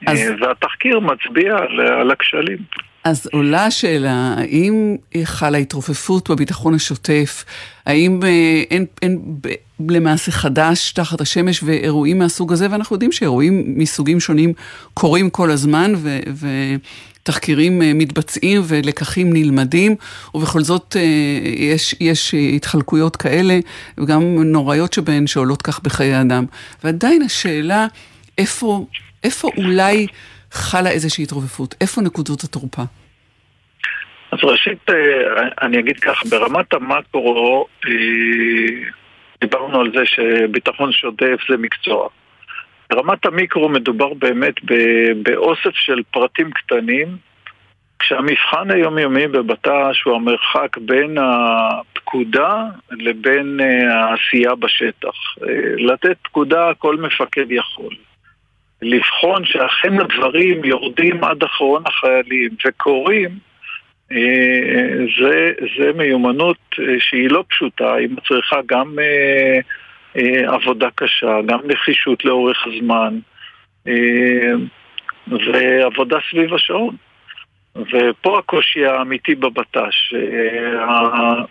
אז... 0.07 0.33
והתחקיר 0.39 0.99
מצביע 0.99 1.57
על, 1.57 1.79
על 1.79 2.11
הכשלים. 2.11 2.57
אז 3.07 3.27
עולה 3.33 3.65
השאלה, 3.65 4.35
האם 4.37 4.95
חלה 5.23 5.57
התרופפות 5.57 6.29
בביטחון 6.29 6.73
השוטף? 6.73 7.45
האם 7.85 8.19
אה, 8.23 8.63
אין, 8.71 8.85
אין 9.01 9.19
למעשה 9.89 10.31
חדש 10.31 10.91
תחת 10.91 11.21
השמש 11.21 11.63
ואירועים 11.63 12.19
מהסוג 12.19 12.53
הזה? 12.53 12.67
ואנחנו 12.71 12.95
יודעים 12.95 13.11
שאירועים 13.11 13.63
מסוגים 13.77 14.19
שונים 14.19 14.53
קורים 14.93 15.29
כל 15.29 15.51
הזמן, 15.51 15.93
ו... 15.97 16.19
ו 16.33 16.47
תחקירים 17.23 17.81
אה, 17.81 17.93
מתבצעים 17.93 18.61
ולקחים 18.65 19.33
נלמדים, 19.33 19.95
ובכל 20.33 20.63
זאת 20.63 20.95
אה, 20.99 21.01
יש, 21.55 21.95
יש 21.99 22.33
התחלקויות 22.33 23.15
כאלה, 23.15 23.59
וגם 23.97 24.21
נוראיות 24.43 24.93
שבהן 24.93 25.27
שעולות 25.27 25.61
כך 25.61 25.79
בחיי 25.83 26.21
אדם. 26.21 26.45
ועדיין 26.83 27.21
השאלה, 27.21 27.87
איפה, 28.37 28.85
איפה 29.23 29.49
אולי 29.57 30.07
חלה 30.51 30.89
איזושהי 30.89 31.23
התרופפות? 31.23 31.75
איפה 31.81 32.01
נקודות 32.01 32.43
התורפה? 32.43 32.81
אז 34.31 34.39
ראשית, 34.43 34.89
אה, 34.89 34.95
אני 35.61 35.79
אגיד 35.79 35.99
כך, 35.99 36.23
ברמת 36.29 36.73
המקרו 36.73 37.67
אה, 37.85 37.91
דיברנו 39.41 39.81
על 39.81 39.91
זה 39.95 40.05
שביטחון 40.05 40.91
שוטף 40.91 41.37
זה 41.49 41.57
מקצוע. 41.57 42.07
ברמת 42.89 43.25
המיקרו 43.25 43.69
מדובר 43.69 44.13
באמת 44.13 44.55
באוסף 45.23 45.73
של 45.73 46.01
פרטים 46.11 46.51
קטנים, 46.51 47.17
כשהמבחן 47.99 48.71
היומיומי 48.71 49.27
בבט"ש 49.27 50.03
הוא 50.05 50.15
המרחק 50.15 50.77
בין 50.77 51.17
הפקודה 51.17 52.63
לבין 52.91 53.59
אה, 53.61 53.95
העשייה 53.95 54.55
בשטח. 54.55 55.35
לתת 55.77 56.17
פקודה 56.23 56.71
כל 56.77 56.95
מפקד 56.95 57.51
יכול. 57.51 57.95
לבחון 58.81 59.45
שאכן 59.45 59.99
הדברים 59.99 60.65
יורדים 60.65 61.23
עד 61.23 61.43
אחרון 61.43 61.83
החיילים 61.85 62.49
וקורים, 62.65 63.29
אה, 64.11 65.05
זה, 65.19 65.53
זה 65.77 65.91
מיומנות 65.93 66.57
אה, 66.79 66.95
שהיא 66.99 67.29
לא 67.29 67.43
פשוטה, 67.49 67.93
היא 67.93 68.09
מצריכה 68.11 68.59
גם 68.65 68.95
אה, 68.99 69.59
עבודה 70.53 70.87
קשה, 70.95 71.41
גם 71.45 71.59
נחישות 71.65 72.25
לאורך 72.25 72.67
הזמן 72.67 73.19
ועבודה 75.27 76.17
סביב 76.31 76.53
השעון. 76.53 76.95
ופה 77.93 78.39
הקושי 78.39 78.85
האמיתי 78.85 79.35
בבט"ש, 79.35 80.13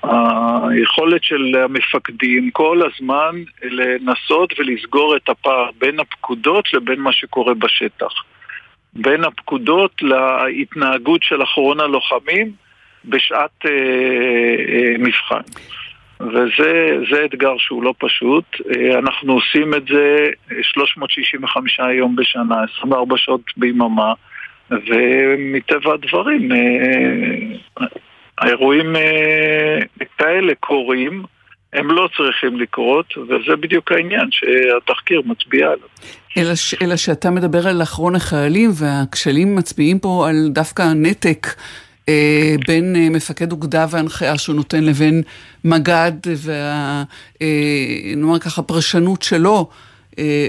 היכולת 0.03 1.25
של 1.25 1.57
המפקדים 1.65 2.51
כל 2.51 2.81
הזמן 2.87 3.43
לנסות 3.63 4.55
ולסגור 4.59 5.17
את 5.17 5.29
הפער 5.29 5.71
בין 5.79 6.01
הפקודות 6.01 6.75
לבין 6.75 7.01
מה 7.01 7.13
שקורה 7.13 7.55
בשטח. 7.55 8.13
בין 8.93 9.25
הפקודות 9.25 10.03
להתנהגות 10.03 11.23
של 11.23 11.43
אחרון 11.43 11.81
הלוחמים 11.81 12.53
בשעת 13.05 13.67
אה, 13.67 13.71
אה, 13.71 14.95
מבחן. 14.99 15.41
וזה 16.21 17.25
אתגר 17.25 17.59
שהוא 17.59 17.83
לא 17.83 17.95
פשוט. 17.99 18.45
אה, 18.77 18.99
אנחנו 18.99 19.33
עושים 19.33 19.75
את 19.75 19.87
זה 19.89 20.29
365 20.63 21.79
יום 21.79 22.17
בשנה, 22.17 22.57
24 22.79 23.17
שעות 23.17 23.43
ביממה. 23.57 24.13
ומטבע 24.71 25.95
הדברים 25.95 26.53
אה, 26.53 27.87
האירועים 28.39 28.97
אה, 28.97 29.79
כאלה 30.19 30.53
קורים, 30.61 31.23
הם 31.73 31.91
לא 31.91 32.09
צריכים 32.17 32.61
לקרות, 32.61 33.07
וזה 33.19 33.57
בדיוק 33.61 33.93
העניין 33.93 34.29
שהתחקיר 34.31 35.23
מצביע 35.27 35.67
עליו. 35.67 35.89
אלא, 36.39 36.55
ש, 36.55 36.75
אלא 36.83 36.97
שאתה 36.97 37.31
מדבר 37.31 37.69
על 37.69 37.83
אחרון 37.83 38.15
החיילים, 38.15 38.71
והכשלים 38.75 39.57
מצביעים 39.57 39.99
פה 39.99 40.29
על 40.29 40.49
דווקא 40.49 40.83
הנתק 40.83 41.47
בין 42.67 43.13
מפקד 43.13 43.53
אוגדה 43.53 43.87
והנחיה 43.91 44.39
שהוא 44.39 44.57
נותן 44.57 44.85
לבין 44.85 45.23
מג"ד 45.65 46.13
ונאמר 47.43 48.39
ככה 48.39 48.63
פרשנות 48.63 49.23
שלו. 49.23 49.69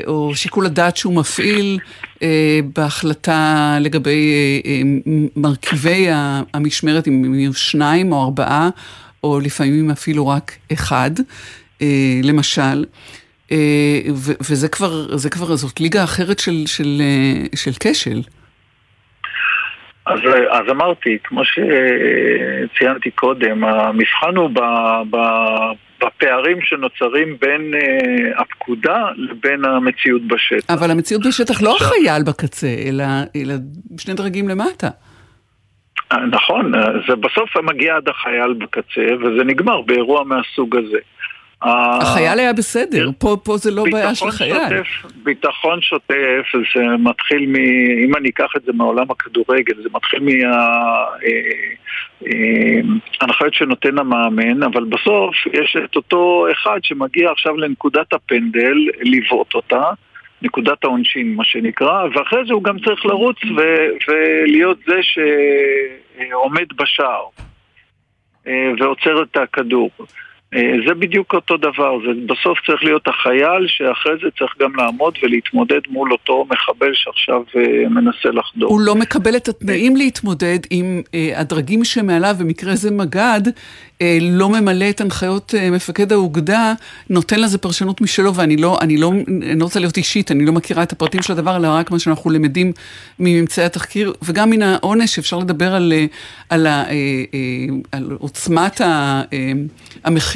או 0.08 0.36
שיקול 0.36 0.66
הדעת 0.66 0.98
שהוא 0.98 1.14
מפעיל 1.16 1.80
בהחלטה 2.76 3.78
לגבי 3.82 4.34
מרכיבי 5.36 6.08
המשמרת, 6.54 7.08
אם 7.08 7.34
יהיו 7.34 7.54
שניים 7.54 8.12
או 8.12 8.24
ארבעה, 8.24 8.70
או 9.24 9.40
לפעמים 9.40 9.92
אפילו 9.92 10.28
רק 10.28 10.52
אחד, 10.74 11.12
למשל. 12.24 12.86
וזה 14.42 14.68
כבר, 14.68 15.18
זה 15.18 15.30
כבר, 15.30 15.56
זאת 15.56 15.80
ליגה 15.80 16.04
אחרת 16.04 16.40
של, 16.40 16.64
של, 16.66 17.02
של 17.56 17.72
כשל. 17.80 18.22
אז, 20.08 20.20
אז 20.52 20.72
אמרתי, 20.72 21.18
כמו 21.24 21.42
שציינתי 21.46 23.12
קודם, 23.12 23.64
המבחן 23.64 24.36
הוא 24.36 24.50
ב, 24.50 24.60
ב, 25.10 25.18
בפערים 26.04 26.58
שנוצרים 26.62 27.38
בין 27.42 27.74
uh, 27.74 28.42
הפקודה 28.42 29.06
לבין 29.16 29.66
המציאות 29.66 30.22
בשטח. 30.28 30.74
אבל 30.74 30.92
המציאות 30.92 31.26
בשטח 31.28 31.62
לא 31.62 31.76
החייל 31.76 32.24
בקצה, 32.24 32.76
אלא, 32.88 33.04
אלא 33.36 33.54
שני 33.98 34.14
דרגים 34.14 34.50
למטה. 34.50 34.88
נכון, 36.32 36.72
זה 37.10 37.16
בסוף 37.16 37.58
מגיע 37.64 37.96
עד 37.96 38.10
החייל 38.10 38.54
בקצה, 38.54 39.08
וזה 39.20 39.44
נגמר 39.46 39.82
באירוע 39.82 40.24
מהסוג 40.24 40.76
הזה. 40.76 40.98
החייל 41.62 42.40
היה 42.40 42.54
בסדר, 42.54 43.10
פה, 43.18 43.38
פה 43.44 43.58
זה 43.58 43.72
לא 43.72 43.84
בעיה 43.92 44.16
של 44.16 44.32
חייל. 44.32 44.54
שוטף, 44.54 44.88
ביטחון 45.24 45.82
שוטף 45.82 46.46
זה 46.76 46.84
מתחיל 47.00 47.46
מ... 47.48 47.56
אם 48.06 48.16
אני 48.16 48.30
אקח 48.30 48.52
את 48.58 48.64
זה 48.64 48.72
מעולם 48.74 49.12
הכדורגל, 49.12 49.74
זה 49.84 49.90
מתחיל 49.94 50.20
מההנחיות 50.20 50.42
אה, 53.42 53.48
אה, 53.48 53.60
שנותן 53.60 53.98
המאמן, 53.98 54.64
אבל 54.64 54.84
בסוף 54.84 55.36
יש 55.54 55.78
את 55.86 55.96
אותו 55.96 56.48
אחד 56.52 56.80
שמגיע 56.84 57.32
עכשיו 57.32 57.58
לנקודת 57.58 58.14
הפנדל, 58.14 58.78
לבעוט 59.02 59.54
אותה. 59.54 59.84
נקודת 60.42 60.84
העונשין, 60.84 61.36
מה 61.36 61.44
שנקרא, 61.44 62.04
ואחרי 62.14 62.40
זה 62.48 62.54
הוא 62.54 62.64
גם 62.64 62.80
צריך 62.80 63.06
לרוץ 63.06 63.38
ו- 63.58 63.90
ולהיות 64.08 64.78
זה 64.88 65.00
שעומד 65.02 66.66
בשער 66.76 67.24
אה, 68.48 68.72
ועוצר 68.80 69.24
את 69.24 69.38
הכדור. 69.38 69.90
אה, 70.54 70.74
זה 70.88 70.94
בדיוק 70.94 71.34
אותו 71.34 71.58
דבר, 71.58 71.98
זה 72.06 72.12
בסוף 72.26 72.58
צריך 72.66 72.84
להיות 72.84 73.08
החייל 73.08 73.68
שאחרי 73.68 74.14
זה 74.24 74.28
צריך 74.40 74.54
גם 74.60 74.76
לעמוד 74.76 75.18
ולהתמודד 75.24 75.82
מול 75.90 76.12
אותו 76.12 76.46
מחבל 76.50 76.92
שעכשיו 76.94 77.42
אה, 77.56 77.90
מנסה 77.90 78.30
לחדור. 78.30 78.70
הוא 78.70 78.82
לא 78.82 78.96
מקבל 78.96 79.36
את 79.36 79.48
התנאים 79.48 79.96
להתמודד 79.96 80.60
עם 80.70 81.02
הדרגים 81.36 81.84
שמעליו, 81.84 82.36
במקרה 82.40 82.76
זה 82.76 82.92
מג"ד, 82.92 83.42
אה, 84.02 84.18
לא 84.22 84.50
ממלא 84.50 84.90
את 84.90 85.02
הנחיות 85.02 85.56
אה, 85.58 85.72
מפקד 85.72 86.12
האוגדה, 86.12 86.74
נותן 87.10 87.40
לזה 87.40 87.58
פרשנות 87.58 88.02
משלו, 88.02 88.36
ואני 88.36 88.58
לא, 88.58 88.78
אני 88.82 88.98
לא, 88.98 89.12
אני 89.28 89.60
לא 89.60 89.64
רוצה 89.64 89.80
להיות 89.80 89.98
אישית, 89.98 90.32
אני 90.32 90.46
לא 90.46 90.54
מכירה 90.54 90.84
את 90.84 90.92
הפרטים 90.92 91.22
של 91.22 91.34
הדבר, 91.34 91.58
אלא 91.58 91.68
רק 91.68 91.92
מה 91.92 92.00
שאנחנו 92.00 92.30
למדים 92.30 92.72
מממצאי 93.20 93.64
התחקיר, 93.64 94.14
וגם 94.22 94.50
מן 94.50 94.62
העונש, 94.62 95.20
אפשר 95.20 95.38
לדבר 95.38 95.74
על, 95.74 95.94
אה, 95.96 96.06
על, 96.50 96.68
על, 96.68 96.78
על 97.92 98.18
עוצמת 98.20 98.82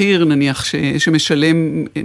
המחיר, 0.01 0.25
נניח, 0.25 0.65
ש, 0.65 0.75
שמשלם 0.97 1.55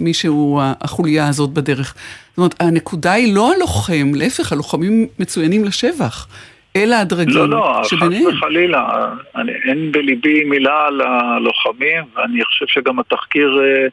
מישהו 0.00 0.60
החוליה 0.80 1.28
הזאת 1.28 1.50
בדרך. 1.50 1.94
זאת 2.28 2.38
אומרת, 2.38 2.54
הנקודה 2.60 3.12
היא 3.12 3.34
לא 3.34 3.52
הלוחם, 3.52 4.14
להפך, 4.14 4.52
הלוחמים 4.52 5.06
מצוינים 5.18 5.64
לשבח. 5.64 6.28
אלה 6.76 7.00
הדרגים 7.00 7.34
לא, 7.36 7.48
לא, 7.48 7.80
שביניהם. 7.84 8.22
לא, 8.22 8.30
לא, 8.30 8.36
חס 8.36 8.42
וחלילה. 8.42 9.08
אני, 9.36 9.52
אין 9.52 9.92
בליבי 9.92 10.44
מילה 10.44 10.86
על 10.86 11.00
הלוחמים, 11.00 12.04
ואני 12.14 12.44
חושב 12.44 12.66
שגם 12.66 12.98
התחקיר 12.98 13.60
אה, 13.62 13.86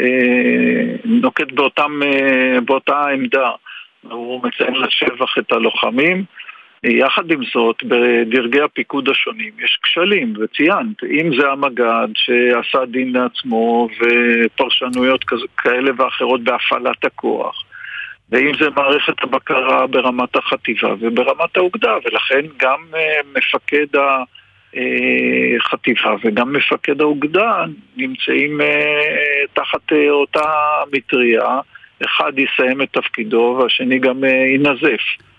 אה, 0.00 0.96
נוקט 1.04 1.52
באותם, 1.52 2.00
אה, 2.02 2.60
באותה 2.60 3.04
עמדה. 3.14 3.50
הוא 4.02 4.42
מציין 4.44 4.74
לשבח 4.74 5.38
את 5.38 5.52
הלוחמים. 5.52 6.24
יחד 6.84 7.30
עם 7.30 7.40
זאת, 7.54 7.84
בדרגי 7.84 8.60
הפיקוד 8.60 9.08
השונים 9.08 9.52
יש 9.64 9.78
כשלים, 9.82 10.34
וציינת, 10.40 11.04
אם 11.04 11.40
זה 11.40 11.48
המג"ד 11.48 12.08
שעשה 12.14 12.84
דין 12.84 13.12
לעצמו 13.12 13.88
ופרשנויות 14.00 15.24
כאלה 15.56 15.90
ואחרות 15.96 16.44
בהפעלת 16.44 17.04
הכוח, 17.04 17.64
ואם 18.30 18.52
זה 18.60 18.70
מערכת 18.76 19.22
הבקרה 19.22 19.86
ברמת 19.86 20.36
החטיבה 20.36 20.94
וברמת 21.00 21.56
האוגדה, 21.56 21.96
ולכן 22.04 22.40
גם 22.56 22.80
uh, 22.92 23.38
מפקד 23.38 23.86
החטיבה 25.56 26.14
וגם 26.24 26.52
מפקד 26.52 27.00
האוגדה 27.00 27.64
נמצאים 27.96 28.60
uh, 28.60 28.64
תחת 29.52 29.92
אותה 30.10 30.50
מטריה, 30.92 31.60
אחד 32.04 32.32
יסיים 32.38 32.82
את 32.82 32.88
תפקידו 32.92 33.58
והשני 33.60 33.98
גם 33.98 34.24
ינזף. 34.54 35.29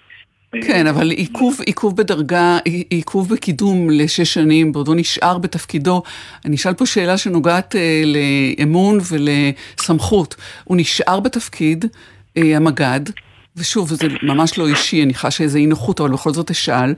כן, 0.51 0.87
אבל 0.87 1.11
עיכוב, 1.11 1.59
עיכוב 1.65 1.95
בדרגה, 1.95 2.57
עיכוב 2.89 3.29
בקידום 3.29 3.89
לשש 3.89 4.33
שנים, 4.33 4.71
בעודו 4.71 4.93
נשאר 4.93 5.37
בתפקידו, 5.37 6.03
אני 6.45 6.55
אשאל 6.55 6.73
פה 6.73 6.85
שאלה 6.85 7.17
שנוגעת 7.17 7.75
אה, 7.75 8.03
לאמון 8.05 8.99
ולסמכות. 9.11 10.35
הוא 10.63 10.77
נשאר 10.77 11.19
בתפקיד, 11.19 11.85
אה, 12.37 12.57
המג"ד, 12.57 12.99
ושוב, 13.55 13.93
זה 13.93 14.07
ממש 14.23 14.57
לא 14.57 14.67
אישי, 14.67 15.03
אני 15.03 15.13
חשה 15.13 15.43
איזה 15.43 15.57
אי 15.57 15.65
נוחות, 15.65 16.01
אבל 16.01 16.11
בכל 16.11 16.33
זאת 16.33 16.51
אשאל, 16.51 16.93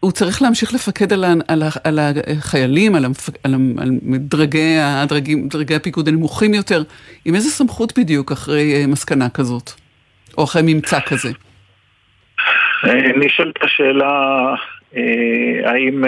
הוא 0.00 0.12
צריך 0.12 0.42
להמשיך 0.42 0.74
לפקד 0.74 1.12
על, 1.12 1.24
על, 1.48 1.62
על 1.84 1.98
החיילים, 2.38 2.94
על, 2.94 3.04
המפק, 3.04 3.32
על, 3.44 3.54
על 3.78 3.90
דרגי, 4.18 4.78
הדרגים, 4.78 5.48
דרגי 5.48 5.74
הפיקוד 5.74 6.08
הנמוכים 6.08 6.54
יותר, 6.54 6.82
עם 7.24 7.34
איזה 7.34 7.50
סמכות 7.50 7.98
בדיוק 7.98 8.32
אחרי 8.32 8.74
אה, 8.74 8.86
מסקנה 8.86 9.28
כזאת, 9.28 9.70
או 10.38 10.44
אחרי 10.44 10.62
ממצא 10.64 10.98
כזה? 11.06 11.30
אה, 12.84 13.12
נשאלת 13.16 13.64
השאלה, 13.64 14.54
האם 15.64 16.04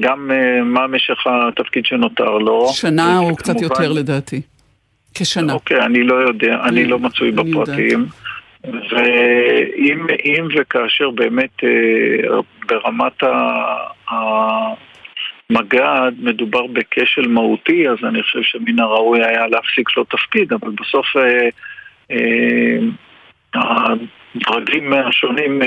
גם 0.00 0.30
מה 0.64 0.86
משך 0.86 1.26
התפקיד 1.26 1.86
שנותר 1.86 2.38
לו? 2.38 2.68
שנה 2.68 3.18
או 3.18 3.36
קצת 3.36 3.60
יותר 3.60 3.92
לדעתי. 3.92 4.40
כשנה. 5.14 5.52
אוקיי, 5.52 5.80
אני 5.80 6.02
לא 6.02 6.14
יודע, 6.14 6.60
אני 6.64 6.84
לא 6.84 6.98
מצוי 6.98 7.30
בפרטים. 7.30 8.06
ואם 8.64 10.48
וכאשר 10.58 11.10
באמת 11.10 11.64
אה, 11.64 12.38
ברמת 12.68 13.22
המג"ד 15.50 16.12
מדובר 16.18 16.66
בכשל 16.66 17.28
מהותי, 17.28 17.88
אז 17.88 17.98
אני 18.04 18.22
חושב 18.22 18.42
שמן 18.42 18.80
הראוי 18.80 19.24
היה 19.24 19.46
להפסיק 19.46 19.96
לו 19.96 20.04
תפקיד, 20.04 20.52
אבל 20.52 20.70
בסוף 20.70 21.06
אה, 24.36 24.52
אה, 24.52 24.56
הדרגים 24.56 24.92
השונים 24.92 25.62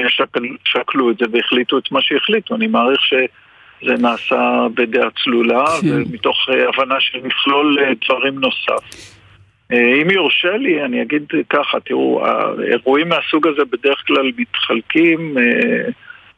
שקלו 0.66 1.12
את 1.12 1.18
זה 1.18 1.26
והחליטו 1.32 1.78
את 1.78 1.92
מה 1.92 2.02
שהחליטו. 2.02 2.56
אני 2.56 2.68
מעריך 2.68 3.02
שזה 3.02 3.94
נעשה 4.00 4.68
בדעה 4.74 5.10
צלולה, 5.24 5.66
כן. 5.82 5.88
ומתוך 5.88 6.50
הבנה 6.50 7.00
של 7.00 7.20
מכלול 7.24 7.78
דברים 8.08 8.40
נוסף. 8.40 9.14
אה, 9.74 10.02
אם 10.02 10.10
יורשה 10.10 10.58
לי, 10.58 10.84
אני 10.84 11.02
אגיד 11.02 11.24
ככה, 11.50 11.80
תראו, 11.80 12.26
האירועים 12.26 13.10
מהסוג 13.10 13.48
הזה 13.48 13.62
בדרך 13.72 14.04
כלל 14.08 14.32
מתחלקים 14.38 15.38
אה, 15.38 15.44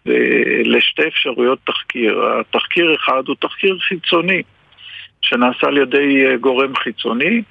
אה, 0.08 0.62
לשתי 0.64 1.08
אפשרויות 1.08 1.60
תחקיר. 1.64 2.24
התחקיר 2.40 2.96
אחד 2.96 3.24
הוא 3.28 3.36
תחקיר 3.40 3.78
חיצוני, 3.80 4.42
שנעשה 5.22 5.68
על 5.68 5.78
ידי 5.78 6.38
גורם 6.42 6.76
חיצוני. 6.76 7.42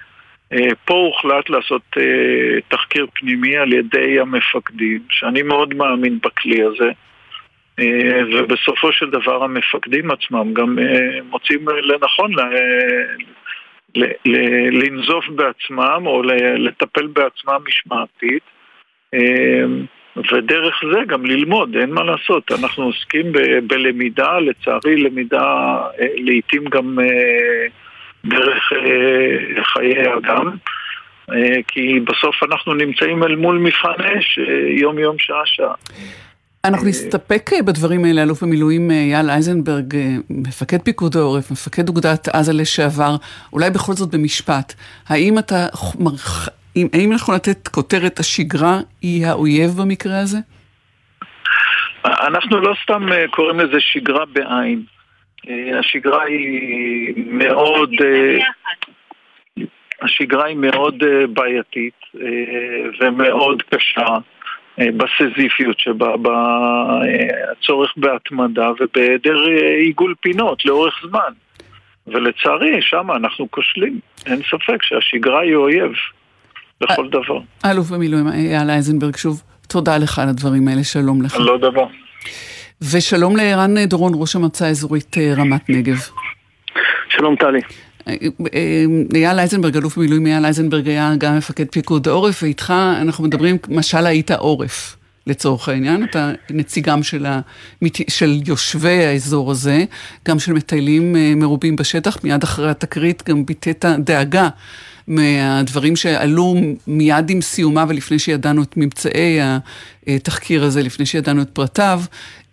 פה 0.84 0.94
הוחלט 0.94 1.50
לעשות 1.50 1.82
תחקיר 2.68 3.06
פנימי 3.14 3.56
על 3.56 3.72
ידי 3.72 4.20
המפקדים, 4.20 5.00
שאני 5.10 5.42
מאוד 5.42 5.74
מאמין 5.74 6.18
בכלי 6.22 6.62
הזה. 6.62 6.90
ובסופו 8.32 8.92
של 8.92 9.10
דבר 9.10 9.44
המפקדים 9.44 10.10
עצמם 10.10 10.54
גם 10.54 10.78
מוצאים 11.30 11.68
לנכון 11.68 12.32
לנזוף 14.72 15.28
בעצמם 15.28 16.06
או 16.06 16.22
לטפל 16.58 17.06
בעצמם 17.06 17.60
משמעתית 17.66 18.42
ודרך 20.16 20.80
זה 20.92 20.98
גם 21.06 21.26
ללמוד, 21.26 21.76
אין 21.76 21.90
מה 21.90 22.04
לעשות, 22.04 22.52
אנחנו 22.52 22.84
עוסקים 22.84 23.32
ב- 23.32 23.58
בלמידה, 23.66 24.38
לצערי 24.38 24.96
למידה 24.96 25.76
אה, 26.00 26.06
לעיתים 26.16 26.64
גם 26.64 26.98
אה, 27.00 27.66
דרך 28.24 28.72
אה, 28.72 29.64
חיי 29.64 30.14
אדם 30.16 30.50
כי 31.68 32.00
בסוף 32.00 32.42
אנחנו 32.42 32.74
נמצאים 32.74 33.22
אל 33.22 33.37
מול 33.37 33.58
מבחן 33.58 34.02
אש 34.18 34.38
יום 34.78 34.98
יום 34.98 35.18
שעה 35.18 35.42
שעה 35.44 35.74
אנחנו 36.64 36.88
נסתפק 36.88 37.50
אה, 37.52 37.62
בדברים 37.62 38.04
האלה, 38.04 38.22
אלוף 38.22 38.42
במילואים 38.42 38.90
אה, 38.90 38.96
אייל 38.96 39.30
אייזנברג, 39.30 39.96
אה, 39.96 40.00
מפקד 40.30 40.82
פיקוד 40.82 41.16
העורף, 41.16 41.50
מפקד 41.50 41.88
אוגדת 41.88 42.28
עזה 42.28 42.52
לשעבר, 42.52 43.16
אולי 43.52 43.70
בכל 43.70 43.92
זאת 43.92 44.14
במשפט, 44.14 44.74
האם 45.08 45.38
אתה, 45.38 45.66
האם 46.92 47.12
אנחנו 47.12 47.32
לתת 47.32 47.68
כותרת 47.68 48.18
השגרה 48.18 48.78
היא 49.02 49.26
האויב 49.26 49.70
במקרה 49.70 50.20
הזה? 50.20 50.38
אנחנו 52.04 52.60
לא 52.60 52.74
סתם 52.82 53.06
קוראים 53.30 53.60
לזה 53.60 53.80
שגרה 53.80 54.24
בעין. 54.32 54.82
השגרה 55.78 56.22
היא 56.22 57.14
מאוד... 57.16 57.90
השגרה 60.02 60.44
היא 60.44 60.57
מאוד 60.57 61.02
בעייתית 61.33 61.94
ומאוד 63.00 63.62
קשה. 63.62 64.16
אה, 64.80 64.87
בסזיפיות 64.96 65.78
שבה, 65.78 66.14
בצורך 66.16 67.92
בהתמדה 67.96 68.70
ובהיעדר 68.80 69.48
אה, 69.48 69.76
עיגול 69.76 70.14
פינות 70.20 70.64
לאורך 70.64 70.94
זמן. 71.09 71.33
ולצערי, 72.07 72.83
שם 72.83 73.11
אנחנו 73.11 73.50
כושלים. 73.50 73.98
אין 74.26 74.42
ספק 74.42 74.83
שהשגרה 74.83 75.40
היא 75.40 75.54
אויב 75.54 75.92
לכל 76.80 77.09
דבר. 77.09 77.38
אלוף 77.64 77.90
במילואים 77.90 78.26
אייל 78.28 78.70
אייזנברג, 78.70 79.16
שוב, 79.16 79.42
תודה 79.68 79.98
לך 79.98 80.18
על 80.18 80.28
הדברים 80.28 80.68
האלה, 80.68 80.85
שלום 80.85 81.22
לך. 81.22 81.37
לא 81.38 81.59
דבר. 81.59 81.87
ושלום 82.92 83.37
לערן 83.37 83.85
דורון, 83.85 84.12
ראש 84.14 84.37
המועצה 84.37 84.66
האזורית 84.66 85.18
אה, 85.18 85.35
רמת 85.37 85.70
נגב. 85.70 86.09
שלום 87.09 87.37
טלי. 87.37 87.61
אייל 89.14 89.38
אייזנברג, 89.38 89.77
אלוף 89.77 89.97
במילואים 89.97 90.27
אייל 90.27 90.44
אייזנברג 90.44 90.88
היה 90.88 91.12
גם 91.18 91.37
מפקד 91.37 91.64
פיקוד 91.70 92.09
העורף, 92.09 92.42
ואיתך 92.42 92.75
אנחנו 93.01 93.25
מדברים, 93.25 93.57
משל 93.68 94.07
היית 94.07 94.31
עורף. 94.31 94.97
לצורך 95.27 95.68
העניין, 95.68 96.05
אתה 96.05 96.33
נציגם 96.51 97.03
של, 97.03 97.27
ה, 97.27 97.40
של 98.09 98.40
יושבי 98.47 99.05
האזור 99.05 99.51
הזה, 99.51 99.85
גם 100.29 100.38
של 100.38 100.53
מטיילים 100.53 101.16
אה, 101.16 101.33
מרובים 101.37 101.77
בשטח, 101.77 102.25
מיד 102.25 102.42
אחרי 102.42 102.70
התקרית 102.70 103.23
גם 103.29 103.47
ביטאת 103.47 103.85
דאגה 103.99 104.49
מהדברים 105.08 105.96
שעלו 105.96 106.54
מיד 106.86 107.30
עם 107.30 107.40
סיומה 107.40 107.84
ולפני 107.88 108.18
שידענו 108.18 108.62
את 108.62 108.76
ממצאי 108.76 109.38
התחקיר 110.06 110.64
הזה, 110.64 110.82
לפני 110.82 111.06
שידענו 111.06 111.42
את 111.42 111.48
פרטיו, 111.52 112.02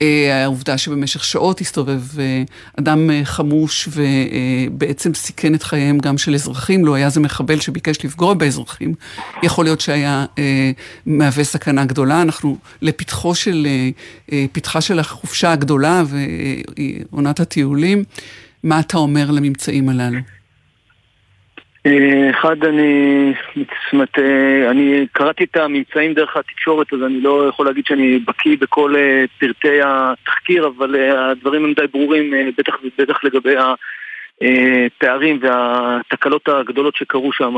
אה, 0.01 0.43
העובדה 0.43 0.77
שבמשך 0.77 1.23
שעות 1.23 1.61
הסתובב 1.61 2.01
אה, 2.19 2.43
אדם 2.79 3.09
אה, 3.09 3.21
חמוש 3.23 3.89
ובעצם 3.91 5.13
סיכן 5.13 5.55
את 5.55 5.63
חייהם 5.63 5.97
גם 5.97 6.17
של 6.17 6.35
אזרחים, 6.35 6.85
לו 6.85 6.95
היה 6.95 7.09
זה 7.09 7.19
מחבל 7.19 7.59
שביקש 7.59 8.05
לפגוע 8.05 8.33
באזרחים, 8.33 8.93
יכול 9.43 9.65
להיות 9.65 9.81
שהיה 9.81 10.25
מהווה 11.05 11.43
סכנה 11.43 11.85
גדולה. 11.85 12.21
אנחנו 12.21 12.57
לפתחו 12.81 13.35
של, 13.35 13.67
פתחה 14.51 14.81
של 14.81 14.99
החופשה 14.99 15.51
הגדולה 15.51 16.03
ועונת 17.11 17.39
הטיולים. 17.39 18.03
מה 18.63 18.79
אתה 18.79 18.97
אומר 18.97 19.31
לממצאים 19.31 19.89
הללו? 19.89 20.19
אחד, 22.29 22.63
אני, 22.63 23.33
זאת 23.93 24.19
אני 24.69 25.07
קראתי 25.11 25.43
את 25.43 25.57
הממצאים 25.57 26.13
דרך 26.13 26.37
התקשורת, 26.37 26.93
אז 26.93 26.99
אני 27.03 27.21
לא 27.21 27.47
יכול 27.49 27.65
להגיד 27.65 27.85
שאני 27.85 28.19
בקיא 28.19 28.57
בכל 28.59 28.95
אה, 28.95 29.25
פרטי 29.39 29.79
התחקיר, 29.83 30.67
אבל 30.67 30.95
אה, 30.95 31.29
הדברים 31.29 31.65
הם 31.65 31.73
די 31.73 31.87
ברורים, 31.87 32.33
אה, 32.33 32.49
בטח, 32.57 32.75
בטח 32.97 33.23
לגבי 33.23 33.55
הפערים 34.41 35.39
והתקלות 35.41 36.49
הגדולות 36.49 36.95
שקרו 36.95 37.33
שם. 37.33 37.55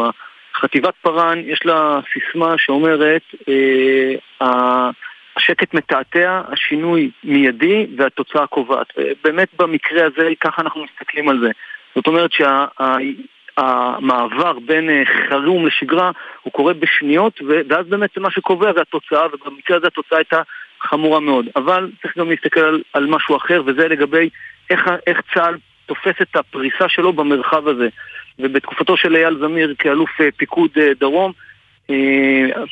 חטיבת 0.55 0.93
פארן, 1.01 1.39
יש 1.45 1.65
לה 1.65 1.99
סיסמה 2.13 2.53
שאומרת, 2.57 3.21
השקט 5.35 5.73
מתעתע, 5.73 6.41
השינוי 6.47 7.11
מיידי 7.23 7.87
והתוצאה 7.97 8.47
קובעת. 8.47 8.87
באמת 9.23 9.47
במקרה 9.59 10.05
הזה, 10.05 10.29
ככה 10.39 10.61
אנחנו 10.61 10.83
מסתכלים 10.83 11.29
על 11.29 11.39
זה. 11.39 11.49
זאת 11.95 12.07
אומרת 12.07 12.31
שה... 12.31 12.65
המעבר 13.57 14.59
בין 14.59 14.89
אה, 14.89 15.03
חירום 15.05 15.67
לשגרה 15.67 16.11
הוא 16.41 16.53
קורה 16.53 16.73
בשניות 16.73 17.39
ואז 17.69 17.87
באמת 17.87 18.17
מה 18.17 18.31
שקובע 18.31 18.73
זה 18.73 18.81
התוצאה 18.81 19.27
ובמקרה 19.33 19.77
הזה 19.77 19.87
התוצאה 19.87 20.17
הייתה 20.17 20.41
חמורה 20.81 21.19
מאוד. 21.19 21.45
אבל 21.55 21.91
צריך 22.01 22.17
גם 22.17 22.29
להסתכל 22.29 22.59
על, 22.59 22.81
על 22.93 23.05
משהו 23.05 23.35
אחר 23.35 23.61
וזה 23.65 23.87
לגבי 23.87 24.29
איך, 24.69 24.91
איך 25.07 25.21
צה"ל 25.33 25.57
תופס 25.85 26.21
את 26.21 26.35
הפריסה 26.35 26.89
שלו 26.89 27.13
במרחב 27.13 27.67
הזה. 27.67 27.89
ובתקופתו 28.39 28.97
של 28.97 29.15
אייל 29.15 29.37
זמיר 29.39 29.75
כאלוף 29.77 30.09
אה, 30.21 30.27
פיקוד 30.37 30.69
אה, 30.77 30.91
דרום 30.99 31.31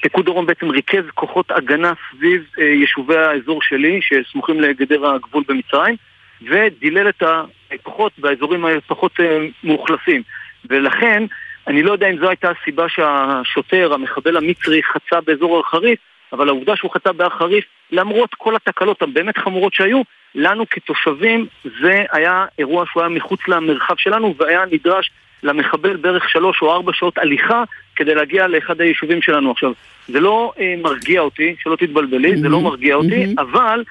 פיקוד 0.01 0.25
דרום 0.25 0.45
בעצם 0.45 0.69
ריכז 0.69 1.03
כוחות 1.13 1.51
הגנה 1.51 1.93
סביב 2.11 2.43
יישובי 2.57 3.17
האזור 3.17 3.61
שלי 3.61 3.99
שסמוכים 4.01 4.59
לגדר 4.59 5.05
הגבול 5.05 5.43
במצרים 5.47 5.95
ודילל 6.41 7.09
את 7.09 7.23
הכוחות 7.71 8.11
באזורים 8.17 8.65
הפחות 8.65 9.19
מאוכלסים 9.63 10.21
ולכן, 10.69 11.23
אני 11.67 11.83
לא 11.83 11.91
יודע 11.91 12.09
אם 12.09 12.17
זו 12.17 12.29
הייתה 12.29 12.51
הסיבה 12.61 12.89
שהשוטר, 12.89 13.93
המחבל 13.93 14.37
המצרי, 14.37 14.81
חצה 14.83 15.21
באזור 15.21 15.55
הר 15.57 15.63
חריף, 15.63 15.99
אבל 16.33 16.47
העובדה 16.47 16.75
שהוא 16.75 16.91
חצה 16.91 17.11
בהר 17.11 17.29
חריף, 17.29 17.65
למרות 17.91 18.35
כל 18.35 18.55
התקלות 18.55 19.01
הבאמת 19.01 19.37
חמורות 19.37 19.73
שהיו, 19.73 20.01
לנו 20.35 20.65
כתושבים 20.69 21.45
זה 21.81 22.03
היה 22.11 22.45
אירוע 22.59 22.85
שהוא 22.91 23.03
היה 23.03 23.09
מחוץ 23.09 23.47
למרחב 23.47 23.93
שלנו 23.97 24.35
והיה 24.37 24.61
נדרש 24.71 25.11
למחבל 25.43 25.95
בערך 25.95 26.29
שלוש 26.29 26.61
או 26.61 26.71
ארבע 26.71 26.91
שעות 26.93 27.17
הליכה 27.17 27.63
כדי 27.95 28.15
להגיע 28.15 28.47
לאחד 28.47 28.81
היישובים 28.81 29.21
שלנו. 29.21 29.51
עכשיו, 29.51 29.71
זה 30.07 30.19
לא 30.19 30.53
אה, 30.59 30.75
מרגיע 30.81 31.21
אותי, 31.21 31.55
שלא 31.59 31.75
תתבלבלי, 31.75 32.33
mm-hmm. 32.33 32.39
זה 32.39 32.49
לא. 32.49 32.61
מרגיע 32.61 32.95
אותי, 32.95 33.25
mm-hmm. 33.25 33.41
אבל 33.41 33.83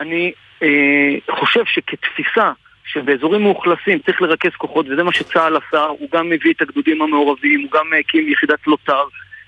אני 0.00 0.32
אה, 0.62 1.14
חושב 1.30 1.64
שכתפיסה 1.66 2.52
שבאזורים 2.84 3.42
מאוכלסים 3.42 3.98
צריך 3.98 4.22
לרכז 4.22 4.50
כוחות, 4.58 4.86
וזה 4.88 5.02
מה 5.02 5.12
שצה"ל 5.12 5.56
עשה, 5.56 5.84
הוא 5.84 6.08
גם 6.12 6.30
מביא 6.30 6.52
את 6.52 6.62
הגדודים 6.62 7.02
המעורבים, 7.02 7.60
הוא 7.60 7.70
גם 7.70 7.86
הקים 7.98 8.28
יחידת 8.28 8.66
לוט"ר, 8.66 9.04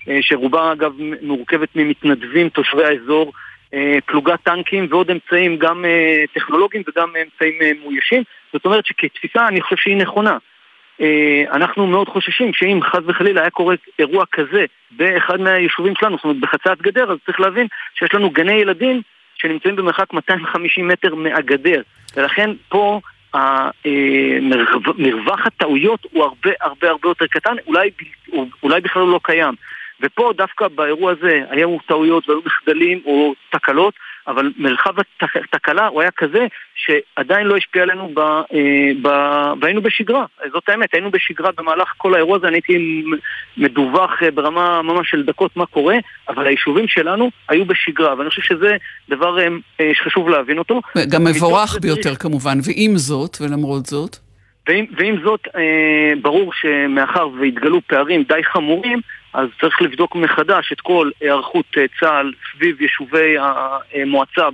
אה, 0.09 0.17
שרובה 0.21 0.71
אגב 0.71 0.91
מורכבת 1.21 1.69
ממתנדבים 1.75 2.49
תושבי 2.49 2.83
האזור, 2.83 3.33
אה, 3.73 3.97
פלוגת 4.05 4.39
טנקים 4.43 4.87
ועוד 4.89 5.11
אמצעים 5.11 5.57
גם 5.57 5.85
אה, 5.85 6.23
טכנולוגיים 6.33 6.83
וגם 6.87 7.09
אמצעים 7.21 7.53
מאוישים. 7.81 8.23
זאת 8.53 8.65
אומרת 8.65 8.85
שכתפיסה 8.85 9.47
אני 9.47 9.61
חושב 9.61 9.75
שהיא 9.75 9.97
נכונה. 9.97 10.37
אנחנו 11.51 11.87
מאוד 11.87 12.09
חוששים 12.09 12.53
שאם 12.53 12.79
חס 12.83 12.99
וחלילה 13.05 13.41
היה 13.41 13.49
קורה 13.49 13.75
אירוע 13.99 14.25
כזה 14.31 14.65
באחד 14.91 15.41
מהיישובים 15.41 15.93
שלנו, 15.99 16.15
זאת 16.15 16.23
אומרת 16.23 16.39
בחצת 16.39 16.81
גדר, 16.81 17.11
אז 17.11 17.17
צריך 17.25 17.39
להבין 17.39 17.67
שיש 17.99 18.13
לנו 18.13 18.29
גני 18.29 18.53
ילדים 18.53 19.01
שנמצאים 19.35 19.75
במרחק 19.75 20.13
250 20.13 20.87
מטר 20.87 21.15
מהגדר. 21.15 21.81
ולכן 22.15 22.49
פה 22.69 22.99
מרווח 24.97 25.45
הטעויות 25.45 26.05
הוא 26.11 26.23
הרבה 26.23 26.49
הרבה 26.61 26.89
הרבה 26.89 27.09
יותר 27.09 27.27
קטן, 27.27 27.55
אולי, 27.67 27.89
אולי 28.63 28.81
בכלל 28.81 29.01
הוא 29.01 29.11
לא 29.11 29.19
קיים. 29.23 29.53
ופה 30.01 30.31
דווקא 30.35 30.67
באירוע 30.67 31.11
הזה 31.11 31.41
היו 31.49 31.77
טעויות 31.85 32.29
והיו 32.29 32.41
מחדלים 32.45 33.01
או 33.05 33.33
תקלות, 33.49 33.93
אבל 34.27 34.51
מרחב 34.57 34.93
התקלה 35.53 35.87
הוא 35.87 36.01
היה 36.01 36.11
כזה 36.11 36.47
שעדיין 36.75 37.47
לא 37.47 37.57
השפיע 37.57 37.83
עלינו, 37.83 38.11
ב, 38.13 38.19
אה, 38.19 38.43
ב, 39.01 39.07
והיינו 39.61 39.81
בשגרה, 39.81 40.25
זאת 40.51 40.69
האמת, 40.69 40.93
היינו 40.93 41.11
בשגרה 41.11 41.51
במהלך 41.57 41.93
כל 41.97 42.13
האירוע 42.13 42.37
הזה, 42.37 42.47
אני 42.47 42.55
הייתי 42.55 43.03
מדווח 43.57 44.23
אה, 44.23 44.31
ברמה 44.31 44.81
ממש 44.81 45.09
של 45.09 45.23
דקות 45.23 45.57
מה 45.57 45.65
קורה, 45.65 45.95
אבל 46.29 46.47
היישובים 46.47 46.87
שלנו 46.87 47.29
היו 47.49 47.65
בשגרה, 47.65 48.15
ואני 48.17 48.29
חושב 48.29 48.41
שזה 48.41 48.77
דבר 49.09 49.39
אה, 49.79 49.91
שחשוב 49.93 50.29
להבין 50.29 50.57
אותו. 50.57 50.81
גם 51.11 51.23
מבורך 51.23 51.77
ביותר 51.81 52.15
כמובן, 52.15 52.57
ועם 52.63 52.97
זאת, 52.97 53.37
ולמרות 53.41 53.85
זאת? 53.85 54.17
ועם, 54.67 54.85
ועם 54.97 55.15
זאת, 55.23 55.47
אה, 55.55 56.13
ברור 56.21 56.51
שמאחר 56.53 57.27
והתגלו 57.41 57.81
פערים 57.87 58.23
די 58.23 58.43
חמורים, 58.43 59.01
אז 59.37 59.47
צריך 59.61 59.81
לבדוק 59.81 60.15
מחדש 60.15 60.71
את 60.71 60.81
כל 60.81 61.09
היערכות 61.21 61.65
אה, 61.77 61.85
צה"ל 61.99 62.33
סביב 62.51 62.81
יישובי 62.81 63.35
המועצה 63.39 64.47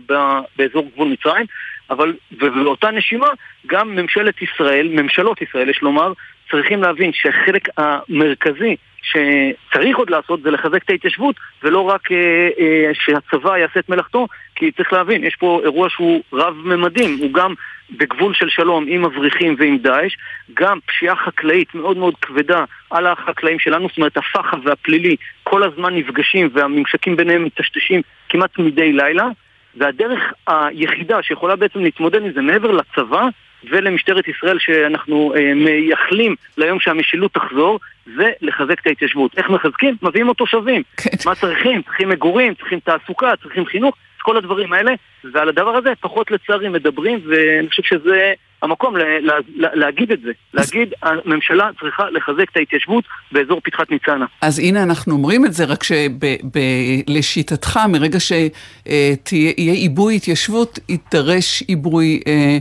באזור 0.58 0.90
גבול 0.94 1.08
מצרים, 1.08 1.46
אבל 1.90 2.14
ובאותה 2.32 2.92
נשימה 2.92 3.28
גם 3.68 3.96
ממשלת 3.96 4.42
ישראל, 4.42 4.88
ממשלות 4.92 5.42
ישראל 5.42 5.70
יש 5.70 5.82
לומר, 5.82 6.14
צריכים 6.52 6.82
להבין 6.82 7.12
שהחלק 7.14 7.68
המרכזי 7.78 8.76
שצריך 9.02 9.98
עוד 9.98 10.10
לעשות 10.10 10.42
זה 10.42 10.52
לחזק 10.52 10.84
את 10.84 10.90
ההתיישבות 10.90 11.36
ולא 11.64 11.82
רק 11.82 12.12
אה, 12.12 12.50
אה, 12.60 12.92
שהצבא 12.94 13.58
יעשה 13.58 13.80
את 13.80 13.90
מלאכתו 13.90 14.28
כי 14.56 14.72
צריך 14.72 14.94
להבין, 14.94 15.24
יש 15.24 15.36
פה 15.36 15.62
אירוע 15.64 15.90
שהוא 15.90 16.22
רב-ממדים, 16.34 17.18
הוא 17.20 17.34
גם 17.34 17.54
בגבול 17.98 18.34
של 18.34 18.50
שלום 18.50 18.86
עם 18.88 19.06
מבריחים 19.06 19.56
ועם 19.60 19.78
דאעש, 19.78 20.16
גם 20.54 20.80
פשיעה 20.86 21.16
חקלאית 21.16 21.76
מאוד 21.76 21.98
מאוד 21.98 22.16
כבדה 22.22 22.64
על 22.90 23.08
החקלאים 23.08 23.60
שלנו, 23.60 23.88
זאת 23.88 23.98
אומרת 23.98 24.18
הפח"ע 24.18 24.58
והפלילי 24.64 25.16
כל 25.44 25.64
הזמן 25.64 25.96
נפגשים 25.96 26.50
והממשקים 26.54 27.16
ביניהם 27.16 27.44
מטשטשים 27.44 28.02
כמעט 28.30 28.60
מדי 28.60 28.94
לילה 28.94 29.28
והדרך 29.76 30.34
היחידה 30.48 31.24
שיכולה 31.24 31.56
בעצם 31.56 31.80
להתמודד 31.80 32.22
עם 32.22 32.32
זה 32.34 32.42
מעבר 32.42 32.72
לצבא 32.72 33.28
ולמשטרת 33.72 34.28
ישראל 34.28 34.60
שאנחנו 34.60 35.34
אה, 35.36 35.54
מייחלים 35.54 36.36
ליום 36.58 36.80
שהמשילות 36.80 37.34
תחזור, 37.34 37.80
זה 38.16 38.32
לחזק 38.42 38.80
את 38.82 38.88
ההתיישבות. 38.88 39.38
איך 39.38 39.50
מחזקים? 39.50 39.96
מביאים 40.02 40.28
עוד 40.28 40.36
תושבים. 40.36 40.84
כן. 40.98 41.10
מה 41.26 41.36
צריכים? 41.36 41.82
צריכים 41.82 42.10
מגורים, 42.10 42.54
צריכים 42.54 42.80
תעסוקה, 42.80 43.34
צריכים 43.42 43.66
חינוך, 43.66 43.96
כל 44.24 44.38
הדברים 44.38 44.74
האלה, 44.74 44.92
ועל 45.34 45.50
הדבר 45.50 45.76
הזה 45.78 45.90
פחות 46.02 46.32
לצערי 46.32 46.70
מדברים, 46.70 47.20
ואני 47.30 47.70
חושב 47.70 47.84
שזה 47.84 48.34
המקום 48.62 48.98
לה, 48.98 49.20
לה, 49.20 49.34
לה, 49.56 49.70
להגיד 49.74 50.12
את 50.12 50.22
זה. 50.22 50.32
להגיד, 50.54 50.94
הממשלה 51.02 51.70
צריכה 51.80 52.10
לחזק 52.10 52.50
את 52.52 52.58
ההתיישבות 52.58 53.04
באזור 53.32 53.62
פתחת 53.64 53.92
ניצנה. 53.92 54.26
אז 54.42 54.60
הנה 54.60 54.84
אנחנו 54.84 55.14
אומרים 55.14 55.46
את 55.46 55.54
זה, 55.54 55.66
רק 55.66 55.84
שלשיטתך, 55.84 57.80
מרגע 57.90 58.20
שיהיה 58.20 59.74
עיבוי 59.74 60.16
התיישבות, 60.16 60.80
יידרש 60.90 61.64
עיבוי... 61.68 62.20
אה, 62.28 62.58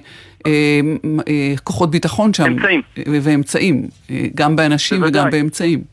אה, 0.46 0.80
אה, 1.28 1.54
כוחות 1.64 1.90
ביטחון 1.90 2.34
שם. 2.34 2.44
אמצעים. 2.44 2.82
ואמצעים, 3.22 3.82
גם 4.34 4.56
באנשים 4.56 5.00
בוודאי. 5.00 5.20
וגם 5.22 5.30
באמצעים. 5.30 5.91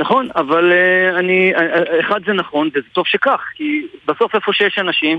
נכון, 0.00 0.28
אבל 0.36 0.72
אני, 1.18 1.52
אחד 2.00 2.20
זה 2.26 2.32
נכון, 2.32 2.68
וזה 2.74 2.86
טוב 2.92 3.06
שכך, 3.06 3.44
כי 3.54 3.86
בסוף 4.06 4.34
איפה 4.34 4.52
שיש 4.52 4.78
אנשים, 4.78 5.18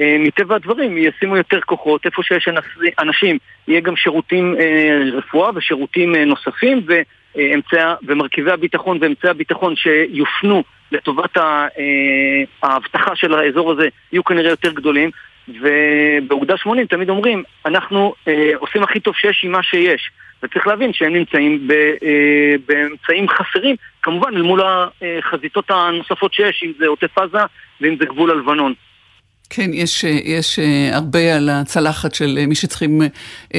אה, 0.00 0.16
מטבע 0.18 0.54
הדברים 0.54 0.98
ישימו 0.98 1.36
יותר 1.36 1.60
כוחות, 1.60 2.06
איפה 2.06 2.22
שיש 2.22 2.48
אנשים 2.98 3.38
יהיה 3.68 3.80
גם 3.80 3.96
שירותים 3.96 4.54
אה, 4.60 5.00
רפואה 5.12 5.50
ושירותים 5.54 6.14
אה, 6.14 6.24
נוספים 6.24 6.80
ואמצע, 6.86 7.94
ומרכיבי 8.06 8.50
הביטחון 8.50 8.98
ואמצעי 9.00 9.30
הביטחון 9.30 9.74
שיופנו 9.76 10.62
לטובת 10.92 11.36
האבטחה 12.62 13.16
של 13.16 13.34
האזור 13.34 13.72
הזה 13.72 13.88
יהיו 14.12 14.24
כנראה 14.24 14.50
יותר 14.50 14.72
גדולים. 14.72 15.10
ובאוגדה 15.48 16.56
80 16.56 16.86
תמיד 16.86 17.10
אומרים, 17.10 17.42
אנחנו 17.66 18.14
עושים 18.58 18.82
הכי 18.82 19.00
טוב 19.00 19.14
שיש 19.16 19.44
עם 19.44 19.52
מה 19.52 19.62
שיש 19.62 20.10
וצריך 20.42 20.66
להבין 20.66 20.92
שהם 20.92 21.12
נמצאים 21.12 21.68
באמצעים 22.66 23.26
חסרים, 23.28 23.76
כמובן 24.02 24.28
אל 24.36 24.42
מול 24.42 24.60
החזיתות 25.18 25.70
הנוספות 25.70 26.34
שיש, 26.34 26.62
אם 26.66 26.72
זה 26.78 26.86
עוטף 26.86 27.18
עזה 27.18 27.44
ואם 27.80 27.96
זה 27.98 28.04
גבול 28.04 28.30
הלבנון. 28.30 28.74
כן, 29.54 29.70
יש, 29.74 30.04
יש 30.24 30.58
אה, 30.58 30.96
הרבה 30.96 31.36
על 31.36 31.48
הצלחת 31.48 32.14
של 32.14 32.38
אה, 32.40 32.46
מי 32.46 32.54
שצריכים 32.54 33.02
אה, 33.02 33.08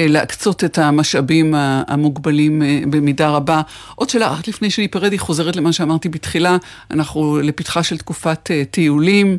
להקצות 0.08 0.64
את 0.64 0.78
המשאבים 0.78 1.54
המוגבלים 1.88 2.62
במידה 2.90 3.30
רבה. 3.30 3.62
עוד 3.94 4.10
שאלה, 4.10 4.28
רק 4.28 4.48
לפני 4.48 4.70
שניפרד, 4.70 5.12
היא 5.12 5.20
חוזרת 5.20 5.56
למה 5.56 5.72
שאמרתי 5.72 6.08
בתחילה, 6.08 6.56
אנחנו 6.90 7.38
לפתחה 7.42 7.82
של 7.82 7.98
תקופת 7.98 8.50
טיולים. 8.70 9.36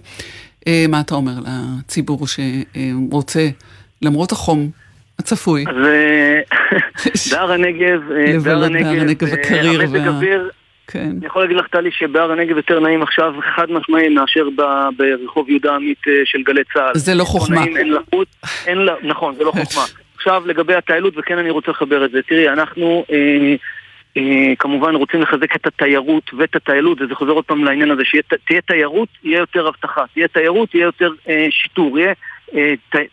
מה 0.90 1.00
אתה 1.00 1.16
אומר 1.16 1.34
לציבור 1.40 2.26
שרוצה, 2.28 3.50
למרות 4.02 4.32
החום 4.32 4.70
הצפוי? 5.26 5.66
אז 5.68 5.76
בהר 7.32 7.52
הנגב, 7.52 8.02
בהר 8.44 8.64
הנגב, 8.64 9.20
המזג 9.82 10.08
אוויר... 10.08 10.50
כן. 10.88 11.10
אני 11.18 11.26
יכול 11.26 11.42
להגיד 11.42 11.58
לך, 11.58 11.68
טלי, 11.68 11.92
שבהר 11.92 12.32
הנגב 12.32 12.58
יותר 12.58 12.80
נעים 12.80 13.02
עכשיו 13.02 13.34
חד 13.56 13.72
משמעי 13.72 14.10
מאשר 14.10 14.48
ברחוב 14.98 15.50
יהודה 15.50 15.76
עמית 15.76 15.98
אה, 16.08 16.14
של 16.26 16.44
גלי 16.44 16.62
צה"ל. 16.74 16.92
זה 16.96 17.16
לא 17.16 17.24
חוכמה. 17.24 17.56
נעים, 17.56 17.78
אין 17.78 17.94
לחוץ, 17.94 18.28
אין 18.68 18.78
לה, 18.78 18.94
נכון, 19.04 19.36
זה 19.36 19.44
לא 19.44 19.52
חוכמה. 19.64 19.84
עכשיו 20.16 20.44
לגבי 20.46 20.76
הטיילות, 20.76 21.14
וכן 21.18 21.38
אני 21.38 21.50
רוצה 21.50 21.72
לחבר 21.72 22.06
את 22.06 22.12
זה. 22.12 22.22
תראי, 22.22 22.50
אנחנו 22.50 23.06
אה, 23.12 23.56
אה, 24.18 24.54
כמובן 24.60 24.96
רוצים 24.96 25.22
לחזק 25.22 25.56
את 25.56 25.68
התיירות 25.68 26.32
ואת 26.38 26.56
הטיילות, 26.56 27.02
וזה 27.02 27.16
חוזר 27.16 27.32
עוד 27.32 27.46
פעם 27.46 27.64
לעניין 27.64 27.92
הזה, 27.92 28.02
שתהיה 28.06 28.62
תיירות, 28.62 29.10
יהיה 29.24 29.40
יותר 29.40 29.68
אבטחה. 29.68 30.04
תהיה 30.14 30.28
תיירות, 30.28 30.76
יהיה 30.76 30.86
יותר 30.86 31.12
אה, 31.30 31.48
שיטור. 31.50 32.00
יהיה 32.00 32.10
אה, 32.10 32.14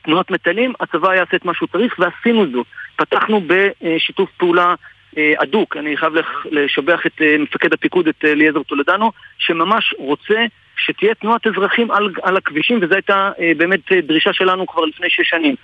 תנועת 0.03 0.31
מטיילים, 0.31 0.73
הצבא 0.81 1.15
יעשה 1.15 1.37
את 1.37 1.45
מה 1.45 1.55
שהוא 1.55 1.69
צריך, 1.73 1.95
ועשינו 1.99 2.47
זאת. 2.53 2.67
פתחנו 2.97 3.41
בשיתוף 3.47 4.31
פעולה 4.37 4.75
אה, 5.19 5.33
הדוק, 5.39 5.77
אני 5.77 5.97
חייב 5.97 6.13
לשבח 6.51 7.07
את 7.07 7.23
אה, 7.23 7.37
מפקד 7.39 7.73
הפיקוד, 7.73 8.09
את 8.09 8.25
אה, 8.25 8.33
אליעזר 8.33 8.63
טולדנו, 8.63 9.13
שממש 9.39 9.95
רוצה 9.99 10.45
שתהיה 10.77 11.15
תנועת 11.15 11.47
אזרחים 11.47 11.91
על, 11.91 12.11
על 12.23 12.37
הכבישים, 12.37 12.79
וזו 12.83 12.95
הייתה 12.95 13.31
באמת 13.57 13.93
דרישה 13.93 14.33
שלנו 14.33 14.67
כבר 14.67 14.85
לפני 14.85 15.11
שש 15.11 15.29
שנים. 15.29 15.55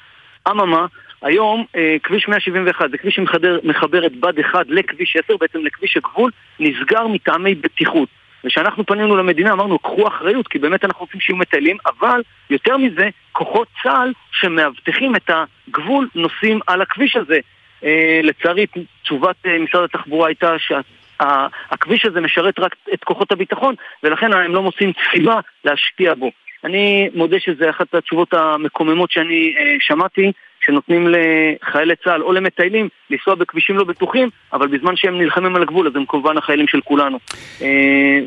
אממה, 0.51 0.87
היום 1.23 1.65
כביש 2.03 2.29
171 2.29 2.91
זה 2.91 2.99
כביש 2.99 3.15
שמחבר 3.15 4.07
את 4.07 4.17
בד 4.17 4.39
1 4.39 4.67
לכביש 4.69 5.17
10, 5.25 5.37
בעצם 5.37 5.59
לכביש 5.65 5.97
הגבול, 5.97 6.31
נסגר 6.61 7.07
מטעמי 7.07 7.55
בטיחות. 7.55 8.09
וכשאנחנו 8.45 8.87
פנינו 8.87 9.17
למדינה 9.17 9.53
אמרנו, 9.53 9.79
קחו 9.79 10.09
אחריות, 10.09 10.49
כי 10.49 10.59
באמת 10.59 10.85
אנחנו 10.85 11.01
רוצים 11.01 11.21
שיהיו 11.21 11.37
מטיילים, 11.37 11.77
אבל 11.87 12.23
יותר 12.51 12.77
מזה, 12.77 13.09
כוחות 13.33 13.69
צה"ל 13.83 14.13
שמאבטחים 14.33 15.17
את 15.17 15.31
הגבול 15.69 16.09
נוסעים 16.15 16.61
על 16.67 16.83
הכביש 16.83 17.17
הזה. 17.17 17.39
אה, 17.85 18.21
לצערי, 18.23 18.67
תשובת 19.03 19.37
אה, 19.47 19.59
משרד 19.59 19.85
התחבורה 19.85 20.29
הייתה 20.29 20.55
שהכביש 20.59 22.05
הזה 22.05 22.21
משרת 22.21 22.59
רק 22.59 22.77
את 22.95 23.05
כוחות 23.05 23.33
הביטחון, 23.33 23.75
ולכן 24.03 24.33
הם 24.33 24.55
לא 24.55 24.63
מוצאים 24.63 24.93
סיבה 25.13 25.41
להשקיע 25.65 26.15
בו. 26.15 26.31
אני 26.65 27.09
מודה 27.15 27.37
שזו 27.41 27.71
אחת 27.71 27.95
התשובות 27.95 28.35
המקוממות 28.35 29.11
שאני 29.11 29.55
אה, 29.59 29.77
שמעתי, 29.81 30.33
שנותנים 30.69 31.09
לחיילי 31.09 31.95
צה"ל 32.05 32.23
או 32.23 32.33
למטיילים 32.33 32.89
לנסוע 33.11 33.35
בכבישים 33.35 33.77
לא 33.77 33.85
בטוחים, 33.85 34.29
אבל 34.53 34.67
בזמן 34.67 34.97
שהם 34.97 35.19
נלחמים 35.19 35.57
על 35.57 35.63
הגבול 35.63 35.87
אז 35.87 35.97
הם 35.97 36.05
כמובן 36.09 36.39
החיילים 36.39 36.69
של 36.69 36.81
כולנו. 36.81 37.19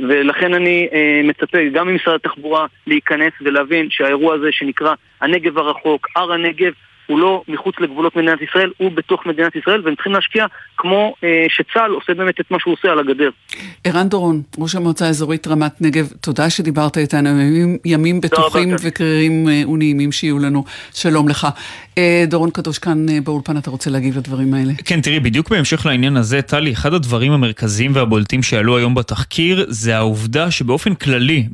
ולכן 0.08 0.54
אני 0.54 0.88
מצפה 1.24 1.58
גם 1.74 1.88
ממשרד 1.88 2.16
התחבורה 2.16 2.66
להיכנס 2.88 3.34
ולהבין 3.42 3.88
שהאירוע 3.90 4.36
הזה 4.36 4.52
שנקרא 4.52 4.94
הנגב 5.22 5.58
הרחוק, 5.58 6.08
הר 6.16 6.34
הנגב, 6.34 6.72
הוא 7.12 7.20
לא 7.20 7.44
מחוץ 7.48 7.76
לגבולות 7.80 8.16
מדינת 8.16 8.42
ישראל, 8.42 8.72
הוא 8.78 8.92
בתוך 8.92 9.26
מדינת 9.26 9.56
ישראל, 9.56 9.82
והם 9.86 9.96
צריכים 9.96 10.14
להשקיע 10.14 10.46
כמו 10.78 11.14
אה, 11.24 11.46
שצה"ל 11.50 11.92
עושה 11.92 12.14
באמת 12.14 12.40
את 12.40 12.52
מה 12.52 12.58
שהוא 12.60 12.74
עושה 12.74 12.92
על 12.92 13.00
הגדר. 13.00 13.30
ערן 13.84 14.10
דורון, 14.10 14.42
ראש 14.58 14.76
המועצה 14.76 15.06
האזורית 15.06 15.48
רמת 15.48 15.82
נגב, 15.82 16.08
תודה 16.22 16.50
שדיברת 16.50 16.98
איתנו, 16.98 17.30
ימים, 17.30 17.78
ימים 17.86 18.22
בטוחים 18.22 18.76
וקרירים 18.82 19.50
אה, 19.50 19.70
ונעימים 19.70 20.12
שיהיו 20.12 20.40
לנו. 20.40 20.64
שלום 20.94 21.28
לך. 21.28 21.48
אה, 21.98 22.24
דורון 22.28 22.50
קדוש 22.50 22.80
כאן 22.80 23.10
אה, 23.10 23.22
באולפן, 23.24 23.58
אתה 23.58 23.70
רוצה 23.70 23.90
להגיב 23.90 24.18
לדברים 24.18 24.54
האלה? 24.54 24.74
כן, 24.86 25.02
תראי, 25.02 25.20
בדיוק 25.20 25.50
בהמשך 25.50 25.86
לעניין 25.86 26.18
הזה, 26.18 26.42
טלי, 26.42 26.74
אחד 26.74 26.94
הדברים 26.94 27.32
המרכזיים 27.32 27.96
והבולטים 27.96 28.44
שעלו 28.44 28.78
היום 28.78 28.96
בתחקיר, 28.96 29.66
זה 29.68 29.98
העובדה 29.98 30.52
שבאופן 30.52 30.96
כללי, 30.96 31.48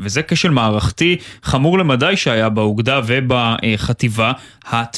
וזה 0.00 0.22
כשל 0.22 0.50
מערכתי 0.50 1.16
חמור 1.42 1.78
למדי 1.78 2.16
שהיה 2.16 2.48
באוגדה 2.48 3.00
ובחטיבה, 3.06 4.32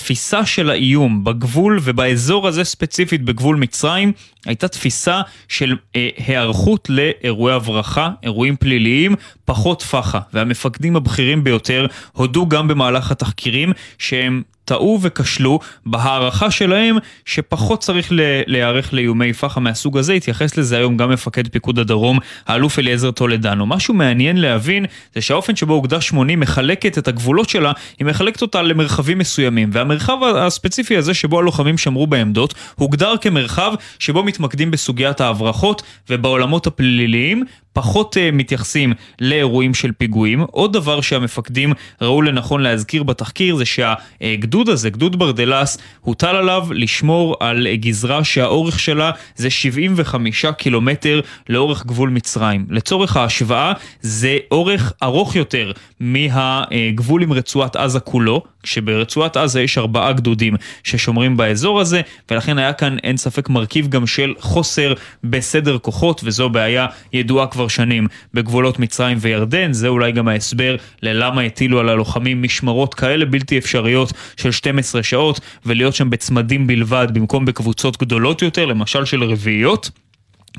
התפיסה 0.00 0.46
של 0.46 0.70
האיום 0.70 1.24
בגבול 1.24 1.78
ובאזור 1.82 2.48
הזה 2.48 2.64
ספציפית 2.64 3.22
בגבול 3.22 3.56
מצרים 3.56 4.12
הייתה 4.46 4.68
תפיסה 4.68 5.20
של 5.48 5.76
אה, 5.96 6.08
היערכות 6.26 6.88
לאירועי 6.90 7.54
הברחה, 7.54 8.10
אירועים 8.22 8.56
פליליים, 8.56 9.14
פחות 9.44 9.82
פח"ע. 9.82 10.18
והמפקדים 10.32 10.96
הבכירים 10.96 11.44
ביותר 11.44 11.86
הודו 12.12 12.48
גם 12.48 12.68
במהלך 12.68 13.10
התחקירים 13.10 13.72
שהם 13.98 14.42
טעו 14.70 14.98
וכשלו 15.02 15.58
בהערכה 15.86 16.50
שלהם 16.50 16.96
שפחות 17.24 17.80
צריך 17.80 18.08
להיערך 18.46 18.94
לאיומי 18.94 19.32
פח"ע 19.32 19.60
מהסוג 19.60 19.98
הזה, 19.98 20.12
התייחס 20.12 20.56
לזה 20.56 20.76
היום 20.76 20.96
גם 20.96 21.10
מפקד 21.10 21.48
פיקוד 21.48 21.78
הדרום, 21.78 22.18
האלוף 22.46 22.78
אליעזר 22.78 23.10
טולדנו. 23.10 23.66
משהו 23.66 23.94
מעניין 23.94 24.36
להבין 24.36 24.86
זה 25.14 25.20
שהאופן 25.20 25.56
שבו 25.56 25.74
אוגדה 25.74 26.00
80 26.00 26.40
מחלקת 26.40 26.98
את 26.98 27.08
הגבולות 27.08 27.48
שלה, 27.48 27.72
היא 27.98 28.06
מחלקת 28.06 28.42
אותה 28.42 28.62
למרחבים 28.62 29.18
מסוימים, 29.18 29.70
והמרחב 29.72 30.16
הספציפי 30.36 30.96
הזה 30.96 31.14
שבו 31.14 31.38
הלוחמים 31.38 31.78
שמרו 31.78 32.06
בעמדות, 32.06 32.54
הוגדר 32.74 33.14
כמרחב 33.20 33.72
שבו 33.98 34.22
מתמקדים 34.22 34.70
בסוגיית 34.70 35.20
ההברחות 35.20 35.82
ובעולמות 36.10 36.66
הפליליים, 36.66 37.44
פחות 37.72 38.16
uh, 38.16 38.34
מתייחסים 38.34 38.92
לאירועים 39.20 39.74
של 39.74 39.92
פיגועים. 39.92 40.40
עוד 40.40 40.72
דבר 40.72 41.00
שהמפקדים 41.00 41.72
ראו 42.02 42.22
לנכון 42.22 42.62
להזכיר 42.62 43.02
בתחקיר 43.02 43.56
זה 43.56 43.64
שהגדוד 43.64 44.68
הזה, 44.68 44.90
גדוד 44.90 45.18
ברדלס, 45.18 45.78
הוטל 46.00 46.36
עליו 46.36 46.66
לשמור 46.70 47.36
על 47.40 47.66
גזרה 47.74 48.24
שהאורך 48.24 48.78
שלה 48.78 49.10
זה 49.36 49.50
75 49.50 50.46
קילומטר 50.46 51.20
לאורך 51.48 51.86
גבול 51.86 52.10
מצרים. 52.10 52.66
לצורך 52.70 53.16
ההשוואה 53.16 53.72
זה 54.00 54.38
אורך 54.50 54.92
ארוך 55.02 55.36
יותר 55.36 55.72
מהגבול 56.00 57.22
עם 57.22 57.32
רצועת 57.32 57.76
עזה 57.76 58.00
כולו. 58.00 58.42
כשברצועת 58.62 59.36
עזה 59.36 59.62
יש 59.62 59.78
ארבעה 59.78 60.12
גדודים 60.12 60.56
ששומרים 60.84 61.36
באזור 61.36 61.80
הזה, 61.80 62.00
ולכן 62.30 62.58
היה 62.58 62.72
כאן 62.72 62.96
אין 63.02 63.16
ספק 63.16 63.48
מרכיב 63.48 63.88
גם 63.88 64.06
של 64.06 64.34
חוסר 64.40 64.94
בסדר 65.24 65.78
כוחות, 65.78 66.20
וזו 66.24 66.48
בעיה 66.48 66.86
ידועה 67.12 67.46
כבר 67.46 67.59
שנים 67.68 68.06
בגבולות 68.34 68.78
מצרים 68.78 69.18
וירדן, 69.20 69.72
זה 69.72 69.88
אולי 69.88 70.12
גם 70.12 70.28
ההסבר 70.28 70.76
ללמה 71.02 71.42
הטילו 71.42 71.80
על 71.80 71.88
הלוחמים 71.88 72.42
משמרות 72.42 72.94
כאלה 72.94 73.24
בלתי 73.24 73.58
אפשריות 73.58 74.12
של 74.36 74.50
12 74.50 75.02
שעות, 75.02 75.40
ולהיות 75.66 75.94
שם 75.94 76.10
בצמדים 76.10 76.66
בלבד 76.66 77.08
במקום 77.12 77.44
בקבוצות 77.44 77.98
גדולות 77.98 78.42
יותר, 78.42 78.66
למשל 78.66 79.04
של 79.04 79.24
רביעיות. 79.24 79.90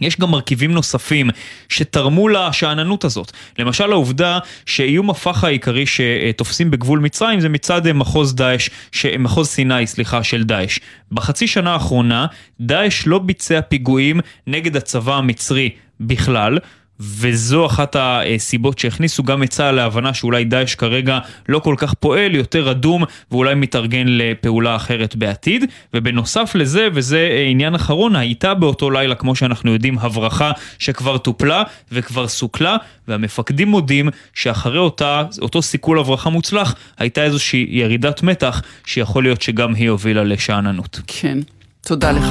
יש 0.02 0.20
גם 0.20 0.32
מרכיבים 0.32 0.72
נוספים 0.72 1.30
שתרמו 1.70 2.28
לשאננות 2.28 3.04
הזאת. 3.04 3.32
למשל 3.60 3.92
העובדה 3.92 4.40
שאיום 4.66 5.10
הפח 5.10 5.44
העיקרי 5.44 5.86
שתופסים 5.86 6.72
בגבול 6.72 7.00
מצרים 7.00 7.40
זה 7.40 7.50
מצד 7.50 7.92
מחוז 7.92 8.36
דאעש, 8.36 8.70
מחוז 9.20 9.48
סיני, 9.48 9.88
סליחה, 9.88 10.24
של 10.24 10.44
דאעש. 10.44 10.80
בחצי 11.12 11.48
שנה 11.48 11.74
האחרונה 11.74 12.26
דאעש 12.60 13.08
לא 13.08 13.20
ביצע 13.20 13.62
פיגועים 13.62 14.20
נגד 14.48 14.76
הצבא 14.76 15.16
המצרי 15.16 15.70
בכלל, 16.00 16.58
וזו 17.02 17.66
אחת 17.66 17.96
הסיבות 18.00 18.80
שהכניסו 18.80 19.24
גם 19.24 19.44
את 19.44 19.50
צה"ל 19.50 19.76
להבנה 19.76 20.14
שאולי 20.14 20.44
דאעש 20.44 20.76
כרגע 20.76 21.20
לא 21.50 21.60
כל 21.60 21.76
כך 21.78 21.94
פועל, 21.94 22.36
יותר 22.36 22.72
אדום 22.72 23.04
ואולי 23.32 23.56
מתארגן 23.56 24.06
לפעולה 24.08 24.76
אחרת 24.76 25.16
בעתיד. 25.16 25.66
ובנוסף 25.94 26.52
לזה, 26.56 26.88
וזה 26.94 27.46
עניין 27.50 27.76
אחרון, 27.76 28.16
הייתה 28.16 28.54
באותו 28.54 28.90
לילה, 28.92 29.16
כמו 29.16 29.36
שאנחנו 29.36 29.74
יודעים, 29.74 30.00
הברחה 30.00 30.52
שכבר 30.80 31.18
טופלה 31.18 31.64
וכבר 31.92 32.28
סוכלה, 32.28 32.78
והמפקדים 33.08 33.68
מודים 33.68 34.10
שאחרי 34.34 34.78
אותה, 34.78 35.24
אותו 35.42 35.62
סיכול 35.62 36.00
הברחה 36.00 36.30
מוצלח, 36.30 36.76
הייתה 36.98 37.24
איזושהי 37.24 37.68
ירידת 37.70 38.24
מתח 38.24 38.62
שיכול 38.86 39.24
להיות 39.24 39.42
שגם 39.42 39.76
היא 39.76 39.90
הובילה 39.90 40.24
לשאננות. 40.24 41.00
כן, 41.08 41.38
תודה 41.82 42.12
לך. 42.12 42.26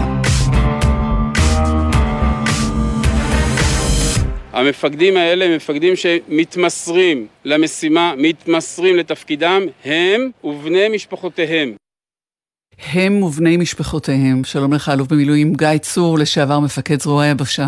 המפקדים 4.53 5.17
האלה 5.17 5.45
הם 5.45 5.57
מפקדים 5.57 5.97
שמתמסרים 5.97 7.27
למשימה, 7.45 8.13
מתמסרים 8.17 8.97
לתפקידם, 8.97 9.63
הם 9.85 10.31
ובני 10.45 10.89
משפחותיהם. 10.89 11.75
הם 12.93 13.23
ובני 13.23 13.57
משפחותיהם. 13.57 14.45
שלום 14.45 14.73
לך, 14.73 14.89
אלוף 14.89 15.09
במילואים 15.09 15.55
גיא 15.55 15.79
צור, 15.79 16.19
לשעבר 16.19 16.61
מפקד 16.61 17.01
זרוע 17.01 17.23
היבשה. 17.25 17.67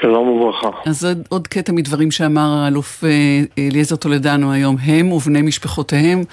שלום 0.00 0.28
וברכה. 0.28 0.68
אז 0.86 1.04
עוד, 1.04 1.18
עוד 1.28 1.48
קטע 1.48 1.72
מדברים 1.72 2.10
שאמר 2.10 2.62
האלוף 2.64 3.04
אה, 3.04 3.40
אליעזר 3.58 3.96
טולדנו 3.96 4.52
היום, 4.52 4.76
הם 4.80 5.12
ובני 5.12 5.42
משפחותיהם. 5.42 6.24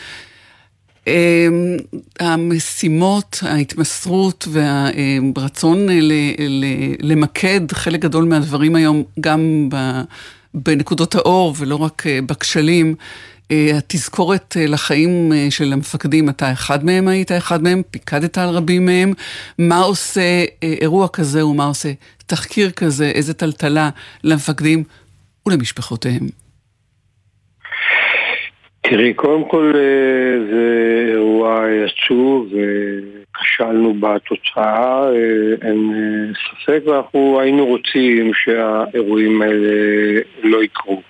אמ, 1.08 1.78
המשימות, 2.20 3.39
ההתמסרות 3.41 4.47
והרצון 4.51 5.88
למקד 6.99 7.62
חלק 7.72 7.99
גדול 7.99 8.26
מהדברים 8.26 8.76
היום 8.76 9.03
גם 9.20 9.70
בנקודות 10.56 11.16
האור 11.16 11.53
ולא 11.58 11.76
רק 11.76 12.08
אה, 12.08 12.20
בכשלים. 12.26 12.95
אה, 13.51 13.78
התזכורת 13.78 14.58
אה, 14.60 14.68
לחיים 14.68 15.32
של 15.49 15.74
המפקדים, 15.74 16.30
אתה 16.30 16.51
אחד 16.51 16.86
מהם 16.86 17.08
היית 17.08 17.32
אחד 17.32 17.64
מהם, 17.64 17.82
פיקדת 17.91 18.38
על 18.38 18.49
רבים 18.49 18.86
מהם. 18.86 19.14
מה 19.60 19.80
עושה 19.80 20.45
אירוע 20.62 21.08
כזה 21.08 21.45
ומה 21.45 21.66
עושה 21.66 21.91
תחקיר 22.26 22.72
כזה, 22.72 23.06
איזה 23.06 23.34
טלטלה 23.34 23.89
למפקדים 24.24 24.84
ולמשפחותיהם? 25.45 26.45
תראי, 28.90 29.14
קודם 29.14 29.50
כל 29.50 29.72
אה, 29.76 30.46
זה 30.50 31.06
אירוע 31.12 31.66
עצוב 31.86 32.54
וכשלנו 32.54 33.94
בתוצאה, 33.94 35.04
אה, 35.10 35.68
אין 35.68 35.92
אה, 35.94 36.34
ספק, 36.34 36.80
ואנחנו 36.86 37.40
היינו 37.40 37.66
רוצים 37.66 38.32
שהאירועים 38.34 39.42
האלה 39.42 40.22
לא 40.44 40.64
יקרו. 40.64 41.02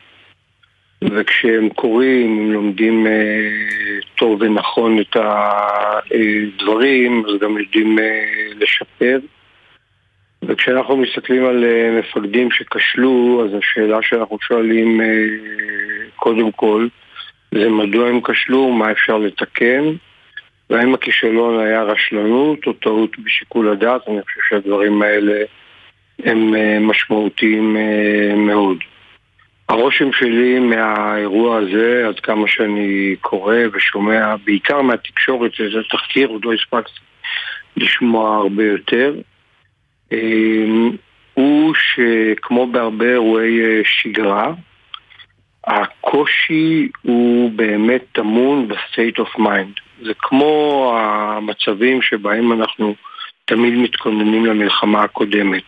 וכשהם 1.02 1.70
קורים, 1.70 2.40
אם 2.40 2.52
לומדים 2.52 3.08
טוב 4.16 4.42
ונכון 4.42 5.00
את 5.00 5.18
הדברים, 6.16 7.24
אז 7.28 7.40
גם 7.42 7.58
יודעים 7.58 7.98
לשפר. 8.60 9.20
וכשאנחנו 10.44 10.98
מסתכלים 10.98 11.46
על 11.46 11.66
מפקדים 12.00 12.52
שכשלו, 12.52 13.46
אז 13.46 13.60
השאלה 13.60 13.98
שאנחנו 14.02 14.38
שואלים 14.42 15.02
קודם 16.16 16.52
כל, 16.52 16.88
זה 17.56 17.70
מדוע 17.70 18.10
הם 18.10 18.22
כשלו, 18.22 18.72
מה 18.72 18.92
אפשר 18.92 19.18
לתקן, 19.18 19.84
והאם 20.70 20.94
הכישלון 20.94 21.60
היה 21.60 21.84
רשלנות 21.84 22.68
או 22.68 22.74
טעות 22.74 23.20
בשיקול 23.20 23.70
הדעת, 23.70 24.02
אני 24.08 24.22
חושב 24.22 24.42
שהדברים 24.50 25.02
האלה 25.02 25.44
הם 26.24 26.56
אה, 26.56 26.80
משמעותיים 26.80 27.78
אה, 27.78 28.36
מאוד. 28.36 28.78
הרושם 29.70 30.12
שלי 30.14 30.60
מהאירוע 30.60 31.58
הזה, 31.58 32.08
עד 32.08 32.20
כמה 32.20 32.48
שאני 32.48 33.16
קורא 33.22 33.56
ושומע, 33.74 34.36
בעיקר 34.46 34.82
מהתקשורת, 34.82 35.52
זה 35.58 35.80
תחקיר, 35.92 36.28
עוד 36.28 36.46
לא 36.46 36.54
הספקתי 36.54 37.00
לשמוע 37.78 38.38
הרבה 38.38 38.64
יותר, 38.64 39.16
אה, 40.12 40.66
הוא 41.34 41.74
שכמו 41.76 42.68
בהרבה 42.68 43.06
אירועי 43.06 43.60
שגרה, 43.84 44.54
הקושי 45.68 46.90
הוא 47.02 47.52
באמת 47.52 48.04
טמון 48.12 48.68
ב-state 48.68 49.20
of 49.20 49.40
mind. 49.40 49.82
זה 50.02 50.14
כמו 50.20 50.92
המצבים 51.00 52.02
שבהם 52.02 52.52
אנחנו 52.52 52.96
תמיד 53.46 53.74
מתכוננים 53.74 54.46
למלחמה 54.46 55.04
הקודמת. 55.04 55.64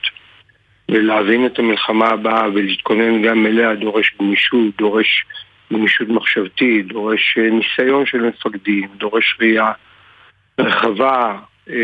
ולהבין 0.91 1.45
את 1.45 1.59
המלחמה 1.59 2.07
הבאה 2.07 2.49
ולהתכונן 2.53 3.21
גם 3.21 3.45
אליה 3.45 3.75
דורש 3.75 4.15
גמישות, 4.19 4.77
דורש 4.77 5.25
גמישות 5.73 6.09
מחשבתית, 6.09 6.87
דורש 6.87 7.37
אה, 7.37 7.49
ניסיון 7.49 8.05
של 8.05 8.21
מפקדים, 8.21 8.87
דורש 8.97 9.37
ראייה 9.39 9.71
רחבה, 10.59 11.37
אה, 11.69 11.75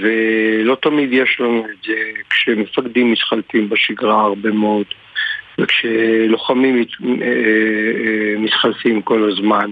ולא 0.00 0.76
תמיד 0.82 1.12
יש 1.12 1.40
לנו 1.40 1.66
את 1.70 1.86
זה 1.86 1.94
כשמפקדים 2.30 3.12
מתחלפים 3.12 3.68
בשגרה 3.68 4.20
הרבה 4.20 4.50
מאוד. 4.50 4.86
וכשלוחמים 5.58 6.76
אה, 6.76 7.10
אה, 7.22 8.38
מתחלפים 8.38 9.02
כל 9.02 9.30
הזמן. 9.30 9.70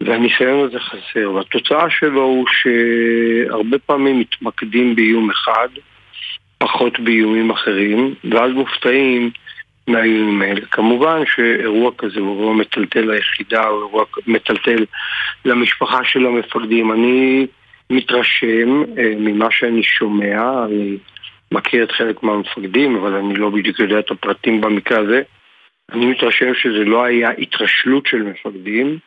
והניסיון 0.00 0.68
הזה 0.68 0.78
חסר, 0.78 1.30
והתוצאה 1.34 1.90
שלו 1.90 2.22
הוא 2.22 2.46
שהרבה 2.48 3.78
פעמים 3.78 4.20
מתמקדים 4.20 4.96
באיום 4.96 5.30
אחד, 5.30 5.68
פחות 6.58 7.00
באיומים 7.00 7.50
אחרים, 7.50 8.14
ואז 8.30 8.52
מופתעים 8.52 9.30
מהאיומים 9.88 10.42
האלה. 10.42 10.60
כמובן 10.60 11.22
שאירוע 11.26 11.90
כזה 11.98 12.20
הוא 12.20 12.38
אירוע 12.38 12.54
מטלטל 12.54 13.10
ליחידה, 13.10 13.66
הוא 13.66 13.78
אירוע 13.78 14.04
מטלטל 14.26 14.84
למשפחה 15.44 16.04
של 16.04 16.26
המפקדים. 16.26 16.92
אני 16.92 17.46
מתרשם 17.90 18.82
אה, 18.98 19.12
ממה 19.18 19.48
שאני 19.50 19.82
שומע, 19.82 20.64
אני 20.64 20.96
מכיר 21.52 21.84
את 21.84 21.92
חלק 21.92 22.22
מהמפקדים, 22.22 22.96
אבל 22.96 23.14
אני 23.14 23.34
לא 23.34 23.50
בדיוק 23.50 23.78
יודע 23.78 23.98
את 23.98 24.10
הפרטים 24.10 24.60
במקרה 24.60 24.98
הזה. 24.98 25.22
אני 25.92 26.06
מתרשם 26.06 26.54
שזה 26.54 26.84
לא 26.84 27.04
היה 27.04 27.30
התרשלות 27.30 28.06
של 28.06 28.22
מפקדים, 28.22 28.98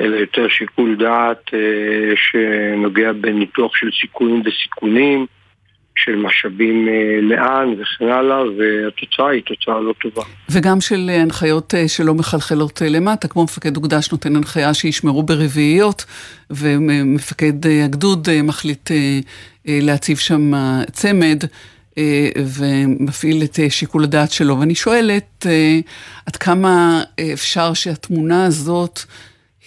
אלא 0.00 0.16
יותר 0.16 0.48
שיקול 0.48 0.96
דעת 0.96 1.54
אה, 1.54 2.12
שנוגע 2.16 3.12
בניתוח 3.12 3.76
של 3.76 3.90
סיכונים 4.00 4.42
וסיכונים, 4.44 5.26
של 5.96 6.16
משאבים 6.16 6.88
אה, 6.88 7.20
לאן 7.22 7.74
וכן 7.78 8.04
הלאה, 8.04 8.42
והתוצאה 8.58 9.28
היא 9.28 9.42
תוצאה 9.42 9.80
לא 9.80 9.94
טובה. 10.02 10.22
וגם 10.50 10.80
של 10.80 11.06
אה, 11.08 11.22
הנחיות 11.22 11.74
אה, 11.74 11.88
שלא 11.88 12.14
מחלחלות 12.14 12.82
אה, 12.82 12.88
למטה, 12.88 13.28
כמו 13.28 13.44
מפקד 13.44 13.76
אוגדה 13.76 14.02
שנותן 14.02 14.36
הנחיה 14.36 14.74
שישמרו 14.74 15.22
ברביעיות, 15.22 16.04
ומפקד 16.50 17.66
אה, 17.66 17.84
הגדוד 17.84 18.28
אה, 18.28 18.42
מחליט 18.42 18.90
אה, 18.90 18.96
אה, 19.68 19.78
להציב 19.82 20.16
שם 20.16 20.52
צמד. 20.92 21.38
אה, 21.42 21.48
ומפעיל 22.38 23.42
את 23.44 23.60
אה, 23.60 23.70
שיקול 23.70 24.04
הדעת 24.04 24.32
שלו. 24.32 24.60
ואני 24.60 24.74
שואלת, 24.74 25.46
אה, 25.46 25.78
עד 26.26 26.36
כמה 26.36 27.02
אפשר 27.32 27.74
שהתמונה 27.74 28.44
הזאת 28.44 29.00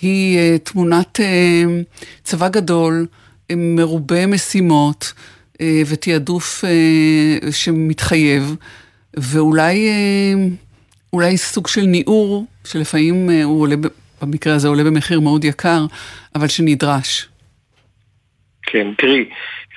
היא 0.01 0.57
תמונת 0.57 1.19
צבא 2.23 2.49
גדול, 2.49 3.07
מרובה 3.51 4.27
משימות 4.27 5.13
ותעדוף 5.61 6.63
שמתחייב, 7.51 8.55
ואולי 9.17 9.89
אולי 11.13 11.37
סוג 11.37 11.67
של 11.67 11.81
ניעור, 11.81 12.45
שלפעמים 12.65 13.29
הוא 13.43 13.61
עולה, 13.61 13.75
במקרה 14.21 14.55
הזה 14.55 14.67
עולה 14.67 14.83
במחיר 14.83 15.19
מאוד 15.19 15.43
יקר, 15.45 15.85
אבל 16.35 16.47
שנדרש. 16.47 17.27
כן, 18.63 18.87
תראי, 18.97 19.25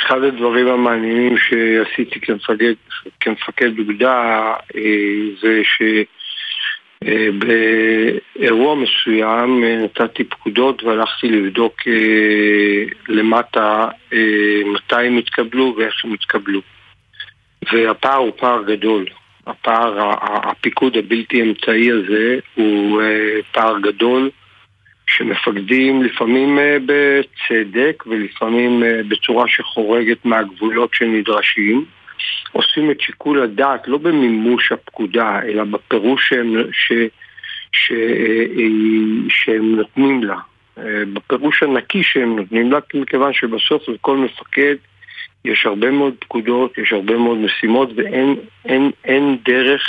אחד 0.07 0.23
הדברים 0.23 0.69
המעניינים 0.69 1.37
שעשיתי 1.39 2.21
כמפקד, 2.21 2.75
כמפקד 3.21 3.79
אוגדה 3.79 4.53
אה, 4.77 4.81
זה 5.41 5.63
שבאירוע 7.05 8.75
מסוים 8.75 9.65
אה, 9.65 9.77
נתתי 9.85 10.25
פקודות 10.25 10.83
והלכתי 10.83 11.29
לבדוק 11.29 11.75
אה, 11.87 12.85
למטה 13.09 13.89
מתי 14.65 15.07
הם 15.07 15.19
התקבלו 15.19 15.75
ואיך 15.79 16.05
הם 16.05 16.13
התקבלו. 16.13 16.61
והפער 17.73 18.17
הוא 18.17 18.33
פער 18.37 18.63
גדול. 18.63 19.07
הפער, 19.47 20.11
הפיקוד 20.23 20.97
הבלתי 20.97 21.43
אמצעי 21.43 21.91
הזה 21.91 22.39
הוא 22.55 23.03
פער 23.53 23.79
גדול. 23.79 24.31
שמפקדים 25.07 26.03
לפעמים 26.03 26.59
אה, 26.59 26.77
בצדק 26.87 28.05
ולפעמים 28.07 28.83
אה, 28.83 29.01
בצורה 29.09 29.49
שחורגת 29.49 30.25
מהגבולות 30.25 30.95
שנדרשים, 30.95 31.85
עושים 32.53 32.91
את 32.91 33.01
שיקול 33.01 33.43
הדעת 33.43 33.89
לא 33.89 33.99
במימוש 33.99 34.73
הפקודה, 34.73 35.41
אלא 35.43 35.65
בפירוש 35.65 36.29
שהם, 36.29 36.55
ש, 36.73 36.93
ש, 37.73 37.93
אה, 37.93 38.47
שהם 39.29 39.77
נותנים 39.77 40.25
לה, 40.25 40.37
בפירוש 41.13 41.63
הנקי 41.63 42.03
שהם 42.03 42.37
נותנים 42.37 42.73
לה, 42.73 42.79
מכיוון 42.95 43.33
שבסוף 43.33 43.89
לכל 43.89 44.17
מפקד 44.17 44.75
יש 45.45 45.67
הרבה 45.67 45.91
מאוד 45.91 46.15
פקודות, 46.19 46.79
יש 46.79 46.93
הרבה 46.93 47.17
מאוד 47.17 47.39
משימות 47.39 47.91
ואין 47.97 48.37
אין, 48.65 48.91
אין 49.05 49.39
דרך 49.45 49.83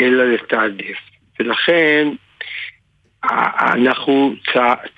אלא 0.00 0.24
לתעדף. 0.24 0.98
ולכן 1.40 2.08
אנחנו 3.24 4.34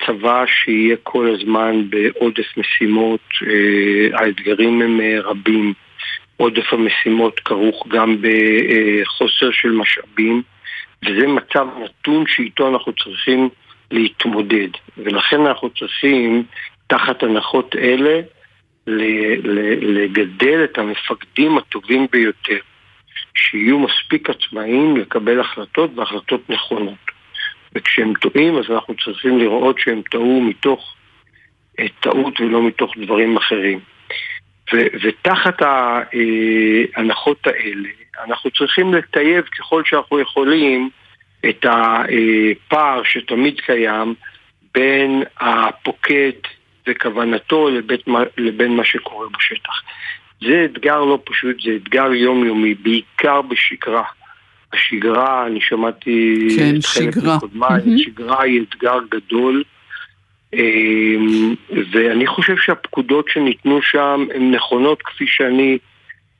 צבא 0.05 0.45
שיהיה 0.47 0.95
כל 1.03 1.35
הזמן 1.35 1.89
בעודף 1.89 2.57
משימות, 2.57 3.21
אה, 3.47 4.19
האתגרים 4.19 4.81
הם 4.81 5.01
אה, 5.01 5.21
רבים, 5.21 5.73
עודף 6.37 6.73
המשימות 6.73 7.39
כרוך 7.39 7.87
גם 7.87 8.17
בחוסר 8.21 9.51
של 9.51 9.71
משאבים, 9.71 10.41
וזה 11.05 11.27
מצב 11.27 11.67
נתון 11.83 12.23
שאיתו 12.27 12.69
אנחנו 12.69 12.93
צריכים 12.93 13.49
להתמודד. 13.91 14.67
ולכן 14.97 15.45
אנחנו 15.45 15.69
צריכים, 15.69 16.43
תחת 16.87 17.23
הנחות 17.23 17.75
אלה, 17.75 18.21
לגדל 19.81 20.63
את 20.63 20.77
המפקדים 20.77 21.57
הטובים 21.57 22.07
ביותר, 22.11 22.59
שיהיו 23.35 23.79
מספיק 23.79 24.29
עצמאיים 24.29 24.97
לקבל 24.97 25.39
החלטות 25.39 25.91
והחלטות 25.95 26.49
נכונות. 26.49 27.12
וכשהם 27.75 28.13
טועים 28.13 28.57
אז 28.57 28.65
אנחנו 28.69 28.95
צריכים 29.05 29.39
לראות 29.39 29.79
שהם 29.79 30.01
טעו 30.11 30.41
מתוך 30.41 30.95
אה, 31.79 31.85
טעות 31.99 32.41
ולא 32.41 32.63
מתוך 32.67 32.93
דברים 32.97 33.37
אחרים. 33.37 33.79
ו- 34.73 34.87
ותחת 35.03 35.61
ההנחות 35.61 37.47
האלה 37.47 37.89
אנחנו 38.25 38.51
צריכים 38.51 38.93
לטייב 38.93 39.43
ככל 39.45 39.83
שאנחנו 39.85 40.19
יכולים 40.19 40.89
את 41.49 41.65
הפער 41.65 43.03
שתמיד 43.03 43.59
קיים 43.59 44.15
בין 44.73 45.23
הפוקד 45.37 46.31
וכוונתו 46.87 47.69
לבין, 47.69 47.99
לבין 48.37 48.75
מה 48.75 48.83
שקורה 48.85 49.27
בשטח. 49.37 49.81
זה 50.41 50.65
אתגר 50.65 50.99
לא 50.99 51.19
פשוט, 51.25 51.55
זה 51.63 51.71
אתגר 51.83 52.13
יומיומי, 52.13 52.73
בעיקר 52.73 53.41
בשגרה. 53.41 54.03
השגרה, 54.73 55.47
אני 55.47 55.61
שמעתי 55.61 56.47
כן, 56.57 56.75
את 56.79 56.85
חלק 56.85 57.17
מקודמיי, 57.17 57.81
mm-hmm. 57.81 58.03
שגרה 58.03 58.41
היא 58.41 58.61
אתגר 58.69 58.99
גדול, 59.09 59.63
אמ, 60.53 61.55
ואני 61.91 62.27
חושב 62.27 62.57
שהפקודות 62.57 63.25
שניתנו 63.29 63.81
שם 63.81 64.25
הן 64.35 64.51
נכונות 64.51 65.01
כפי 65.01 65.25
שאני 65.27 65.77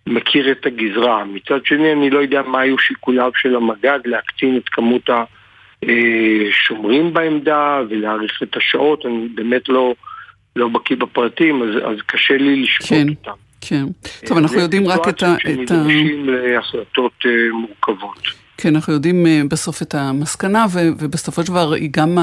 מכיר 0.08 0.52
את 0.52 0.66
הגזרה. 0.66 1.26
מצד 1.26 1.66
שני, 1.66 1.94
אני 1.94 2.10
לא 2.10 2.20
יודע 2.20 2.42
מה 2.42 2.60
היו 2.60 2.78
שיקוליו 2.78 3.32
של 3.36 3.56
המג"ד 3.56 4.00
להקטין 4.06 4.58
את 4.58 4.70
כמות 4.70 5.10
השומרים 5.84 7.14
בעמדה 7.14 7.82
ולהאריך 7.90 8.44
את 8.44 8.58
השעות, 8.58 9.06
אני 9.06 9.28
באמת 9.36 9.70
לא, 9.70 9.96
לא 10.56 10.68
בקיא 10.68 10.96
בפרטים, 10.96 11.64
אז, 11.64 11.70
אז 11.86 12.02
קשה 12.06 12.38
לי 12.38 12.62
לשפוט 12.62 12.90
כן. 12.90 13.10
אותם. 13.10 13.43
כן. 13.68 13.86
טוב, 14.26 14.38
אנחנו 14.38 14.60
יודעים 14.60 14.88
רק 14.88 15.10
את 15.10 15.24
ה... 15.24 15.36
שנדרשים 15.40 16.26
להחלטות 16.26 17.12
אה, 17.26 17.32
מורכבות. 17.52 18.20
כן, 18.58 18.76
אנחנו 18.76 18.94
יודעים 18.94 19.28
אה, 19.28 19.42
בסוף 19.50 19.82
את 19.82 19.96
המסקנה, 19.96 20.66
ובסופו 20.74 21.42
של 21.42 21.48
דבר 21.48 21.74
גם 21.92 22.18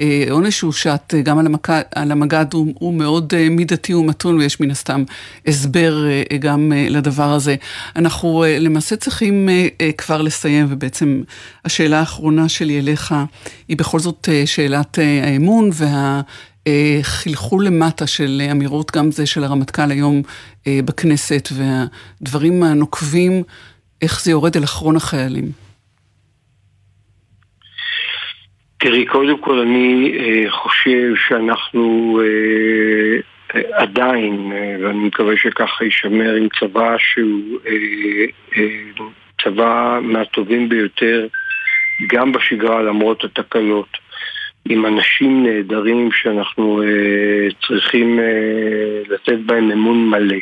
העונש 0.00 0.58
שהושת 0.58 1.14
גם 1.22 1.38
על, 1.38 1.46
המק... 1.46 1.68
על 1.94 2.12
המג"ד 2.12 2.46
הוא, 2.52 2.74
הוא 2.78 2.94
מאוד 2.94 3.34
אה, 3.36 3.48
מידתי 3.48 3.94
ומתון, 3.94 4.38
ויש 4.38 4.60
מן 4.60 4.70
הסתם 4.70 5.04
הסבר 5.46 6.04
גם 6.38 6.72
לדבר 6.90 7.32
הזה. 7.32 7.56
אנחנו 7.96 8.44
למעשה 8.48 8.96
צריכים 8.96 9.48
כבר 9.98 10.22
לסיים, 10.22 10.66
ובעצם 10.68 11.22
השאלה 11.64 11.98
האחרונה 12.00 12.48
שלי 12.48 12.78
אליך 12.78 13.14
היא 13.68 13.76
בכל 13.76 13.98
זאת 13.98 14.28
שאלת 14.46 14.98
האמון 15.22 15.70
וה... 15.72 16.20
חלחול 17.02 17.66
למטה 17.66 18.06
של 18.06 18.42
אמירות, 18.50 18.96
גם 18.96 19.10
זה 19.10 19.26
של 19.26 19.44
הרמטכ"ל 19.44 19.90
היום 19.90 20.16
אה, 20.16 20.22
בכנסת, 20.68 21.48
והדברים 21.52 22.62
הנוקבים, 22.62 23.42
איך 24.02 24.24
זה 24.24 24.30
יורד 24.30 24.56
אל 24.56 24.64
אחרון 24.64 24.96
החיילים. 24.96 25.44
תראי, 28.78 29.06
קודם 29.06 29.38
כל 29.38 29.58
אני 29.58 30.12
אה, 30.18 30.50
חושב 30.50 31.12
שאנחנו 31.28 32.20
אה, 32.24 33.60
עדיין, 33.72 34.52
ואני 34.82 34.98
מקווה 34.98 35.36
שככה 35.36 35.84
יישמר, 35.84 36.34
עם 36.34 36.48
צבא 36.60 36.96
שהוא 36.98 37.58
צבא 39.44 39.98
מהטובים 40.02 40.68
ביותר, 40.68 41.26
גם 42.08 42.32
בשגרה 42.32 42.82
למרות 42.82 43.24
התקלות. 43.24 44.02
עם 44.68 44.86
אנשים 44.86 45.46
נהדרים 45.46 46.12
שאנחנו 46.12 46.82
uh, 46.82 47.66
צריכים 47.66 48.18
uh, 48.18 49.12
לתת 49.12 49.38
בהם 49.46 49.70
אמון 49.70 50.10
מלא. 50.10 50.36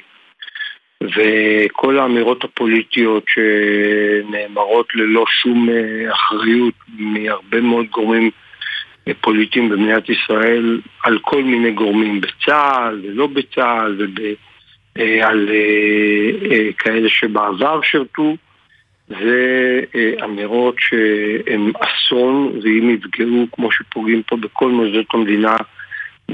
וכל 1.03 1.99
האמירות 1.99 2.45
הפוליטיות 2.45 3.25
שנאמרות 3.29 4.95
ללא 4.95 5.25
שום 5.29 5.69
uh, 5.69 6.13
אחריות 6.13 6.75
מהרבה 6.99 7.61
מאוד 7.61 7.87
גורמים 7.87 8.31
uh, 9.09 9.13
פוליטיים 9.21 9.69
במדינת 9.69 10.09
ישראל, 10.09 10.81
על 11.05 11.19
כל 11.23 11.43
מיני 11.43 11.71
גורמים, 11.73 12.21
בצה"ל 12.21 13.01
ולא 13.05 13.27
בצה"ל, 13.27 14.07
ועל 14.97 15.49
uh, 15.49 16.75
כאלה 16.79 17.09
שבעבר 17.09 17.83
שירתו, 17.83 18.37
זה 19.11 19.81
אה, 19.95 20.25
אמירות 20.25 20.75
שהן 20.79 21.73
אסון, 21.81 22.53
ואם 22.63 22.91
יפגעו 22.91 23.47
כמו 23.53 23.73
שפוגעים 23.73 24.23
פה 24.23 24.37
בכל 24.37 24.71
מוסדות 24.71 25.07
המדינה, 25.15 25.57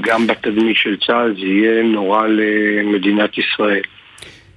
גם 0.01 0.27
בתדמית 0.27 0.77
של 0.77 0.97
צה"ל, 1.07 1.33
זה 1.33 1.45
יהיה 1.45 1.83
נורא 1.83 2.27
למדינת 2.27 3.37
ישראל. 3.37 3.81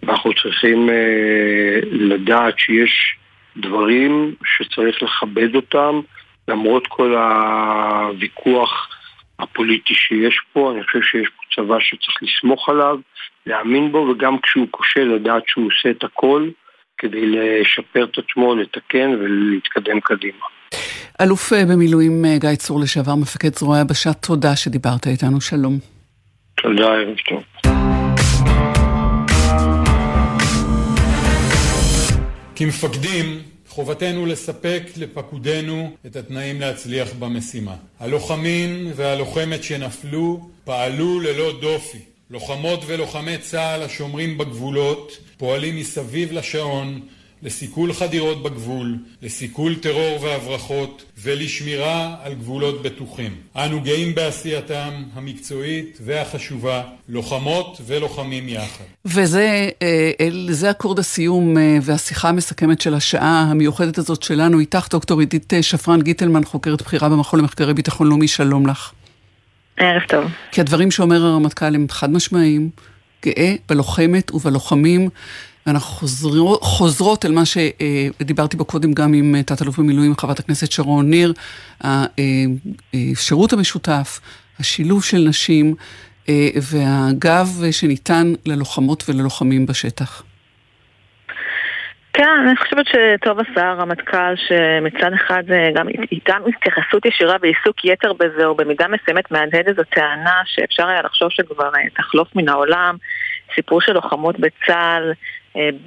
ואנחנו 0.03 0.30
צריכים 0.42 0.90
אה, 0.90 1.80
לדעת 1.90 2.59
שיש 2.59 3.16
דברים 3.57 4.34
שצריך 4.44 5.03
לכבד 5.03 5.55
אותם, 5.55 6.01
למרות 6.48 6.86
כל 6.86 7.14
הוויכוח 7.14 8.88
הפוליטי 9.38 9.94
שיש 9.94 10.40
פה, 10.53 10.72
אני 10.72 10.84
חושב 10.84 11.03
שיש 11.03 11.28
פה 11.28 11.42
צבא 11.55 11.80
שצריך 11.80 12.16
לסמוך 12.22 12.68
עליו, 12.68 12.98
להאמין 13.46 13.92
בו, 13.92 13.98
וגם 13.98 14.38
כשהוא 14.38 14.66
כושל 14.70 15.14
לדעת 15.14 15.42
שהוא 15.46 15.66
עושה 15.66 15.90
את 15.90 16.05
הכל. 16.05 16.48
כדי 17.01 17.26
לשפר 17.26 18.05
את 18.05 18.18
עצמו, 18.18 18.55
לתקן 18.55 19.11
ולהתקדם 19.20 20.01
קדימה. 20.01 20.46
אלוף 21.20 21.53
אה, 21.53 21.64
במילואים 21.72 22.24
אה, 22.24 22.38
גיא 22.38 22.55
צור 22.55 22.80
לשעבר, 22.80 23.14
מפקד 23.14 23.55
זרוע 23.55 23.76
היבשה, 23.76 24.12
תודה 24.12 24.57
שדיברת 24.57 25.07
איתנו, 25.07 25.40
שלום. 25.40 25.78
תודה, 26.55 26.86
ערב 26.86 27.16
טוב. 27.28 27.69
כמפקדים, 32.61 33.42
חובתנו 33.68 34.26
לספק 34.26 34.82
לפקודינו 34.96 35.90
את 36.06 36.16
התנאים 36.16 36.61
להצליח 36.61 37.08
במשימה. 37.18 37.76
הלוחמים 38.00 38.92
והלוחמת 38.96 39.62
שנפלו 39.64 40.50
פעלו 40.64 41.20
ללא 41.20 41.61
דופי. 41.61 41.98
לוחמות 42.30 42.80
ולוחמי 42.86 43.38
צה"ל 43.38 43.82
השומרים 43.82 44.38
בגבולות 44.38 45.18
פועלים 45.38 45.76
מסביב 45.76 46.32
לשעון 46.32 47.00
לסיכול 47.43 47.93
חדירות 47.93 48.43
בגבול, 48.43 48.97
לסיכול 49.22 49.74
טרור 49.74 50.22
והברחות 50.22 51.05
ולשמירה 51.22 52.16
על 52.22 52.34
גבולות 52.34 52.82
בטוחים. 52.82 53.36
אנו 53.57 53.80
גאים 53.80 54.14
בעשייתם 54.14 54.91
המקצועית 55.14 55.99
והחשובה, 56.05 56.82
לוחמות 57.09 57.80
ולוחמים 57.86 58.49
יחד. 58.49 58.84
וזה 59.05 59.68
זה 60.51 60.70
אקורד 60.70 60.99
הסיום 60.99 61.59
אה, 61.59 61.78
והשיחה 61.82 62.28
המסכמת 62.28 62.80
של 62.80 62.95
השעה 62.95 63.47
המיוחדת 63.51 63.99
הזאת 63.99 64.22
שלנו 64.22 64.59
איתך, 64.59 64.86
דוקטור 64.91 65.20
עידית 65.20 65.55
אה, 65.55 65.62
שפרן 65.62 66.03
גיטלמן, 66.03 66.45
חוקרת 66.45 66.82
בכירה 66.82 67.09
במכון 67.09 67.41
למחקרי 67.41 67.74
ביטחון 67.74 68.09
לאומי, 68.09 68.28
שלום 68.28 68.66
לך. 68.66 68.93
ערב 69.76 70.03
טוב. 70.09 70.24
כי 70.53 70.61
הדברים 70.61 70.91
שאומר 70.91 71.24
הרמטכ"ל 71.24 71.74
הם 71.74 71.86
חד 71.91 72.11
משמעיים, 72.11 72.70
גאה 73.24 73.55
בלוחמת 73.68 74.30
ובלוחמים. 74.34 75.09
ואנחנו 75.66 75.94
חוזר, 75.94 76.28
חוזרות 76.61 77.24
אל 77.24 77.32
מה 77.32 77.42
שדיברתי 77.44 78.56
בו 78.56 78.64
קודם 78.64 78.92
גם 78.92 79.12
עם 79.12 79.42
תת-אלוף 79.42 79.78
במילואים, 79.78 80.14
חברת 80.18 80.38
הכנסת 80.38 80.72
שרון 80.72 81.11
ניר, 81.11 81.32
השירות 82.94 83.52
המשותף, 83.52 84.20
השילוב 84.61 85.04
של 85.04 85.18
נשים 85.28 85.74
והגב 86.72 87.46
שניתן 87.70 88.32
ללוחמות 88.46 89.04
וללוחמים 89.08 89.66
בשטח. 89.66 90.22
כן, 92.12 92.28
אני 92.48 92.56
חושבת 92.56 92.86
שטוב 92.86 93.38
עשה 93.40 93.68
הרמטכ"ל 93.68 94.34
שמצד 94.36 95.11
אחד 95.14 95.42
גם 95.74 95.88
איתנו 96.12 96.46
התייחסות 96.48 97.06
ישירה 97.06 97.36
ועיסוק 97.42 97.84
יתר 97.84 98.12
בזה, 98.12 98.44
או 98.44 98.54
במידה 98.54 98.86
מסוימת 98.88 99.30
מהדהד 99.30 99.68
איזו 99.68 99.82
טענה 99.94 100.40
שאפשר 100.44 100.86
היה 100.86 101.02
לחשוב 101.02 101.28
שכבר 101.30 101.70
תחלוף 101.96 102.36
מן 102.36 102.48
העולם. 102.48 102.96
סיפור 103.54 103.80
של 103.80 103.92
לוחמות 103.92 104.40
בצה"ל, 104.40 105.12
אה, 105.12 105.14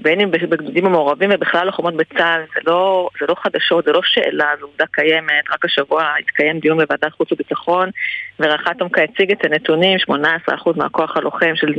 בין 0.01 0.20
אם 0.20 0.32
בגדודים 0.32 0.86
המעורבים 0.86 1.30
ובכלל 1.34 1.66
לוחמות 1.66 1.93
בצה"ל, 1.93 2.41
זה 2.55 2.61
לא, 2.68 3.09
זה 3.20 3.26
לא 3.30 3.36
חדשות, 3.43 3.86
זה 3.86 3.91
לא 3.91 4.01
שאלה, 4.03 4.45
זו 4.59 4.66
עובדה 4.66 4.86
קיימת. 4.91 5.43
רק 5.51 5.66
השבוע 5.66 6.14
התקיים 6.20 6.59
דיון 6.59 6.78
בוועדת 6.78 7.14
חוץ 7.14 7.32
וביטחון 7.32 7.89
ורח"ט 8.39 8.82
הציג 9.03 9.32
את 9.32 9.45
הנתונים, 9.45 9.97
18% 10.09 10.14
מהכוח 10.76 11.18
הלוחם 11.18 11.55
של 11.55 11.74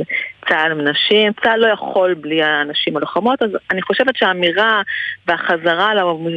צה"ל 0.49 0.71
הם 0.71 0.81
נשים, 0.81 1.31
צה"ל 1.43 1.59
לא 1.59 1.67
יכול 1.67 2.13
בלי 2.13 2.43
הנשים 2.43 2.97
הלוחמות, 2.97 3.41
אז 3.41 3.49
אני 3.71 3.81
חושבת 3.81 4.15
שהאמירה 4.15 4.81
והחזרה 5.27 5.93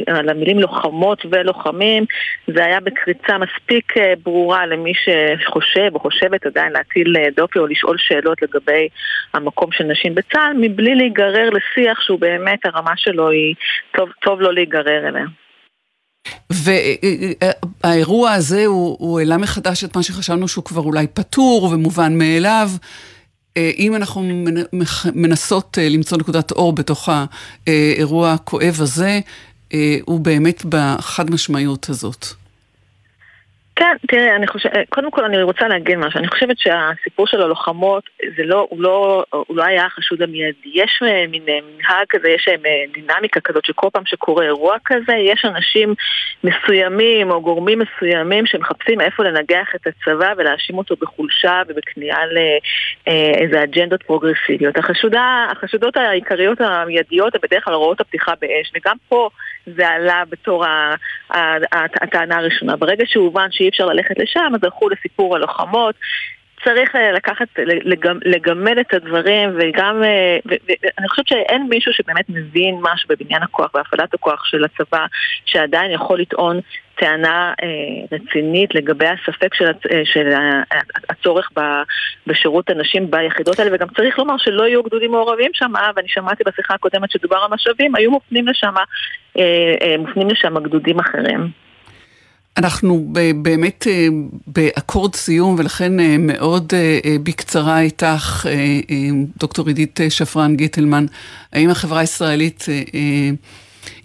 למילים 0.07 0.59
לוחמות 0.59 1.25
ולוחמים, 1.31 2.05
זה 2.47 2.65
היה 2.65 2.79
בקריצה 2.79 3.37
מספיק 3.37 3.97
אה, 3.97 4.13
ברורה 4.23 4.65
למי 4.65 4.93
שחושב 4.93 5.89
או 5.93 5.99
חושבת 5.99 6.45
עדיין 6.45 6.71
להטיל 6.71 7.17
אה, 7.17 7.25
דופי 7.35 7.59
או 7.59 7.67
לשאול 7.67 7.97
שאלות 7.97 8.41
לגבי 8.41 8.87
המקום 9.33 9.71
של 9.71 9.83
נשים 9.83 10.15
בצה"ל, 10.15 10.53
מבלי 10.57 10.95
להיגרר 10.95 11.38
לשיח 11.45 12.01
שהוא 12.01 12.19
באמת, 12.19 12.59
הרמה 12.65 12.93
שלו 12.95 13.29
היא, 13.29 13.55
טוב, 13.97 14.09
טוב 14.21 14.41
לא 14.41 14.53
להיגרר 14.53 15.07
אליה. 15.07 15.25
והאירוע 17.83 18.31
הזה 18.31 18.65
הוא, 18.65 18.97
הוא 18.99 19.19
העלה 19.19 19.37
מחדש 19.37 19.83
את 19.83 19.95
מה 19.95 20.03
שחשבנו 20.03 20.47
שהוא 20.47 20.63
כבר 20.63 20.81
אולי 20.81 21.07
פתור 21.07 21.69
ומובן 21.73 22.17
מאליו. 22.17 22.69
אה, 23.57 23.71
אם 23.77 23.95
אנחנו 23.95 24.21
מנסות 25.15 25.77
אה, 25.81 25.89
למצוא 25.89 26.17
נקודת 26.17 26.51
אור 26.51 26.73
בתוך 26.73 27.09
האירוע 27.67 28.31
הכואב 28.33 28.77
הזה, 28.79 29.19
אה, 29.73 29.97
הוא 30.05 30.19
באמת 30.19 30.65
בחד 30.65 31.31
משמעיות 31.31 31.89
הזאת. 31.89 32.25
כן, 33.79 33.95
תראה, 34.07 34.35
אני 34.35 34.47
חושבת, 34.47 34.73
קודם 34.89 35.11
כל 35.11 35.25
אני 35.25 35.41
רוצה 35.43 35.67
להגיד 35.67 35.97
משהו, 35.97 36.19
אני 36.19 36.27
חושבת 36.27 36.59
שהסיפור 36.59 37.27
של 37.27 37.41
הלוחמות, 37.41 38.03
זה 38.37 38.43
לא, 38.45 38.67
הוא 38.69 38.81
לא, 38.81 39.23
הוא 39.29 39.57
לא 39.57 39.63
היה 39.63 39.85
החשוד 39.85 40.21
המיידי. 40.21 40.69
יש 40.73 40.99
אה, 41.03 41.25
מין 41.27 41.43
אה, 41.49 41.59
מנהג 41.63 42.05
כזה, 42.09 42.29
יש 42.29 42.47
אה, 42.47 42.55
דינמיקה 42.93 43.39
כזאת 43.39 43.65
שכל 43.65 43.87
פעם 43.93 44.05
שקורה 44.05 44.45
אירוע 44.45 44.75
כזה, 44.85 45.13
יש 45.13 45.45
אנשים 45.45 45.93
מסוימים 46.43 47.31
או 47.31 47.41
גורמים 47.41 47.79
מסוימים 47.79 48.45
שמחפשים 48.45 49.01
איפה 49.01 49.23
לנגח 49.23 49.67
את 49.75 49.87
הצבא 49.87 50.33
ולהאשים 50.37 50.77
אותו 50.77 50.95
בחולשה 51.01 51.61
ובכניעה 51.67 52.21
לאיזה 52.25 53.63
אג'נדות 53.63 54.03
פרוגרסיביות. 54.03 54.77
החשודה, 54.77 55.47
החשודות 55.51 55.97
העיקריות 55.97 56.61
המיידיות 56.61 57.35
הן 57.35 57.41
בדרך 57.43 57.65
כלל 57.65 57.73
הוראות 57.73 58.01
הפתיחה 58.01 58.33
באש, 58.41 58.71
וגם 58.75 58.95
פה 59.09 59.29
זה 59.65 59.87
עלה 59.87 60.23
בתור 60.29 60.65
הטענה 62.01 62.37
הראשונה. 62.37 62.75
ברגע 62.75 63.03
שהובן 63.07 63.47
שהיא 63.51 63.68
אי 63.69 63.71
אפשר 63.71 63.85
ללכת 63.85 64.19
לשם, 64.19 64.51
אז 64.55 64.63
הלכו 64.63 64.89
לסיפור 64.89 65.35
הלוחמות. 65.35 65.95
צריך 66.63 66.95
אה, 66.95 67.11
לקחת, 67.11 67.47
לגמד 68.25 68.77
את 68.77 68.93
הדברים 68.93 69.49
וגם, 69.59 70.03
אה, 70.03 70.37
ואני 70.45 71.09
חושבת 71.09 71.27
שאין 71.27 71.67
מישהו 71.69 71.93
שבאמת 71.93 72.29
מבין 72.29 72.75
משהו 72.81 73.09
בבניין 73.09 73.43
הכוח 73.43 73.71
והפעלת 73.75 74.13
הכוח 74.13 74.45
של 74.45 74.63
הצבא 74.63 75.05
שעדיין 75.45 75.91
יכול 75.91 76.19
לטעון 76.19 76.59
טענה 76.95 77.53
אה, 77.63 77.67
רצינית 78.11 78.75
לגבי 78.75 79.07
הספק 79.07 79.53
של, 79.53 79.65
של 80.03 80.29
הצורך 81.09 81.51
בשירות 82.27 82.69
הנשים 82.69 83.11
ביחידות 83.11 83.59
האלה 83.59 83.75
וגם 83.75 83.87
צריך 83.87 84.19
לומר 84.19 84.37
שלא 84.37 84.63
יהיו 84.67 84.83
גדודים 84.83 85.11
מעורבים 85.11 85.51
שם 85.53 85.71
ואני 85.95 86.07
שמעתי 86.07 86.43
בשיחה 86.45 86.73
הקודמת 86.73 87.11
שדובר 87.11 87.37
על 87.37 87.51
משאבים, 87.51 87.95
היו 87.95 88.11
מופנים 88.11 88.47
לשם, 88.47 88.73
מופנים 89.99 90.29
לשם 90.29 90.59
גדודים 90.59 90.99
אחרים. 90.99 91.68
אנחנו 92.57 93.13
באמת 93.41 93.87
אה, 93.89 94.07
באקורד 94.47 95.15
סיום, 95.15 95.55
ולכן 95.57 95.99
אה, 95.99 96.15
מאוד 96.17 96.73
אה, 96.73 97.15
בקצרה 97.23 97.81
איתך, 97.81 98.45
דוקטור 99.37 99.67
עידית 99.67 99.99
שפרן 100.09 100.55
גיטלמן, 100.55 101.05
האם 101.53 101.69
החברה 101.69 101.99
הישראלית 101.99 102.65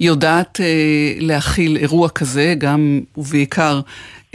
יודעת 0.01 0.61
להכיל 1.19 1.77
אירוע 1.77 2.09
כזה, 2.09 2.55
גם 2.59 3.01
ובעיקר 3.17 3.81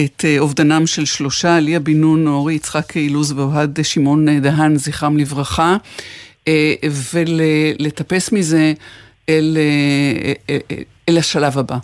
את 0.02 0.26
אובדנם 0.40 0.88
של 0.88 1.06
שלושה, 1.06 1.60
ליה 1.60 1.80
בן 1.80 2.02
נון, 2.02 2.28
אורי 2.28 2.54
יצחק 2.54 2.98
אילוז 2.98 3.32
ואוהד 3.32 3.80
שמעון 3.84 4.40
דהן, 4.40 4.76
זכרם 4.76 5.18
לברכה, 5.18 5.78
ולטפס 7.14 8.32
מזה 8.32 8.74
אל, 9.30 9.58
אל 11.10 11.18
השלב 11.18 11.58
הבא. 11.58 11.78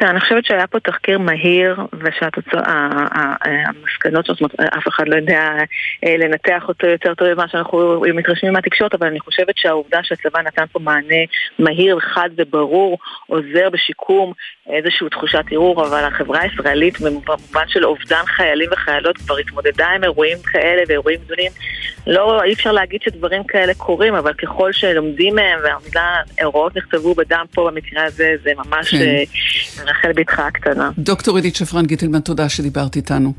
תראה, 0.00 0.10
אני 0.10 0.20
חושבת 0.20 0.44
שהיה 0.44 0.66
פה 0.66 0.80
תחקיר 0.80 1.18
מהיר, 1.18 1.76
ושהמסקנות, 1.92 2.26
זאת 4.26 4.40
אומרת, 4.40 4.60
אף 4.60 4.88
אחד 4.88 5.08
לא 5.08 5.16
יודע 5.16 5.50
אה, 6.06 6.16
לנתח 6.16 6.64
אותו 6.68 6.86
יותר 6.86 7.14
טוב 7.14 7.34
ממה 7.34 7.48
שאנחנו 7.48 8.02
מתרשמים 8.14 8.52
מהתקשורת, 8.52 8.94
אבל 8.94 9.06
אני 9.06 9.20
חושבת 9.20 9.54
שהעובדה 9.56 9.98
שהצבא 10.02 10.42
נתן 10.42 10.64
פה 10.72 10.78
מענה 10.78 11.22
מהיר, 11.58 11.98
חד 12.00 12.30
וברור, 12.36 12.98
עוזר 13.26 13.70
בשיקום 13.72 14.32
איזושהי 14.70 15.08
תחושת 15.10 15.44
ערעור, 15.50 15.86
אבל 15.86 16.04
החברה 16.04 16.40
הישראלית, 16.40 17.00
במובן 17.00 17.68
של 17.68 17.84
אובדן 17.84 18.22
חיילים 18.26 18.68
וחיילות, 18.72 19.18
כבר 19.18 19.36
התמודדה 19.36 19.86
עם 19.86 20.04
אירועים 20.04 20.38
כאלה 20.52 20.82
ואירועים 20.88 21.20
גדולים. 21.24 21.50
לא, 22.06 22.42
אי 22.42 22.52
אפשר 22.52 22.72
להגיד 22.72 23.02
שדברים 23.02 23.44
כאלה 23.44 23.74
קורים, 23.74 24.14
אבל 24.14 24.32
ככל 24.32 24.72
שלומדים 24.72 25.34
מהם, 25.34 25.58
והמילה, 25.64 26.16
הוראות 26.42 26.76
נכתבו 26.76 27.14
בדם 27.14 27.44
פה 27.54 27.70
במקרה 27.70 28.04
הזה, 28.04 28.34
זה 28.42 28.52
ממש... 28.56 28.90
כן. 28.90 29.24
רחל 29.90 30.12
בתך 30.16 30.38
הקטנה. 30.38 30.90
דוקטור 30.98 31.36
עידית 31.36 31.56
שפרן 31.56 31.86
גיטלמן, 31.86 32.20
תודה 32.20 32.48
שדיברת 32.48 32.96
איתנו. 32.96 33.32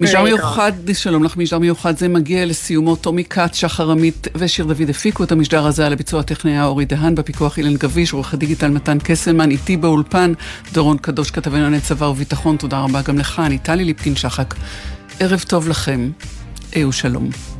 משדר 0.00 0.22
מיוחד, 0.22 0.72
שלום 0.92 1.24
לך, 1.24 1.36
משדר 1.36 1.58
מיוחד 1.58 1.96
זה 1.96 2.08
מגיע 2.08 2.46
לסיומו. 2.46 2.96
טומי 2.96 3.24
כץ, 3.24 3.54
שחר 3.54 3.90
עמית 3.90 4.28
ושיר 4.34 4.64
דוד 4.64 4.90
הפיקו 4.90 5.24
את 5.24 5.32
המשדר 5.32 5.66
הזה 5.66 5.86
על 5.86 5.92
הביצוע 5.92 6.20
הטכני 6.20 6.50
היה 6.50 6.64
אורי 6.64 6.84
דהן, 6.84 7.14
בפיקוח 7.14 7.58
אילן 7.58 7.74
גביש, 7.74 8.12
עורך 8.12 8.34
הדיגיטל 8.34 8.68
מתן 8.68 8.98
קסלמן, 8.98 9.50
איתי 9.50 9.76
באולפן, 9.76 10.32
דורון 10.72 10.98
קדוש, 10.98 11.30
כתבנו 11.30 11.56
לענייני 11.56 11.80
צבא 11.80 12.04
וביטחון, 12.04 12.56
תודה 12.56 12.78
רבה 12.78 13.02
גם 13.02 13.18
לך, 13.18 13.42
אני 13.46 13.58
טלי 13.58 13.84
ליפקין 13.84 14.16
שחק. 14.16 14.54
ערב 15.20 15.44
טוב 15.48 15.68
לכם, 15.68 16.10
אהו 16.76 16.92
שלום. 16.92 17.51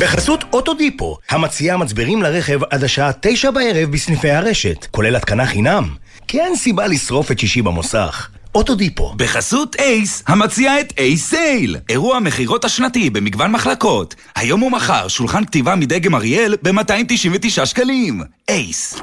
בחסות 0.00 0.44
אוטודיפו, 0.52 1.18
המציעה 1.30 1.76
מצברים 1.76 2.22
לרכב 2.22 2.60
עד 2.70 2.84
השעה 2.84 3.10
תשע 3.20 3.50
בערב 3.50 3.90
בסניפי 3.90 4.30
הרשת, 4.30 4.86
כולל 4.90 5.16
התקנה 5.16 5.46
חינם. 5.46 5.88
כי 6.28 6.40
אין 6.40 6.56
סיבה 6.56 6.86
לשרוף 6.86 7.30
את 7.30 7.38
שישי 7.38 7.62
במוסך. 7.62 8.28
אוטודיפו. 8.54 9.14
בחסות 9.16 9.76
אייס, 9.76 10.22
המציע 10.26 10.80
את 10.80 10.92
אייס 10.98 11.30
סייל. 11.30 11.76
אירוע 11.88 12.20
מכירות 12.20 12.64
השנתי 12.64 13.10
במגוון 13.10 13.52
מחלקות. 13.52 14.14
היום 14.36 14.62
ומחר 14.62 15.08
שולחן 15.08 15.44
כתיבה 15.44 15.76
מדגם 15.76 16.14
אריאל 16.14 16.56
ב-299 16.62 17.66
שקלים. 17.66 18.22
אייס. 18.48 19.00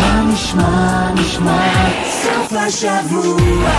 מה 0.00 0.22
נשמע, 0.32 1.12
נשמע, 1.14 1.88
סוף 2.22 2.52
השבוע, 2.52 3.70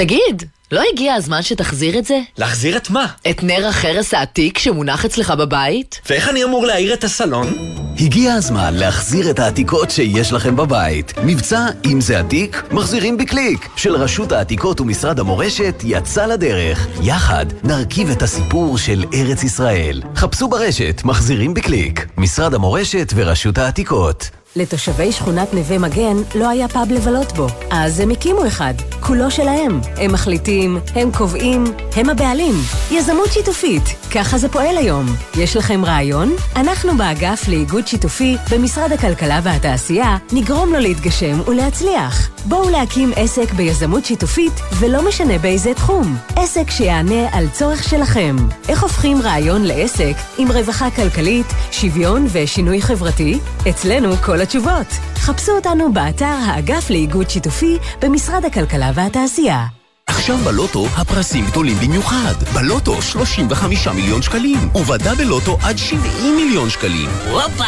תגיד, 0.00 0.42
לא 0.72 0.82
הגיע 0.92 1.14
הזמן 1.14 1.42
שתחזיר 1.42 1.98
את 1.98 2.04
זה? 2.04 2.20
להחזיר 2.38 2.76
את 2.76 2.90
מה? 2.90 3.06
את 3.30 3.42
נר 3.42 3.66
החרס 3.66 4.14
העתיק 4.14 4.58
שמונח 4.58 5.04
אצלך 5.04 5.30
בבית? 5.30 6.00
ואיך 6.10 6.28
אני 6.28 6.44
אמור 6.44 6.66
להאיר 6.66 6.94
את 6.94 7.04
הסלון? 7.04 7.76
הגיע 7.98 8.34
הזמן 8.34 8.74
להחזיר 8.74 9.30
את 9.30 9.38
העתיקות 9.38 9.90
שיש 9.90 10.32
לכם 10.32 10.56
בבית. 10.56 11.12
מבצע 11.24 11.66
אם 11.86 12.00
זה 12.00 12.18
עתיק, 12.18 12.62
מחזירים 12.70 13.16
בקליק, 13.16 13.68
של 13.76 13.94
רשות 13.94 14.32
העתיקות 14.32 14.80
ומשרד 14.80 15.20
המורשת 15.20 15.82
יצא 15.84 16.26
לדרך. 16.26 16.86
יחד 17.02 17.46
נרכיב 17.64 18.10
את 18.10 18.22
הסיפור 18.22 18.78
של 18.78 19.04
ארץ 19.14 19.42
ישראל. 19.42 20.02
חפשו 20.16 20.48
ברשת 20.48 21.00
מחזירים 21.04 21.54
בקליק, 21.54 22.06
משרד 22.16 22.54
המורשת 22.54 23.12
ורשות 23.16 23.58
העתיקות. 23.58 24.30
לתושבי 24.56 25.12
שכונת 25.12 25.54
נווה 25.54 25.78
מגן 25.78 26.16
לא 26.34 26.48
היה 26.48 26.68
פאב 26.68 26.92
לבלות 26.92 27.32
בו, 27.32 27.46
אז 27.70 28.00
הם 28.00 28.10
הקימו 28.10 28.46
אחד. 28.46 28.74
כולו 29.00 29.30
שלהם. 29.30 29.80
הם 29.96 30.12
מחליטים, 30.12 30.78
הם 30.94 31.10
קובעים, 31.12 31.64
הם 31.96 32.10
הבעלים. 32.10 32.54
יזמות 32.90 33.32
שיתופית, 33.32 33.82
ככה 34.14 34.38
זה 34.38 34.48
פועל 34.48 34.76
היום. 34.76 35.06
יש 35.38 35.56
לכם 35.56 35.84
רעיון? 35.84 36.32
אנחנו 36.56 36.96
באגף 36.96 37.48
לאיגוד 37.48 37.86
שיתופי 37.86 38.36
במשרד 38.50 38.92
הכלכלה 38.92 39.40
והתעשייה 39.42 40.16
נגרום 40.32 40.72
לו 40.72 40.78
להתגשם 40.78 41.40
ולהצליח. 41.48 42.30
בואו 42.44 42.70
להקים 42.70 43.12
עסק 43.16 43.52
ביזמות 43.52 44.04
שיתופית, 44.04 44.52
ולא 44.78 45.08
משנה 45.08 45.38
באיזה 45.38 45.74
תחום. 45.74 46.16
עסק 46.36 46.70
שיענה 46.70 47.28
על 47.32 47.48
צורך 47.48 47.82
שלכם. 47.84 48.36
איך 48.68 48.82
הופכים 48.82 49.22
רעיון 49.22 49.62
לעסק 49.62 50.14
עם 50.38 50.52
רווחה 50.52 50.90
כלכלית, 50.90 51.46
שוויון 51.70 52.26
ושינוי 52.32 52.82
חברתי? 52.82 53.38
אצלנו 53.68 54.16
כל 54.16 54.39
התשובות. 54.40 54.86
חפשו 55.14 55.52
אותנו 55.52 55.92
באתר 55.92 56.24
האגף 56.24 56.90
לאיגוד 56.90 57.30
שיתופי 57.30 57.78
במשרד 58.02 58.44
הכלכלה 58.44 58.90
והתעשייה. 58.94 59.79
עכשיו 60.10 60.38
בלוטו 60.38 60.86
הפרסים 60.96 61.46
גדולים 61.46 61.76
במיוחד. 61.76 62.34
בלוטו 62.54 63.02
35 63.02 63.88
מיליון 63.88 64.22
שקלים, 64.22 64.58
ובדה 64.74 65.14
בלוטו 65.14 65.58
עד 65.62 65.78
70 65.78 66.36
מיליון 66.36 66.70
שקלים. 66.70 67.08
הופה! 67.30 67.64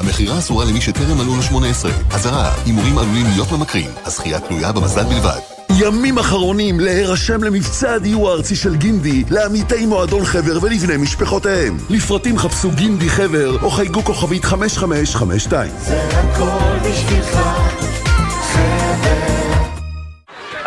המכירה 0.00 0.38
אסורה 0.38 0.64
למי 0.64 0.80
שטרם 0.80 1.18
מלאו 1.18 1.36
לו 1.36 1.42
18. 1.42 1.90
אזהרה, 2.10 2.52
הימורים 2.64 2.98
עלולים 2.98 3.26
להיות 3.26 3.52
ממכרים. 3.52 3.90
הזכייה 4.04 4.40
תלויה 4.40 4.72
במזל 4.72 5.04
בלבד. 5.04 5.38
ימים 5.70 6.18
אחרונים 6.18 6.80
להירשם 6.80 7.44
למבצע 7.44 7.92
הדיור 7.92 8.30
הארצי 8.30 8.56
של 8.56 8.76
גינדי 8.76 9.24
לעמיתי 9.30 9.86
מועדון 9.86 10.24
חבר 10.24 10.58
ולבני 10.62 10.96
משפחותיהם. 10.96 11.78
לפרטים 11.90 12.38
חפשו 12.38 12.70
גינדי 12.70 13.08
חבר 13.08 13.56
או 13.62 13.70
חייגו 13.70 14.04
כוכבית 14.04 14.44
5552. 14.44 15.70
זה 15.78 16.02
הכל 16.12 16.88
בשבילך. 16.88 17.38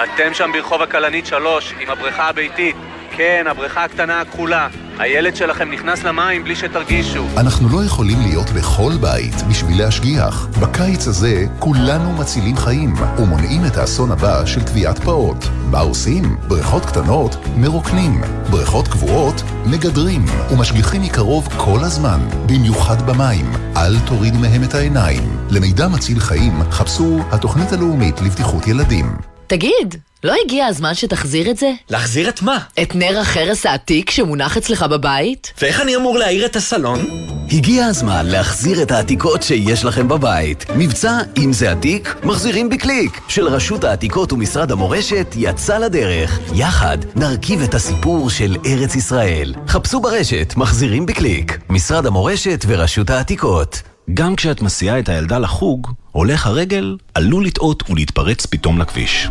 אתם 0.04 0.34
שם 0.34 0.50
ברחוב 0.54 0.82
הכלנית 0.82 1.26
3 1.26 1.74
עם 1.80 1.90
הבריכה 1.90 2.30
הביתית. 2.30 2.76
כן, 3.12 3.46
הבריכה 3.50 3.84
הקטנה 3.84 4.22
הכחולה. 4.22 4.68
הילד 5.00 5.36
שלכם 5.36 5.72
נכנס 5.72 6.04
למים 6.04 6.44
בלי 6.44 6.56
שתרגישו. 6.56 7.26
אנחנו 7.38 7.70
לא 7.70 7.86
יכולים 7.86 8.18
להיות 8.22 8.50
בכל 8.50 8.92
בית 9.02 9.34
בשביל 9.50 9.78
להשגיח. 9.78 10.48
בקיץ 10.62 11.08
הזה 11.08 11.46
כולנו 11.60 12.14
מצילים 12.14 12.58
חיים 12.58 12.94
ומונעים 13.18 13.62
את 13.68 13.78
האסון 13.78 14.12
הבא 14.12 14.46
של 14.46 14.64
טביעת 14.64 15.00
פעוט. 15.00 15.46
מה 15.72 15.80
עושים? 15.80 16.38
בריכות 16.48 16.86
קטנות 16.86 17.36
מרוקנים, 17.56 18.22
בריכות 18.50 18.88
קבועות 18.88 19.44
מגדרים 19.66 20.26
ומשגיחים 20.52 21.02
מקרוב 21.02 21.48
כל 21.58 21.80
הזמן, 21.82 22.20
במיוחד 22.46 23.02
במים. 23.02 23.52
אל 23.78 24.00
תורידו 24.08 24.40
מהם 24.40 24.64
את 24.64 24.74
העיניים. 24.74 25.24
למידע 25.50 25.88
מציל 25.88 26.20
חיים 26.20 26.54
חפשו 26.72 27.20
התוכנית 27.32 27.72
הלאומית 27.72 28.22
לבטיחות 28.22 28.68
ילדים. 28.68 29.33
תגיד, 29.54 29.96
לא 30.24 30.34
הגיע 30.46 30.66
הזמן 30.66 30.94
שתחזיר 30.94 31.52
את 31.52 31.58
זה? 31.58 31.72
להחזיר 31.90 32.30
את 32.30 32.42
מה? 32.42 32.60
את 32.82 32.96
נר 32.96 33.20
החרס 33.20 33.66
העתיק 33.66 34.12
שמונח 34.12 34.58
אצלך 34.58 34.84
בבית? 34.84 35.54
ואיך 35.62 35.82
אני 35.82 35.96
אמור 35.96 36.18
להאיר 36.18 36.46
את 36.46 36.56
הסלון? 36.56 37.28
הגיע 37.52 37.86
הזמן 37.86 38.26
להחזיר 38.26 38.82
את 38.82 38.92
העתיקות 38.92 39.44
שיש 39.44 39.86
לכם 39.86 40.08
בבית. 40.08 40.66
מבצע 40.76 41.18
אם 41.38 41.54
זה 41.54 41.72
עתיק, 41.72 42.16
מחזירים 42.24 42.70
בקליק, 42.70 43.22
של 43.28 43.48
רשות 43.48 43.84
העתיקות 43.84 44.34
ומשרד 44.34 44.72
המורשת 44.72 45.28
יצא 45.36 45.78
לדרך. 45.78 46.40
יחד 46.56 46.98
נרכיב 47.16 47.62
את 47.62 47.74
הסיפור 47.74 48.30
של 48.30 48.58
ארץ 48.66 48.96
ישראל. 48.96 49.54
חפשו 49.68 50.00
ברשת 50.00 50.54
מחזירים 50.58 51.06
בקליק, 51.06 51.60
משרד 51.70 52.06
המורשת 52.06 52.66
ורשות 52.68 53.10
העתיקות. 53.10 53.93
גם 54.14 54.36
כשאת 54.36 54.62
מסיעה 54.62 55.00
את 55.00 55.10
הילדה 55.10 55.40
לחוג, 55.40 55.92
הולך 56.12 56.48
הרגל 56.48 56.98
עלול 57.14 57.46
לטעות 57.46 57.90
ולהתפרץ 57.90 58.46
פתאום 58.46 58.80
לכביש. 58.80 59.28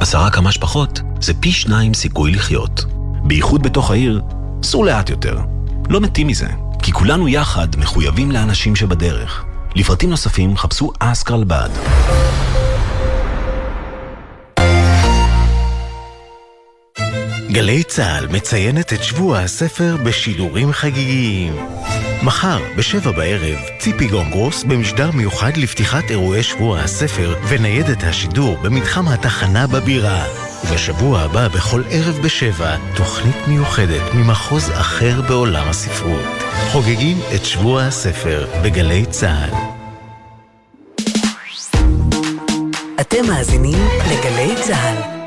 עשרה 0.00 0.30
כמה 0.30 0.52
שפחות 0.52 1.00
זה 1.20 1.34
פי 1.34 1.52
שניים 1.52 1.94
סיכוי 1.94 2.32
לחיות. 2.32 2.84
בייחוד 3.24 3.62
בתוך 3.62 3.90
העיר, 3.90 4.20
סעו 4.62 4.84
לאט 4.84 5.10
יותר. 5.10 5.38
לא 5.90 6.00
מתים 6.00 6.26
מזה, 6.26 6.48
כי 6.82 6.92
כולנו 6.92 7.28
יחד 7.28 7.68
מחויבים 7.78 8.30
לאנשים 8.30 8.76
שבדרך. 8.76 9.44
לפרטים 9.74 10.10
נוספים 10.10 10.56
חפשו 10.56 10.92
אסק 10.98 11.30
גלי 17.52 17.84
צה"ל 17.84 18.26
מציינת 18.26 18.92
את 18.92 19.04
שבוע 19.04 19.38
הספר 19.38 19.96
בשידורים 20.04 20.72
חגיגיים. 20.72 21.56
מחר, 22.22 22.58
בשבע 22.76 23.10
בערב, 23.10 23.58
ציפי 23.78 24.08
גונגרוס 24.08 24.64
במשדר 24.64 25.10
מיוחד 25.10 25.56
לפתיחת 25.56 26.10
אירועי 26.10 26.42
שבוע 26.42 26.80
הספר 26.80 27.34
וניידת 27.48 28.02
השידור 28.02 28.56
במתחם 28.56 29.08
התחנה 29.08 29.66
בבירה. 29.66 30.24
ובשבוע 30.64 31.20
הבא, 31.20 31.48
בכל 31.48 31.82
ערב 31.90 32.18
בשבע, 32.24 32.76
תוכנית 32.96 33.36
מיוחדת 33.48 34.14
ממחוז 34.14 34.70
אחר 34.70 35.20
בעולם 35.28 35.68
הספרות. 35.68 36.42
חוגגים 36.72 37.18
את 37.34 37.44
שבוע 37.44 37.82
הספר 37.82 38.46
בגלי 38.64 39.06
צה"ל. 39.06 39.50
אתם 43.00 43.26
מאזינים 43.28 43.78
לגלי 44.10 44.54
צה"ל. 44.62 45.21